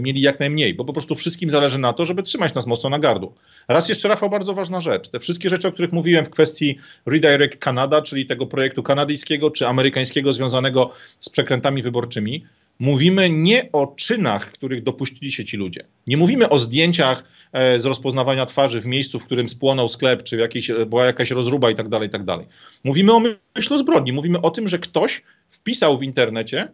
mieli 0.00 0.20
jak 0.20 0.40
najmniej, 0.40 0.74
bo 0.74 0.84
po 0.84 0.92
prostu 0.92 1.14
wszystkim 1.14 1.50
zależy 1.50 1.78
na 1.78 1.92
to, 1.92 2.04
żeby 2.04 2.22
trzymać 2.22 2.54
nas 2.54 2.66
mocno 2.66 2.90
na 2.90 2.98
gardło. 2.98 3.34
Raz 3.68 3.88
jeszcze, 3.88 4.08
Rafał, 4.08 4.30
bardzo 4.30 4.54
ważna 4.54 4.80
rzecz. 4.80 5.08
Te 5.08 5.20
wszystkie 5.20 5.48
rzeczy, 5.48 5.68
o 5.68 5.72
których 5.72 5.92
mówiłem 5.92 6.24
w 6.24 6.30
kwestii 6.30 6.78
Redirect 7.06 7.64
Canada, 7.64 8.02
czyli 8.02 8.26
tego 8.26 8.46
projektu 8.46 8.82
kanadyjskiego 8.82 9.50
czy 9.50 9.66
amerykańskiego 9.66 10.32
związanego 10.32 10.90
z 11.20 11.28
przekrętami 11.28 11.82
wyborczymi, 11.82 12.44
mówimy 12.80 13.30
nie 13.30 13.72
o 13.72 13.86
czynach, 13.96 14.52
których 14.52 14.82
dopuścili 14.82 15.32
się 15.32 15.44
ci 15.44 15.56
ludzie. 15.56 15.84
Nie 16.06 16.16
mówimy 16.16 16.48
o 16.48 16.58
zdjęciach 16.58 17.24
e, 17.52 17.78
z 17.78 17.84
rozpoznawania 17.84 18.46
twarzy 18.46 18.80
w 18.80 18.86
miejscu, 18.86 19.18
w 19.18 19.26
którym 19.26 19.48
spłonął 19.48 19.88
sklep, 19.88 20.22
czy 20.22 20.36
jakiś, 20.36 20.70
była 20.86 21.04
jakaś 21.04 21.30
rozruba 21.30 21.70
i 21.70 21.74
tak 21.74 21.88
dalej, 21.88 22.08
i 22.08 22.10
tak 22.10 22.24
dalej. 22.24 22.46
Mówimy 22.84 23.12
o 23.12 23.20
myśl 23.56 23.74
o 23.74 23.78
zbrodni. 23.78 24.12
Mówimy 24.12 24.40
o 24.40 24.50
tym, 24.50 24.68
że 24.68 24.78
ktoś 24.78 25.22
wpisał 25.50 25.98
w 25.98 26.02
internecie 26.02 26.68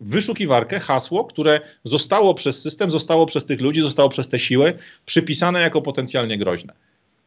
wyszukiwarkę, 0.00 0.80
hasło, 0.80 1.24
które 1.24 1.60
zostało 1.84 2.34
przez 2.34 2.62
system, 2.62 2.90
zostało 2.90 3.26
przez 3.26 3.44
tych 3.44 3.60
ludzi, 3.60 3.80
zostało 3.80 4.08
przez 4.08 4.28
te 4.28 4.38
siły 4.38 4.72
przypisane 5.06 5.60
jako 5.60 5.82
potencjalnie 5.82 6.38
groźne. 6.38 6.72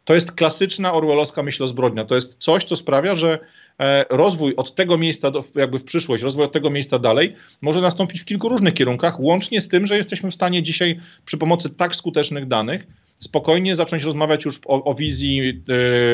To 0.06 0.14
jest 0.14 0.32
klasyczna 0.32 0.94
orwellowska 0.94 1.44
myśl 1.44 1.64
o 1.64 1.68
zbrodnia. 1.68 2.06
To 2.06 2.16
jest 2.16 2.38
coś, 2.38 2.64
co 2.64 2.76
sprawia, 2.76 3.16
że 3.16 3.40
e, 3.80 4.06
rozwój 4.10 4.56
od 4.56 4.76
tego 4.76 4.98
miejsca, 4.98 5.32
do, 5.32 5.44
jakby 5.56 5.80
w 5.80 5.84
przyszłość, 5.84 6.24
rozwój 6.24 6.46
od 6.46 6.52
tego 6.52 6.70
miejsca 6.70 7.00
dalej 7.00 7.36
może 7.62 7.82
nastąpić 7.82 8.22
w 8.22 8.26
kilku 8.26 8.50
różnych 8.50 8.74
kierunkach, 8.74 9.20
łącznie 9.20 9.62
z 9.62 9.68
tym, 9.68 9.86
że 9.86 9.98
jesteśmy 9.98 10.32
w 10.32 10.34
stanie 10.34 10.64
dzisiaj 10.64 11.00
przy 11.26 11.38
pomocy 11.38 11.70
tak 11.70 11.96
skutecznych 11.96 12.48
danych 12.48 12.88
spokojnie 13.22 13.76
zacząć 13.76 14.04
rozmawiać 14.04 14.46
już 14.46 14.60
o, 14.66 14.84
o 14.84 14.96
wizji 14.96 15.64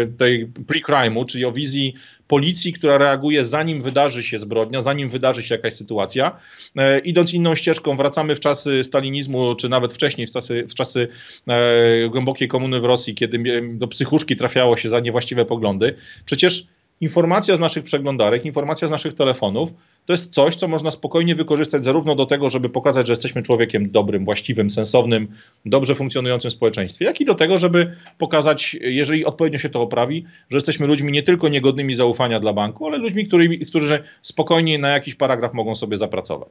y, 0.05 0.13
tej 0.17 0.47
pre-crime'u, 0.47 1.25
czyli 1.25 1.45
o 1.45 1.51
wizji 1.51 1.93
policji, 2.27 2.73
która 2.73 2.97
reaguje 2.97 3.45
zanim 3.45 3.81
wydarzy 3.81 4.23
się 4.23 4.39
zbrodnia, 4.39 4.81
zanim 4.81 5.09
wydarzy 5.09 5.43
się 5.43 5.55
jakaś 5.55 5.73
sytuacja. 5.73 6.39
E, 6.77 6.99
idąc 6.99 7.33
inną 7.33 7.55
ścieżką, 7.55 7.97
wracamy 7.97 8.35
w 8.35 8.39
czasy 8.39 8.83
stalinizmu, 8.83 9.55
czy 9.55 9.69
nawet 9.69 9.93
wcześniej, 9.93 10.27
w 10.27 10.31
czasy, 10.31 10.65
w 10.69 10.73
czasy 10.73 11.07
e, 11.47 12.09
głębokiej 12.09 12.47
komuny 12.47 12.79
w 12.79 12.85
Rosji, 12.85 13.15
kiedy 13.15 13.61
do 13.73 13.87
psychuszki 13.87 14.35
trafiało 14.35 14.77
się 14.77 14.89
za 14.89 14.99
niewłaściwe 14.99 15.45
poglądy. 15.45 15.95
Przecież 16.25 16.67
informacja 17.01 17.55
z 17.55 17.59
naszych 17.59 17.83
przeglądarek, 17.83 18.45
informacja 18.45 18.87
z 18.87 18.91
naszych 18.91 19.13
telefonów, 19.13 19.73
to 20.05 20.13
jest 20.13 20.33
coś, 20.33 20.55
co 20.55 20.67
można 20.67 20.91
spokojnie 20.91 21.35
wykorzystać 21.35 21.83
zarówno 21.83 22.15
do 22.15 22.25
tego, 22.25 22.49
żeby 22.49 22.69
pokazać, 22.69 23.07
że 23.07 23.13
jesteśmy 23.13 23.41
człowiekiem 23.41 23.91
dobrym, 23.91 24.25
właściwym, 24.25 24.69
sensownym, 24.69 25.27
dobrze 25.65 25.95
funkcjonującym 25.95 26.51
społeczeństwie, 26.51 27.05
jak 27.05 27.21
i 27.21 27.25
do 27.25 27.35
tego, 27.35 27.57
żeby 27.57 27.95
pokazać, 28.17 28.77
jeżeli 28.81 29.25
odpowiednio 29.25 29.59
się 29.59 29.69
to 29.69 29.81
oprawi, 29.81 30.25
że 30.49 30.57
jesteśmy 30.57 30.87
ludźmi 30.87 31.11
nie 31.11 31.23
tylko 31.23 31.49
niegodnymi 31.49 31.93
zaufania 31.93 32.39
dla 32.39 32.53
banku, 32.53 32.87
ale 32.87 32.97
ludźmi, 32.97 33.27
którzy, 33.27 33.57
którzy 33.57 34.03
spokojnie 34.21 34.79
na 34.79 34.89
jakiś 34.89 35.15
paragraf 35.15 35.53
mogą 35.53 35.75
sobie 35.75 35.97
zapracować. 35.97 36.49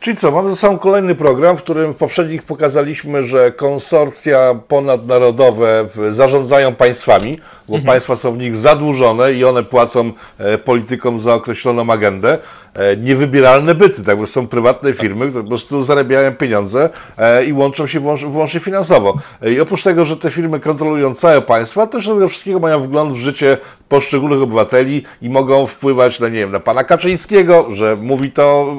Czyli 0.00 0.16
co, 0.16 0.30
mamy 0.30 0.50
za 0.50 0.56
sobą 0.56 0.78
kolejny 0.78 1.14
program, 1.14 1.56
w 1.56 1.62
którym 1.62 1.92
w 1.92 1.96
poprzednich 1.96 2.42
pokazaliśmy, 2.42 3.22
że 3.22 3.52
konsorcja 3.52 4.54
ponadnarodowe 4.68 5.88
zarządzają 6.10 6.74
państwami, 6.74 7.38
bo 7.68 7.74
mhm. 7.74 7.84
państwa 7.84 8.16
są 8.16 8.32
w 8.32 8.38
nich 8.38 8.56
zadłużone 8.56 9.32
i 9.32 9.44
one 9.44 9.64
płacą 9.64 10.12
e, 10.38 10.58
politykom 10.58 11.18
za 11.18 11.34
określoną 11.34 11.92
agendę. 11.92 12.38
E, 12.74 12.96
niewybieralne 12.96 13.74
byty, 13.74 14.04
tak, 14.04 14.18
bo 14.18 14.26
są 14.26 14.46
prywatne 14.46 14.92
firmy, 14.92 15.28
które 15.28 15.42
po 15.42 15.48
prostu 15.48 15.82
zarabiają 15.82 16.32
pieniądze 16.32 16.90
e, 17.18 17.44
i 17.44 17.52
łączą 17.52 17.86
się 17.86 18.00
wyłącznie 18.16 18.60
finansowo. 18.60 19.14
I 19.42 19.60
oprócz 19.60 19.82
tego, 19.82 20.04
że 20.04 20.16
te 20.16 20.30
firmy 20.30 20.60
kontrolują 20.60 21.14
całe 21.14 21.42
państwa, 21.42 21.86
też 21.86 22.06
do 22.06 22.14
tego 22.14 22.28
wszystkiego 22.28 22.58
mają 22.58 22.80
wgląd 22.80 23.12
w 23.12 23.16
życie 23.16 23.58
poszczególnych 23.88 24.42
obywateli 24.42 25.02
i 25.22 25.30
mogą 25.30 25.66
wpływać 25.66 26.20
na, 26.20 26.28
nie 26.28 26.38
wiem, 26.38 26.52
na 26.52 26.60
pana 26.60 26.84
Kaczyńskiego, 26.84 27.66
że 27.70 27.96
mówi 27.96 28.32
to, 28.32 28.76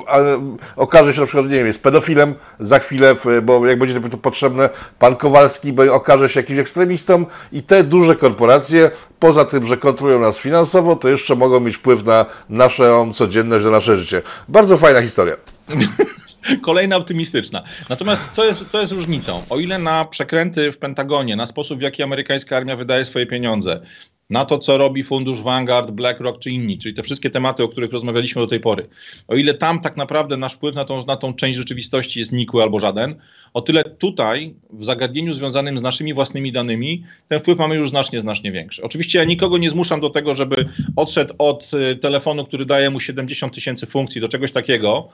okaże 0.75 1.13
się 1.13 1.19
na 1.19 1.25
przykład, 1.25 1.45
nie 1.45 1.55
wiem, 1.55 1.67
jest 1.67 1.83
pedofilem 1.83 2.35
za 2.59 2.79
chwilę, 2.79 3.15
bo 3.43 3.65
jak 3.65 3.79
będzie 3.79 3.99
to 3.99 4.17
potrzebne, 4.17 4.69
pan 4.99 5.15
Kowalski 5.15 5.73
okaże 5.91 6.29
się 6.29 6.39
jakimś 6.39 6.59
ekstremistą 6.59 7.25
i 7.51 7.63
te 7.63 7.83
duże 7.83 8.15
korporacje, 8.15 8.91
poza 9.19 9.45
tym, 9.45 9.65
że 9.65 9.77
kontrolują 9.77 10.19
nas 10.19 10.39
finansowo, 10.39 10.95
to 10.95 11.09
jeszcze 11.09 11.35
mogą 11.35 11.59
mieć 11.59 11.75
wpływ 11.75 12.03
na 12.03 12.25
naszą 12.49 13.13
codzienność, 13.13 13.65
na 13.65 13.71
nasze 13.71 13.97
życie. 13.97 14.21
Bardzo 14.47 14.77
fajna 14.77 15.01
historia. 15.01 15.35
Kolejna 16.61 16.95
optymistyczna. 16.95 17.63
Natomiast 17.89 18.29
co 18.31 18.45
jest, 18.45 18.69
co 18.69 18.79
jest 18.79 18.91
różnicą? 18.91 19.43
O 19.49 19.59
ile 19.59 19.79
na 19.79 20.05
przekręty 20.05 20.71
w 20.71 20.77
Pentagonie, 20.77 21.35
na 21.35 21.45
sposób 21.45 21.79
w 21.79 21.81
jaki 21.81 22.03
amerykańska 22.03 22.57
armia 22.57 22.75
wydaje 22.75 23.05
swoje 23.05 23.25
pieniądze, 23.25 23.81
na 24.29 24.45
to, 24.45 24.57
co 24.57 24.77
robi 24.77 25.03
fundusz 25.03 25.41
Vanguard, 25.41 25.91
BlackRock 25.91 26.39
czy 26.39 26.49
inni, 26.49 26.77
czyli 26.77 26.95
te 26.95 27.03
wszystkie 27.03 27.29
tematy, 27.29 27.63
o 27.63 27.67
których 27.67 27.91
rozmawialiśmy 27.91 28.41
do 28.41 28.47
tej 28.47 28.59
pory. 28.59 28.87
O 29.27 29.35
ile 29.35 29.53
tam 29.53 29.79
tak 29.79 29.97
naprawdę 29.97 30.37
nasz 30.37 30.53
wpływ 30.53 30.75
na 30.75 30.85
tą, 30.85 31.05
na 31.05 31.15
tą 31.15 31.33
część 31.33 31.57
rzeczywistości 31.57 32.19
jest 32.19 32.31
nikły 32.31 32.63
albo 32.63 32.79
żaden, 32.79 33.15
o 33.53 33.61
tyle 33.61 33.83
tutaj, 33.83 34.53
w 34.73 34.85
zagadnieniu 34.85 35.33
związanym 35.33 35.77
z 35.77 35.81
naszymi 35.81 36.13
własnymi 36.13 36.51
danymi, 36.51 37.03
ten 37.27 37.39
wpływ 37.39 37.57
mamy 37.57 37.75
już 37.75 37.89
znacznie, 37.89 38.21
znacznie 38.21 38.51
większy. 38.51 38.83
Oczywiście 38.83 39.19
ja 39.19 39.25
nikogo 39.25 39.57
nie 39.57 39.69
zmuszam 39.69 40.01
do 40.01 40.09
tego, 40.09 40.35
żeby 40.35 40.69
odszedł 40.95 41.33
od 41.37 41.71
y, 41.73 41.95
telefonu, 41.95 42.45
który 42.45 42.65
daje 42.65 42.89
mu 42.89 42.99
70 42.99 43.53
tysięcy 43.53 43.85
funkcji, 43.85 44.21
do 44.21 44.27
czegoś 44.27 44.51
takiego, 44.51 45.09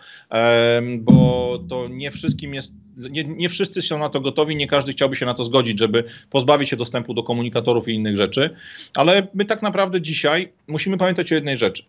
bo 0.98 1.60
to 1.70 1.88
nie 1.88 2.12
wszystkim 2.12 2.54
jest, 2.54 2.74
nie, 2.98 3.24
nie 3.24 3.50
wszyscy 3.50 3.82
są 3.82 4.00
na 4.00 4.10
to 4.10 4.22
gotowi, 4.22 4.56
nie 4.56 4.68
każdy 4.68 4.92
chciałby 4.92 5.16
się 5.16 5.26
na 5.26 5.34
to 5.34 5.44
zgodzić, 5.44 5.80
żeby 5.80 6.04
pozbawić 6.30 6.70
się 6.70 6.76
dostępu 6.76 7.14
do 7.14 7.24
komunikatorów 7.24 7.88
i 7.88 7.94
innych 7.94 8.18
rzeczy, 8.18 8.50
ale 8.94 9.05
my 9.34 9.46
tak 9.46 9.62
naprawdę 9.62 10.02
dzisiaj 10.02 10.52
musimy 10.68 10.98
pamiętać 10.98 11.32
o 11.32 11.36
jednej 11.36 11.58
rzeczy. 11.58 11.84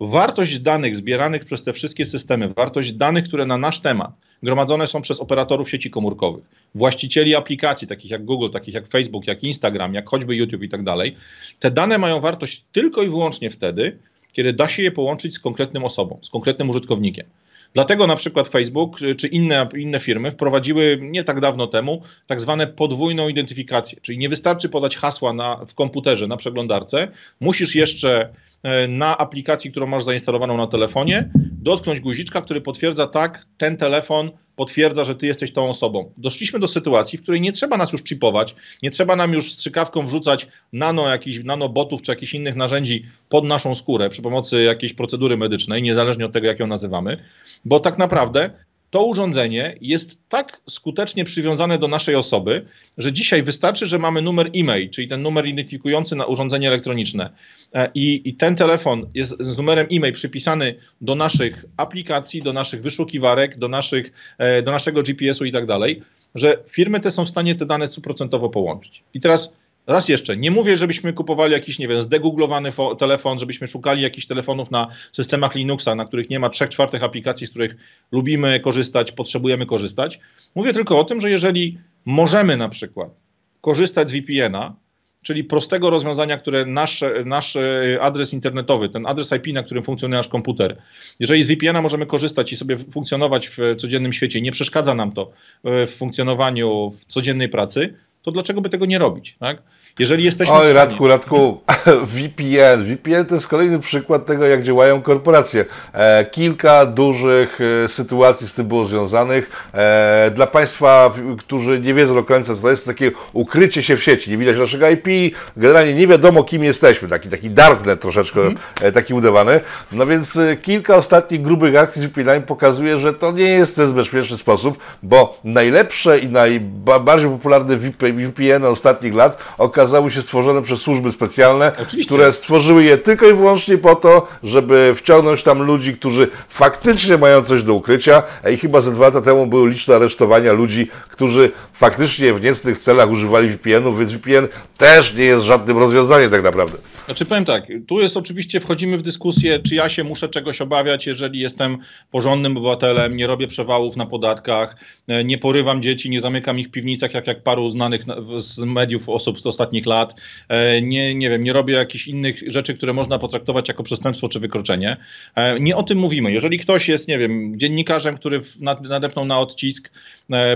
Wartość 0.00 0.58
danych 0.58 0.96
zbieranych 0.96 1.44
przez 1.44 1.62
te 1.62 1.72
wszystkie 1.72 2.04
systemy, 2.04 2.48
wartość 2.48 2.92
danych, 2.92 3.24
które 3.24 3.46
na 3.46 3.58
nasz 3.58 3.80
temat 3.80 4.10
gromadzone 4.42 4.86
są 4.86 5.02
przez 5.02 5.20
operatorów 5.20 5.70
sieci 5.70 5.90
komórkowych, 5.90 6.44
właścicieli 6.74 7.34
aplikacji 7.34 7.88
takich 7.88 8.10
jak 8.10 8.24
Google, 8.24 8.50
takich 8.50 8.74
jak 8.74 8.88
Facebook, 8.88 9.26
jak 9.26 9.44
Instagram, 9.44 9.94
jak 9.94 10.08
choćby 10.08 10.36
YouTube 10.36 10.62
i 10.62 10.68
tak 10.68 10.84
dalej, 10.84 11.16
te 11.58 11.70
dane 11.70 11.98
mają 11.98 12.20
wartość 12.20 12.64
tylko 12.72 13.02
i 13.02 13.08
wyłącznie 13.08 13.50
wtedy, 13.50 13.98
kiedy 14.32 14.52
da 14.52 14.68
się 14.68 14.82
je 14.82 14.90
połączyć 14.90 15.34
z 15.34 15.38
konkretnym 15.38 15.84
osobą, 15.84 16.18
z 16.22 16.30
konkretnym 16.30 16.70
użytkownikiem. 16.70 17.26
Dlatego 17.74 18.06
na 18.06 18.16
przykład 18.16 18.48
Facebook 18.48 18.98
czy 19.16 19.28
inne, 19.28 19.68
inne 19.76 20.00
firmy 20.00 20.30
wprowadziły 20.30 20.98
nie 21.02 21.24
tak 21.24 21.40
dawno 21.40 21.66
temu 21.66 22.02
tak 22.26 22.40
zwane 22.40 22.66
podwójną 22.66 23.28
identyfikację, 23.28 23.98
czyli 24.02 24.18
nie 24.18 24.28
wystarczy 24.28 24.68
podać 24.68 24.96
hasła 24.96 25.32
na, 25.32 25.56
w 25.56 25.74
komputerze, 25.74 26.26
na 26.26 26.36
przeglądarce, 26.36 27.08
musisz 27.40 27.74
jeszcze 27.74 28.28
e, 28.62 28.88
na 28.88 29.18
aplikacji, 29.18 29.70
którą 29.70 29.86
masz 29.86 30.04
zainstalowaną 30.04 30.56
na 30.56 30.66
telefonie, 30.66 31.30
dotknąć 31.52 32.00
guziczka, 32.00 32.42
który 32.42 32.60
potwierdza 32.60 33.06
tak, 33.06 33.46
ten 33.58 33.76
telefon 33.76 34.30
potwierdza, 34.56 35.04
że 35.04 35.14
ty 35.14 35.26
jesteś 35.26 35.52
tą 35.52 35.70
osobą. 35.70 36.12
Doszliśmy 36.16 36.58
do 36.58 36.68
sytuacji, 36.68 37.18
w 37.18 37.22
której 37.22 37.40
nie 37.40 37.52
trzeba 37.52 37.76
nas 37.76 37.92
już 37.92 38.04
chipować, 38.04 38.54
nie 38.82 38.90
trzeba 38.90 39.16
nam 39.16 39.32
już 39.32 39.52
strzykawką 39.52 40.06
wrzucać 40.06 40.48
nano 40.72 41.08
jakichś 41.08 41.38
nanobotów 41.44 42.02
czy 42.02 42.12
jakichś 42.12 42.34
innych 42.34 42.56
narzędzi 42.56 43.06
pod 43.28 43.44
naszą 43.44 43.74
skórę 43.74 44.08
przy 44.08 44.22
pomocy 44.22 44.62
jakiejś 44.62 44.92
procedury 44.92 45.36
medycznej, 45.36 45.82
niezależnie 45.82 46.26
od 46.26 46.32
tego, 46.32 46.46
jak 46.46 46.60
ją 46.60 46.66
nazywamy, 46.66 47.18
bo 47.64 47.80
tak 47.80 47.98
naprawdę 47.98 48.50
to 48.92 49.04
urządzenie 49.04 49.76
jest 49.80 50.18
tak 50.28 50.60
skutecznie 50.70 51.24
przywiązane 51.24 51.78
do 51.78 51.88
naszej 51.88 52.14
osoby, 52.14 52.66
że 52.98 53.12
dzisiaj 53.12 53.42
wystarczy, 53.42 53.86
że 53.86 53.98
mamy 53.98 54.22
numer 54.22 54.50
e-mail, 54.56 54.90
czyli 54.90 55.08
ten 55.08 55.22
numer 55.22 55.46
identyfikujący 55.46 56.16
na 56.16 56.26
urządzenie 56.26 56.68
elektroniczne 56.68 57.30
e, 57.74 57.90
i, 57.94 58.22
i 58.24 58.34
ten 58.34 58.56
telefon 58.56 59.06
jest 59.14 59.42
z 59.42 59.56
numerem 59.56 59.86
e-mail 59.92 60.14
przypisany 60.14 60.74
do 61.00 61.14
naszych 61.14 61.64
aplikacji, 61.76 62.42
do 62.42 62.52
naszych 62.52 62.82
wyszukiwarek, 62.82 63.58
do, 63.58 63.68
naszych, 63.68 64.12
e, 64.38 64.62
do 64.62 64.70
naszego 64.70 65.02
GPS-u 65.02 65.44
i 65.44 65.52
tak 65.52 65.66
dalej, 65.66 66.02
że 66.34 66.58
firmy 66.68 67.00
te 67.00 67.10
są 67.10 67.24
w 67.24 67.28
stanie 67.28 67.54
te 67.54 67.66
dane 67.66 67.86
stuprocentowo 67.86 68.48
połączyć. 68.48 69.02
I 69.14 69.20
teraz 69.20 69.52
Raz 69.86 70.08
jeszcze, 70.08 70.36
nie 70.36 70.50
mówię, 70.50 70.78
żebyśmy 70.78 71.12
kupowali 71.12 71.52
jakiś, 71.52 71.78
nie 71.78 71.88
wiem, 71.88 72.02
zdegooglowany 72.02 72.70
telefon, 72.98 73.38
żebyśmy 73.38 73.66
szukali 73.66 74.02
jakichś 74.02 74.26
telefonów 74.26 74.70
na 74.70 74.86
systemach 75.12 75.54
Linuxa, 75.54 75.94
na 75.96 76.04
których 76.04 76.30
nie 76.30 76.38
ma 76.38 76.50
trzech 76.50 76.68
czwartych 76.68 77.02
aplikacji, 77.02 77.46
z 77.46 77.50
których 77.50 77.76
lubimy 78.12 78.60
korzystać, 78.60 79.12
potrzebujemy 79.12 79.66
korzystać. 79.66 80.20
Mówię 80.54 80.72
tylko 80.72 80.98
o 80.98 81.04
tym, 81.04 81.20
że 81.20 81.30
jeżeli 81.30 81.78
możemy 82.04 82.56
na 82.56 82.68
przykład 82.68 83.20
korzystać 83.60 84.10
z 84.10 84.12
VPN-a, 84.12 84.74
czyli 85.22 85.44
prostego 85.44 85.90
rozwiązania, 85.90 86.36
które 86.36 86.66
nasz, 86.66 87.04
nasz 87.24 87.58
adres 88.00 88.32
internetowy, 88.32 88.88
ten 88.88 89.06
adres 89.06 89.32
IP, 89.32 89.54
na 89.54 89.62
którym 89.62 89.84
funkcjonuje 89.84 90.18
nasz 90.18 90.28
komputer, 90.28 90.76
jeżeli 91.20 91.42
z 91.42 91.48
VPN-a 91.48 91.82
możemy 91.82 92.06
korzystać 92.06 92.52
i 92.52 92.56
sobie 92.56 92.78
funkcjonować 92.78 93.48
w 93.48 93.58
codziennym 93.76 94.12
świecie, 94.12 94.40
nie 94.40 94.52
przeszkadza 94.52 94.94
nam 94.94 95.12
to 95.12 95.30
w 95.64 95.94
funkcjonowaniu 95.96 96.90
w 96.90 97.04
codziennej 97.04 97.48
pracy, 97.48 97.94
to 98.22 98.32
dlaczego 98.32 98.60
by 98.60 98.68
tego 98.68 98.86
nie 98.86 98.98
robić? 98.98 99.36
Tak? 99.38 99.62
Jeżeli 99.98 100.24
jesteśmy. 100.24 100.54
Oj, 100.54 100.72
Radku, 100.72 101.08
Radku, 101.08 101.60
VPN. 102.14 102.84
VPN 102.84 103.26
to 103.26 103.34
jest 103.34 103.48
kolejny 103.48 103.78
przykład 103.78 104.26
tego, 104.26 104.46
jak 104.46 104.62
działają 104.62 105.02
korporacje. 105.02 105.64
E, 105.92 106.24
kilka 106.24 106.86
dużych 106.86 107.58
e, 107.84 107.88
sytuacji 107.88 108.48
z 108.48 108.54
tym 108.54 108.66
było 108.66 108.84
związanych. 108.86 109.68
E, 109.74 110.30
dla 110.34 110.46
Państwa, 110.46 111.14
którzy 111.38 111.80
nie 111.80 111.94
wiedzą 111.94 112.14
do 112.14 112.24
końca, 112.24 112.54
co 112.54 112.62
to 112.62 112.70
jest, 112.70 112.84
to 112.84 112.90
takie 112.90 113.10
ukrycie 113.32 113.82
się 113.82 113.96
w 113.96 114.02
sieci. 114.02 114.30
Nie 114.30 114.36
widać 114.36 114.58
naszego 114.58 114.88
IP, 114.88 115.34
generalnie 115.56 115.94
nie 115.94 116.06
wiadomo, 116.06 116.44
kim 116.44 116.64
jesteśmy. 116.64 117.08
Taki, 117.08 117.28
taki 117.28 117.50
darknet 117.50 118.00
troszeczkę, 118.00 118.40
mm. 118.40 118.92
taki 118.94 119.14
udawany. 119.14 119.60
No 119.92 120.06
więc 120.06 120.36
e, 120.36 120.56
kilka 120.56 120.96
ostatnich 120.96 121.42
grubych 121.42 121.76
akcji 121.76 122.02
z 122.02 122.04
VPN 122.04 122.42
pokazuje, 122.42 122.98
że 122.98 123.12
to 123.12 123.32
nie 123.32 123.48
jest 123.48 123.76
ten 123.76 123.92
bezpieczny 123.92 124.38
sposób, 124.38 124.78
bo 125.02 125.38
najlepsze 125.44 126.18
i 126.18 126.28
najbardziej 126.28 127.28
popularne 127.30 127.76
VPN 127.76 128.64
ostatnich 128.64 129.14
lat 129.14 129.38
okazało 129.58 129.81
okazały 129.82 130.10
się 130.10 130.22
stworzone 130.22 130.62
przez 130.62 130.80
służby 130.80 131.12
specjalne, 131.12 131.72
Oczywiście. 131.78 132.04
które 132.04 132.32
stworzyły 132.32 132.84
je 132.84 132.98
tylko 132.98 133.26
i 133.26 133.34
wyłącznie 133.34 133.78
po 133.78 133.94
to, 133.94 134.28
żeby 134.42 134.94
wciągnąć 134.96 135.42
tam 135.42 135.62
ludzi, 135.62 135.94
którzy 135.94 136.28
faktycznie 136.48 137.18
mają 137.18 137.42
coś 137.42 137.62
do 137.62 137.74
ukrycia. 137.74 138.22
I 138.52 138.56
chyba 138.56 138.80
ze 138.80 138.92
dwa 138.92 139.04
lata 139.04 139.20
temu 139.20 139.46
były 139.46 139.70
liczne 139.70 139.94
aresztowania 139.94 140.52
ludzi, 140.52 140.90
którzy 141.08 141.50
faktycznie 141.74 142.34
w 142.34 142.40
niecnych 142.40 142.78
celach 142.78 143.10
używali 143.10 143.48
VPN-ów, 143.48 143.98
więc 143.98 144.12
VPN 144.12 144.48
też 144.78 145.14
nie 145.14 145.24
jest 145.24 145.44
żadnym 145.44 145.78
rozwiązaniem 145.78 146.30
tak 146.30 146.42
naprawdę. 146.42 146.78
Znaczy 147.06 147.24
powiem 147.24 147.44
tak, 147.44 147.66
tu 147.88 148.00
jest 148.00 148.16
oczywiście, 148.16 148.60
wchodzimy 148.60 148.98
w 148.98 149.02
dyskusję, 149.02 149.58
czy 149.58 149.74
ja 149.74 149.88
się 149.88 150.04
muszę 150.04 150.28
czegoś 150.28 150.60
obawiać, 150.60 151.06
jeżeli 151.06 151.40
jestem 151.40 151.78
porządnym 152.10 152.56
obywatelem, 152.56 153.16
nie 153.16 153.26
robię 153.26 153.48
przewałów 153.48 153.96
na 153.96 154.06
podatkach, 154.06 154.76
e, 155.08 155.24
nie 155.24 155.38
porywam 155.38 155.82
dzieci, 155.82 156.10
nie 156.10 156.20
zamykam 156.20 156.58
ich 156.58 156.68
w 156.68 156.70
piwnicach, 156.70 157.14
jak, 157.14 157.26
jak 157.26 157.42
paru 157.42 157.70
znanych 157.70 158.02
z 158.36 158.58
mediów 158.58 159.08
osób 159.08 159.40
z 159.40 159.46
ostatnich 159.46 159.86
lat, 159.86 160.20
e, 160.48 160.82
nie, 160.82 161.14
nie 161.14 161.30
wiem, 161.30 161.44
nie 161.44 161.52
robię 161.52 161.74
jakichś 161.74 162.08
innych 162.08 162.36
rzeczy, 162.46 162.74
które 162.74 162.92
można 162.92 163.18
potraktować 163.18 163.68
jako 163.68 163.82
przestępstwo 163.82 164.28
czy 164.28 164.40
wykroczenie. 164.40 164.96
E, 165.34 165.60
nie 165.60 165.76
o 165.76 165.82
tym 165.82 165.98
mówimy. 165.98 166.32
Jeżeli 166.32 166.58
ktoś 166.58 166.88
jest, 166.88 167.08
nie 167.08 167.18
wiem, 167.18 167.58
dziennikarzem, 167.58 168.16
który 168.16 168.40
nadepnął 168.82 169.24
na 169.24 169.38
odcisk 169.38 169.90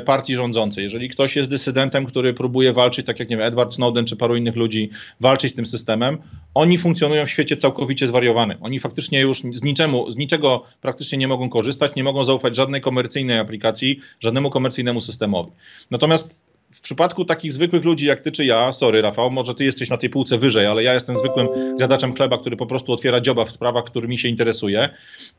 partii 0.05 0.35
rządzącej, 0.35 0.85
jeżeli 0.85 1.09
ktoś 1.09 1.37
jest 1.37 1.51
dysydentem, 1.51 2.07
który 2.07 2.35
próbuje 2.35 2.73
walczyć, 2.73 3.07
tak 3.07 3.19
jak 3.21 3.31
nie 3.31 3.37
wiem, 3.37 3.47
Edward 3.47 3.75
Snowden 3.75 4.05
czy 4.05 4.17
paru 4.17 4.37
innych 4.37 4.57
ludzi, 4.57 4.91
walczyć 5.21 5.53
z 5.53 5.55
tym 5.55 5.67
systemem, 5.67 6.19
oni 6.55 6.79
funkcjonują 6.79 7.27
w 7.27 7.31
świecie 7.31 7.57
całkowicie 7.57 8.07
zwariowanym. 8.07 8.59
Oni 8.61 8.81
faktycznie 8.81 9.21
już 9.21 9.43
z, 9.53 9.63
niczemu, 9.63 10.11
z 10.11 10.17
niczego 10.17 10.63
praktycznie 10.81 11.19
nie 11.19 11.29
mogą 11.29 11.49
korzystać, 11.49 11.95
nie 11.97 12.05
mogą 12.05 12.25
zaufać 12.25 12.57
żadnej 12.57 12.81
komercyjnej 12.81 13.39
aplikacji, 13.39 14.01
żadnemu 14.21 14.51
komercyjnemu 14.51 15.01
systemowi. 15.01 15.53
Natomiast 15.91 16.46
w 16.77 16.81
przypadku 16.81 17.25
takich 17.25 17.53
zwykłych 17.53 17.85
ludzi 17.85 18.07
jak 18.07 18.21
ty 18.21 18.33
czy 18.33 18.45
ja, 18.45 18.73
sorry 18.73 19.03
Rafał, 19.03 19.31
może 19.31 19.55
ty 19.55 19.65
jesteś 19.65 19.91
na 19.91 19.97
tej 19.97 20.11
półce 20.11 20.39
wyżej, 20.39 20.67
ale 20.67 20.83
ja 20.83 20.95
jestem 20.95 21.17
zwykłym 21.17 21.49
zjadaczem 21.77 22.15
chleba, 22.15 22.39
który 22.39 22.57
po 22.57 22.67
prostu 22.67 22.93
otwiera 22.93 23.21
dzioba 23.21 23.45
w 23.45 23.51
sprawach, 23.51 23.85
którymi 23.85 24.19
się 24.19 24.29
interesuje. 24.29 24.89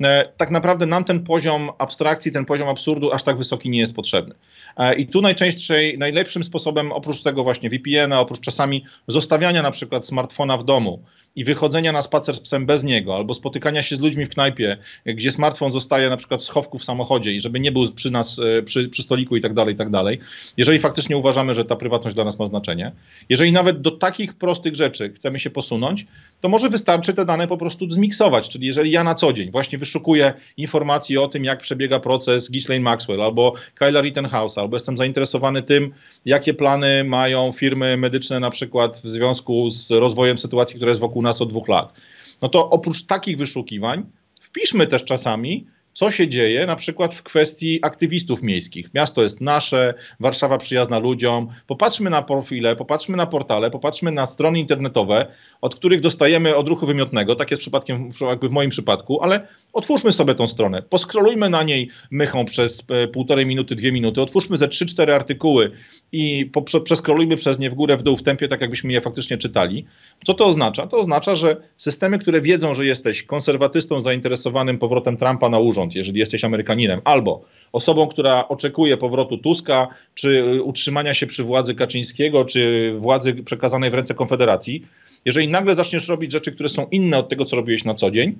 E, 0.03 0.29
tak 0.37 0.51
naprawdę 0.51 0.85
nam 0.85 1.03
ten 1.03 1.23
poziom 1.23 1.69
abstrakcji, 1.77 2.31
ten 2.31 2.45
poziom 2.45 2.69
absurdu 2.69 3.11
aż 3.11 3.23
tak 3.23 3.37
wysoki 3.37 3.69
nie 3.69 3.79
jest 3.79 3.95
potrzebny. 3.95 4.35
E, 4.77 4.95
I 4.95 5.07
tu 5.07 5.21
najczęściej, 5.21 5.97
najlepszym 5.97 6.43
sposobem, 6.43 6.91
oprócz 6.91 7.21
tego 7.21 7.43
właśnie 7.43 7.69
VPN-a, 7.69 8.19
oprócz 8.19 8.39
czasami 8.39 8.85
zostawiania 9.07 9.61
na 9.61 9.71
przykład 9.71 10.05
smartfona 10.05 10.57
w 10.57 10.63
domu, 10.63 11.03
i 11.37 11.43
wychodzenia 11.43 11.91
na 11.91 12.01
spacer 12.01 12.35
z 12.35 12.39
psem 12.39 12.65
bez 12.65 12.83
niego, 12.83 13.15
albo 13.15 13.33
spotykania 13.33 13.83
się 13.83 13.95
z 13.95 13.99
ludźmi 13.99 14.25
w 14.25 14.29
knajpie, 14.29 14.77
gdzie 15.05 15.31
smartfon 15.31 15.71
zostaje 15.71 16.09
na 16.09 16.17
przykład 16.17 16.41
w 16.41 16.43
schowku 16.43 16.79
w 16.79 16.83
samochodzie 16.83 17.31
i 17.31 17.41
żeby 17.41 17.59
nie 17.59 17.71
był 17.71 17.91
przy 17.91 18.11
nas, 18.11 18.39
e, 18.39 18.63
przy, 18.63 18.89
przy 18.89 19.01
stoliku 19.01 19.37
i 19.37 19.41
tak 19.41 19.53
dalej, 19.53 19.73
i 19.73 19.77
tak 19.77 19.89
dalej, 19.89 20.19
jeżeli 20.57 20.79
faktycznie 20.79 21.17
uważamy, 21.17 21.53
że 21.53 21.65
ta 21.65 21.75
prywatność 21.75 22.15
dla 22.15 22.25
nas 22.25 22.39
ma 22.39 22.45
znaczenie, 22.45 22.91
jeżeli 23.29 23.51
nawet 23.51 23.81
do 23.81 23.91
takich 23.91 24.33
prostych 24.33 24.75
rzeczy 24.75 25.13
chcemy 25.15 25.39
się 25.39 25.49
posunąć, 25.49 26.05
to 26.41 26.49
może 26.49 26.69
wystarczy 26.69 27.13
te 27.13 27.25
dane 27.25 27.47
po 27.47 27.57
prostu 27.57 27.91
zmiksować, 27.91 28.49
czyli 28.49 28.67
jeżeli 28.67 28.91
ja 28.91 29.03
na 29.03 29.15
co 29.15 29.33
dzień 29.33 29.51
właśnie 29.51 29.77
wyszukuję 29.77 30.33
informacji 30.57 31.17
o 31.17 31.27
tym, 31.27 31.43
jak 31.43 31.61
przebiega 31.61 31.99
proces 31.99 32.49
Ghislaine 32.49 32.83
Maxwell 32.83 33.21
albo 33.21 33.53
Kyla 33.75 34.01
Rittenhouse, 34.01 34.57
albo 34.57 34.75
jestem 34.75 34.97
zainteresowany 34.97 35.61
tym, 35.61 35.93
jakie 36.25 36.53
plany 36.53 37.03
mają 37.03 37.51
firmy 37.51 37.97
medyczne 37.97 38.39
na 38.39 38.49
przykład 38.49 39.01
w 39.03 39.07
związku 39.07 39.69
z 39.69 39.91
rozwojem 39.91 40.37
sytuacji, 40.37 40.75
która 40.75 40.89
jest 40.89 41.01
wokół 41.01 41.26
nas 41.27 41.41
od 41.41 41.49
dwóch 41.49 41.67
lat. 41.67 41.93
No 42.41 42.49
to 42.49 42.69
oprócz 42.69 43.05
takich 43.05 43.37
wyszukiwań, 43.37 44.05
wpiszmy 44.41 44.87
też 44.87 45.03
czasami 45.03 45.67
co 45.97 46.11
się 46.11 46.27
dzieje 46.27 46.65
na 46.65 46.75
przykład 46.75 47.13
w 47.13 47.23
kwestii 47.23 47.79
aktywistów 47.81 48.43
miejskich. 48.43 48.93
Miasto 48.93 49.23
jest 49.23 49.41
nasze, 49.41 49.93
Warszawa 50.19 50.57
przyjazna 50.57 50.99
ludziom. 50.99 51.47
Popatrzmy 51.67 52.09
na 52.09 52.21
profile, 52.21 52.75
popatrzmy 52.75 53.17
na 53.17 53.25
portale, 53.25 53.71
popatrzmy 53.71 54.11
na 54.11 54.25
strony 54.25 54.59
internetowe, 54.59 55.25
od 55.61 55.75
których 55.75 55.99
dostajemy 55.99 56.55
odruchu 56.55 56.85
wymiotnego. 56.85 57.35
Tak 57.35 57.51
jest 57.51 57.61
przypadkiem 57.61 58.11
jakby 58.21 58.49
w 58.49 58.51
moim 58.51 58.69
przypadku, 58.69 59.21
ale 59.21 59.47
otwórzmy 59.73 60.11
sobie 60.11 60.35
tą 60.35 60.47
stronę, 60.47 60.81
poskrolujmy 60.81 61.49
na 61.49 61.63
niej 61.63 61.89
mychą 62.11 62.45
przez 62.45 62.83
e, 62.89 63.07
półtorej 63.07 63.45
minuty, 63.45 63.75
dwie 63.75 63.91
minuty, 63.91 64.21
otwórzmy 64.21 64.57
ze 64.57 64.67
trzy, 64.67 64.85
cztery 64.85 65.13
artykuły 65.13 65.71
i 66.11 66.51
przeskrolujmy 66.83 67.35
przez 67.37 67.59
nie 67.59 67.69
w 67.69 67.73
górę, 67.73 67.97
w 67.97 68.03
dół, 68.03 68.17
w 68.17 68.23
tempie, 68.23 68.47
tak 68.47 68.61
jakbyśmy 68.61 68.93
je 68.93 69.01
faktycznie 69.01 69.37
czytali. 69.37 69.85
Co 70.25 70.33
to 70.33 70.45
oznacza? 70.45 70.87
To 70.87 70.97
oznacza, 70.97 71.35
że 71.35 71.61
systemy, 71.77 72.19
które 72.19 72.41
wiedzą, 72.41 72.73
że 72.73 72.85
jesteś 72.85 73.23
konserwatystą 73.23 74.01
zainteresowanym 74.01 74.77
powrotem 74.77 75.17
Trumpa 75.17 75.49
na 75.49 75.59
urząd, 75.59 75.86
jeżeli 75.95 76.19
jesteś 76.19 76.43
Amerykaninem, 76.43 77.01
albo 77.03 77.45
osobą, 77.71 78.07
która 78.07 78.47
oczekuje 78.47 78.97
powrotu 78.97 79.37
Tuska, 79.37 79.87
czy 80.15 80.61
utrzymania 80.63 81.13
się 81.13 81.27
przy 81.27 81.43
władzy 81.43 81.75
Kaczyńskiego, 81.75 82.45
czy 82.45 82.93
władzy 82.99 83.33
przekazanej 83.33 83.89
w 83.89 83.93
ręce 83.93 84.13
Konfederacji, 84.13 84.85
jeżeli 85.25 85.47
nagle 85.47 85.75
zaczniesz 85.75 86.07
robić 86.07 86.31
rzeczy, 86.31 86.51
które 86.51 86.69
są 86.69 86.87
inne 86.91 87.17
od 87.17 87.29
tego, 87.29 87.45
co 87.45 87.55
robiłeś 87.55 87.83
na 87.83 87.93
co 87.93 88.11
dzień, 88.11 88.35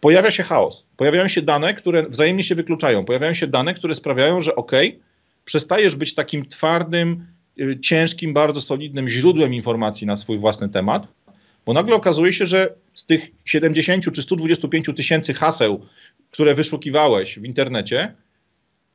pojawia 0.00 0.30
się 0.30 0.42
chaos. 0.42 0.84
Pojawiają 0.96 1.28
się 1.28 1.42
dane, 1.42 1.74
które 1.74 2.08
wzajemnie 2.08 2.44
się 2.44 2.54
wykluczają. 2.54 3.04
Pojawiają 3.04 3.34
się 3.34 3.46
dane, 3.46 3.74
które 3.74 3.94
sprawiają, 3.94 4.40
że 4.40 4.54
ok, 4.54 4.72
przestajesz 5.44 5.96
być 5.96 6.14
takim 6.14 6.46
twardym, 6.46 7.26
y, 7.60 7.80
ciężkim, 7.80 8.34
bardzo 8.34 8.60
solidnym 8.60 9.08
źródłem 9.08 9.54
informacji 9.54 10.06
na 10.06 10.16
swój 10.16 10.38
własny 10.38 10.68
temat, 10.68 11.08
bo 11.66 11.72
nagle 11.72 11.94
okazuje 11.94 12.32
się, 12.32 12.46
że 12.46 12.74
z 12.94 13.06
tych 13.06 13.30
70 13.44 14.12
czy 14.12 14.22
125 14.22 14.86
tysięcy 14.96 15.34
haseł, 15.34 15.86
które 16.30 16.54
wyszukiwałeś 16.54 17.38
w 17.38 17.44
internecie, 17.44 18.14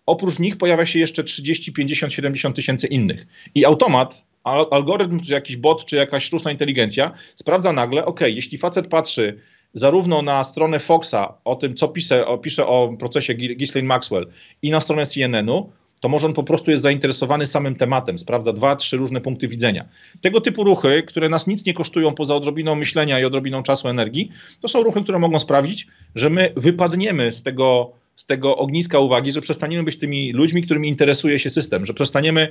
oprócz 0.05 0.39
nich 0.39 0.57
pojawia 0.57 0.85
się 0.85 0.99
jeszcze 0.99 1.23
30, 1.23 1.73
50, 1.73 2.13
70 2.13 2.55
tysięcy 2.55 2.87
innych. 2.87 3.25
I 3.55 3.65
automat, 3.65 4.25
algorytm, 4.71 5.19
czy 5.19 5.33
jakiś 5.33 5.57
bot, 5.57 5.85
czy 5.85 5.95
jakaś 5.95 6.23
sztuczna 6.23 6.51
inteligencja 6.51 7.11
sprawdza 7.35 7.73
nagle, 7.73 8.05
ok, 8.05 8.21
jeśli 8.21 8.57
facet 8.57 8.87
patrzy 8.87 9.39
zarówno 9.73 10.21
na 10.21 10.43
stronę 10.43 10.79
Foxa 10.79 11.37
o 11.45 11.55
tym, 11.55 11.75
co 11.75 11.87
pisze, 11.87 12.27
o, 12.27 12.37
pisze 12.37 12.67
o 12.67 12.95
procesie 12.99 13.33
Ghislaine 13.33 13.87
Maxwell 13.87 14.27
i 14.61 14.71
na 14.71 14.81
stronę 14.81 15.05
CNN-u, 15.05 15.71
to 15.99 16.09
może 16.09 16.27
on 16.27 16.33
po 16.33 16.43
prostu 16.43 16.71
jest 16.71 16.83
zainteresowany 16.83 17.45
samym 17.45 17.75
tematem, 17.75 18.17
sprawdza 18.17 18.53
dwa, 18.53 18.75
trzy 18.75 18.97
różne 18.97 19.21
punkty 19.21 19.47
widzenia. 19.47 19.85
Tego 20.21 20.41
typu 20.41 20.63
ruchy, 20.63 21.03
które 21.03 21.29
nas 21.29 21.47
nic 21.47 21.65
nie 21.65 21.73
kosztują 21.73 22.13
poza 22.13 22.35
odrobiną 22.35 22.75
myślenia 22.75 23.19
i 23.19 23.25
odrobiną 23.25 23.63
czasu, 23.63 23.87
energii, 23.87 24.29
to 24.61 24.67
są 24.67 24.83
ruchy, 24.83 25.03
które 25.03 25.19
mogą 25.19 25.39
sprawić, 25.39 25.87
że 26.15 26.29
my 26.29 26.53
wypadniemy 26.55 27.31
z 27.31 27.43
tego, 27.43 27.91
z 28.15 28.25
tego 28.25 28.57
ogniska 28.57 28.99
uwagi, 28.99 29.31
że 29.31 29.41
przestaniemy 29.41 29.83
być 29.83 29.97
tymi 29.97 30.33
ludźmi, 30.33 30.63
którymi 30.63 30.89
interesuje 30.89 31.39
się 31.39 31.49
system, 31.49 31.85
że 31.85 31.93
przestaniemy 31.93 32.47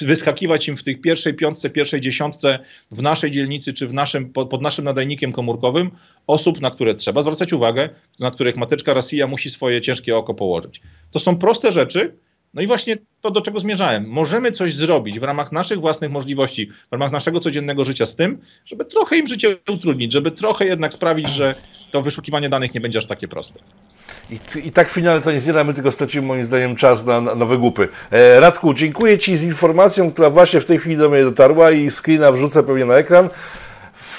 wyskakiwać 0.00 0.68
im 0.68 0.76
w 0.76 0.82
tych 0.82 1.00
pierwszej 1.00 1.34
piątce, 1.34 1.70
pierwszej 1.70 2.00
dziesiątce 2.00 2.58
w 2.90 3.02
naszej 3.02 3.30
dzielnicy 3.30 3.72
czy 3.72 3.88
w 3.88 3.94
naszym, 3.94 4.32
pod 4.32 4.62
naszym 4.62 4.84
nadajnikiem 4.84 5.32
komórkowym 5.32 5.90
osób, 6.26 6.60
na 6.60 6.70
które 6.70 6.94
trzeba 6.94 7.22
zwracać 7.22 7.52
uwagę, 7.52 7.88
na 8.20 8.30
których 8.30 8.56
mateczka 8.56 8.94
Rosja 8.94 9.26
musi 9.26 9.50
swoje 9.50 9.80
ciężkie 9.80 10.16
oko 10.16 10.34
położyć. 10.34 10.80
To 11.10 11.20
są 11.20 11.36
proste 11.36 11.72
rzeczy, 11.72 12.14
no 12.54 12.62
i 12.62 12.66
właśnie 12.66 12.96
to, 13.20 13.30
do 13.30 13.40
czego 13.40 13.60
zmierzałem. 13.60 14.08
Możemy 14.08 14.50
coś 14.50 14.74
zrobić 14.74 15.20
w 15.20 15.22
ramach 15.22 15.52
naszych 15.52 15.80
własnych 15.80 16.10
możliwości, 16.10 16.70
w 16.88 16.92
ramach 16.92 17.12
naszego 17.12 17.40
codziennego 17.40 17.84
życia 17.84 18.06
z 18.06 18.16
tym, 18.16 18.38
żeby 18.64 18.84
trochę 18.84 19.16
im 19.16 19.26
życie 19.26 19.56
utrudnić, 19.72 20.12
żeby 20.12 20.30
trochę 20.30 20.64
jednak 20.64 20.92
sprawić, 20.92 21.28
że 21.28 21.54
to 21.90 22.02
wyszukiwanie 22.02 22.48
danych 22.48 22.74
nie 22.74 22.80
będzie 22.80 22.98
aż 22.98 23.06
takie 23.06 23.28
proste. 23.28 23.60
I, 24.30 24.38
I 24.64 24.72
tak 24.72 24.90
finalnie 24.90 25.24
to 25.24 25.32
nie 25.32 25.40
zjadamy, 25.40 25.74
tylko 25.74 25.92
stracimy 25.92 26.26
moim 26.26 26.44
zdaniem 26.44 26.76
czas 26.76 27.06
na, 27.06 27.20
na 27.20 27.34
nowe 27.34 27.58
głupy. 27.58 27.88
E, 28.10 28.40
Radku, 28.40 28.74
dziękuję 28.74 29.18
Ci 29.18 29.36
z 29.36 29.42
informacją, 29.42 30.12
która 30.12 30.30
właśnie 30.30 30.60
w 30.60 30.64
tej 30.64 30.78
chwili 30.78 30.96
do 30.96 31.08
mnie 31.08 31.22
dotarła 31.22 31.70
i 31.70 31.90
screena 31.90 32.32
wrzucę 32.32 32.62
pewnie 32.62 32.84
na 32.84 32.94
ekran. 32.94 33.28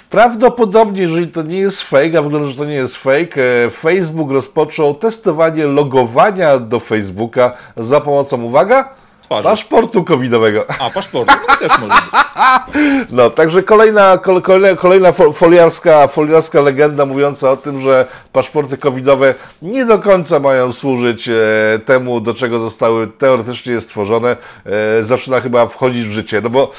Prawdopodobnie, 0.10 1.02
jeżeli 1.02 1.28
to 1.28 1.44
nie 1.44 1.58
jest 1.58 1.82
fake, 1.82 2.20
a 2.20 2.22
wygląda, 2.22 2.48
że 2.48 2.56
to 2.56 2.66
nie 2.66 2.74
jest 2.74 2.98
fake, 2.98 3.42
e, 3.66 3.70
Facebook 3.70 4.32
rozpoczął 4.32 4.96
testowanie 4.96 5.66
logowania 5.66 6.60
do 6.60 6.80
Facebooka 6.80 7.52
za 7.78 8.02
pomocą, 8.02 8.44
uwaga, 8.44 8.90
Twarzy. 9.22 9.44
paszportu 9.44 10.04
covidowego. 10.04 10.66
A, 10.80 10.90
paszportu, 10.90 11.34
no 11.50 11.56
też 11.68 11.80
może 11.80 11.96
być. 11.96 12.12
No, 13.12 13.30
także 13.30 13.64
kolejna, 13.64 14.18
kolejna, 14.44 14.76
kolejna 14.76 15.12
foliarska, 15.12 16.08
foliarska 16.08 16.62
legenda 16.62 17.06
mówiąca 17.06 17.52
o 17.52 17.58
tym, 17.58 17.82
że 17.82 18.06
paszporty 18.34 18.78
covidowe 18.78 19.36
nie 19.62 19.86
do 19.86 20.00
końca 20.00 20.40
mają 20.40 20.72
służyć 20.72 21.30
e, 21.30 21.36
temu, 21.86 22.22
do 22.22 22.34
czego 22.34 22.60
zostały 22.60 23.08
teoretycznie 23.08 23.82
stworzone, 23.82 24.38
e, 25.00 25.04
zaczyna 25.04 25.42
chyba 25.42 25.68
wchodzić 25.68 26.08
w 26.08 26.12
życie, 26.12 26.42
no 26.42 26.50
bo 26.50 26.72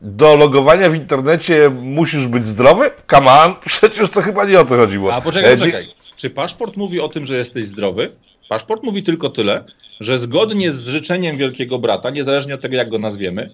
do 0.00 0.36
logowania 0.36 0.90
w 0.90 0.94
internecie 0.94 1.70
musisz 1.82 2.26
być 2.26 2.44
zdrowy? 2.44 2.90
Come 3.10 3.30
on, 3.30 3.54
przecież 3.66 4.10
to 4.10 4.22
chyba 4.22 4.44
nie 4.44 4.60
o 4.60 4.64
to 4.64 4.76
chodziło. 4.76 5.14
A 5.14 5.20
poczekaj, 5.20 5.52
e, 5.52 5.56
poczekaj. 5.56 5.88
Czy 6.16 6.30
paszport 6.30 6.76
mówi 6.76 7.00
o 7.00 7.08
tym, 7.08 7.26
że 7.26 7.36
jesteś 7.36 7.64
zdrowy? 7.64 8.10
Paszport 8.48 8.82
mówi 8.82 9.02
tylko 9.02 9.28
tyle, 9.28 9.64
że 10.00 10.18
zgodnie 10.18 10.72
z 10.72 10.88
życzeniem 10.88 11.36
Wielkiego 11.36 11.78
Brata, 11.78 12.10
niezależnie 12.10 12.54
od 12.54 12.60
tego, 12.60 12.76
jak 12.76 12.90
go 12.90 12.98
nazwiemy, 12.98 13.50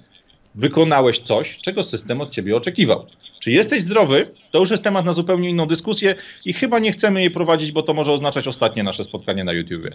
wykonałeś 0.54 1.18
coś, 1.18 1.56
czego 1.56 1.82
system 1.82 2.20
od 2.20 2.30
ciebie 2.30 2.56
oczekiwał. 2.56 3.06
Czy 3.40 3.52
jesteś 3.52 3.82
zdrowy? 3.82 4.26
To 4.50 4.58
już 4.58 4.70
jest 4.70 4.84
temat 4.84 5.04
na 5.04 5.12
zupełnie 5.12 5.50
inną 5.50 5.66
dyskusję 5.66 6.14
i 6.44 6.52
chyba 6.52 6.78
nie 6.78 6.92
chcemy 6.92 7.20
jej 7.20 7.30
prowadzić, 7.30 7.72
bo 7.72 7.82
to 7.82 7.94
może 7.94 8.12
oznaczać 8.12 8.48
ostatnie 8.48 8.82
nasze 8.82 9.04
spotkanie 9.04 9.44
na 9.44 9.52
YouTubie. 9.52 9.90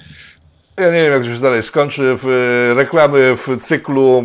Ja 0.80 0.86
nie 0.86 1.02
wiem, 1.04 1.12
jak 1.12 1.24
to 1.24 1.36
się 1.36 1.42
dalej 1.42 1.64
skończy. 1.64 2.18
E, 2.72 2.74
reklamy 2.74 3.36
w 3.36 3.58
cyklu 3.62 4.24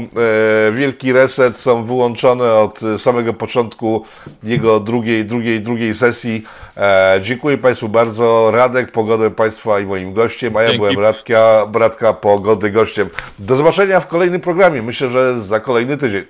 e, 0.68 0.72
Wielki 0.72 1.12
Reset 1.12 1.56
są 1.56 1.84
wyłączone 1.84 2.54
od 2.54 2.80
samego 2.98 3.32
początku 3.32 4.04
jego 4.42 4.80
drugiej, 4.80 5.24
drugiej, 5.24 5.60
drugiej 5.60 5.94
sesji. 5.94 6.44
E, 6.76 7.18
dziękuję 7.22 7.58
Państwu 7.58 7.88
bardzo. 7.88 8.50
Radek, 8.50 8.92
pogodę 8.92 9.30
Państwa 9.30 9.80
i 9.80 9.86
moim 9.86 10.12
gościem, 10.12 10.56
a 10.56 10.62
ja 10.62 10.68
Dzięki. 10.68 10.78
byłem 10.78 10.98
Radka, 10.98 11.66
Radka, 11.74 12.12
pogody 12.12 12.70
gościem. 12.70 13.08
Do 13.38 13.56
zobaczenia 13.56 14.00
w 14.00 14.06
kolejnym 14.06 14.40
programie. 14.40 14.82
Myślę, 14.82 15.08
że 15.08 15.40
za 15.40 15.60
kolejny 15.60 15.96
tydzień. 15.96 16.24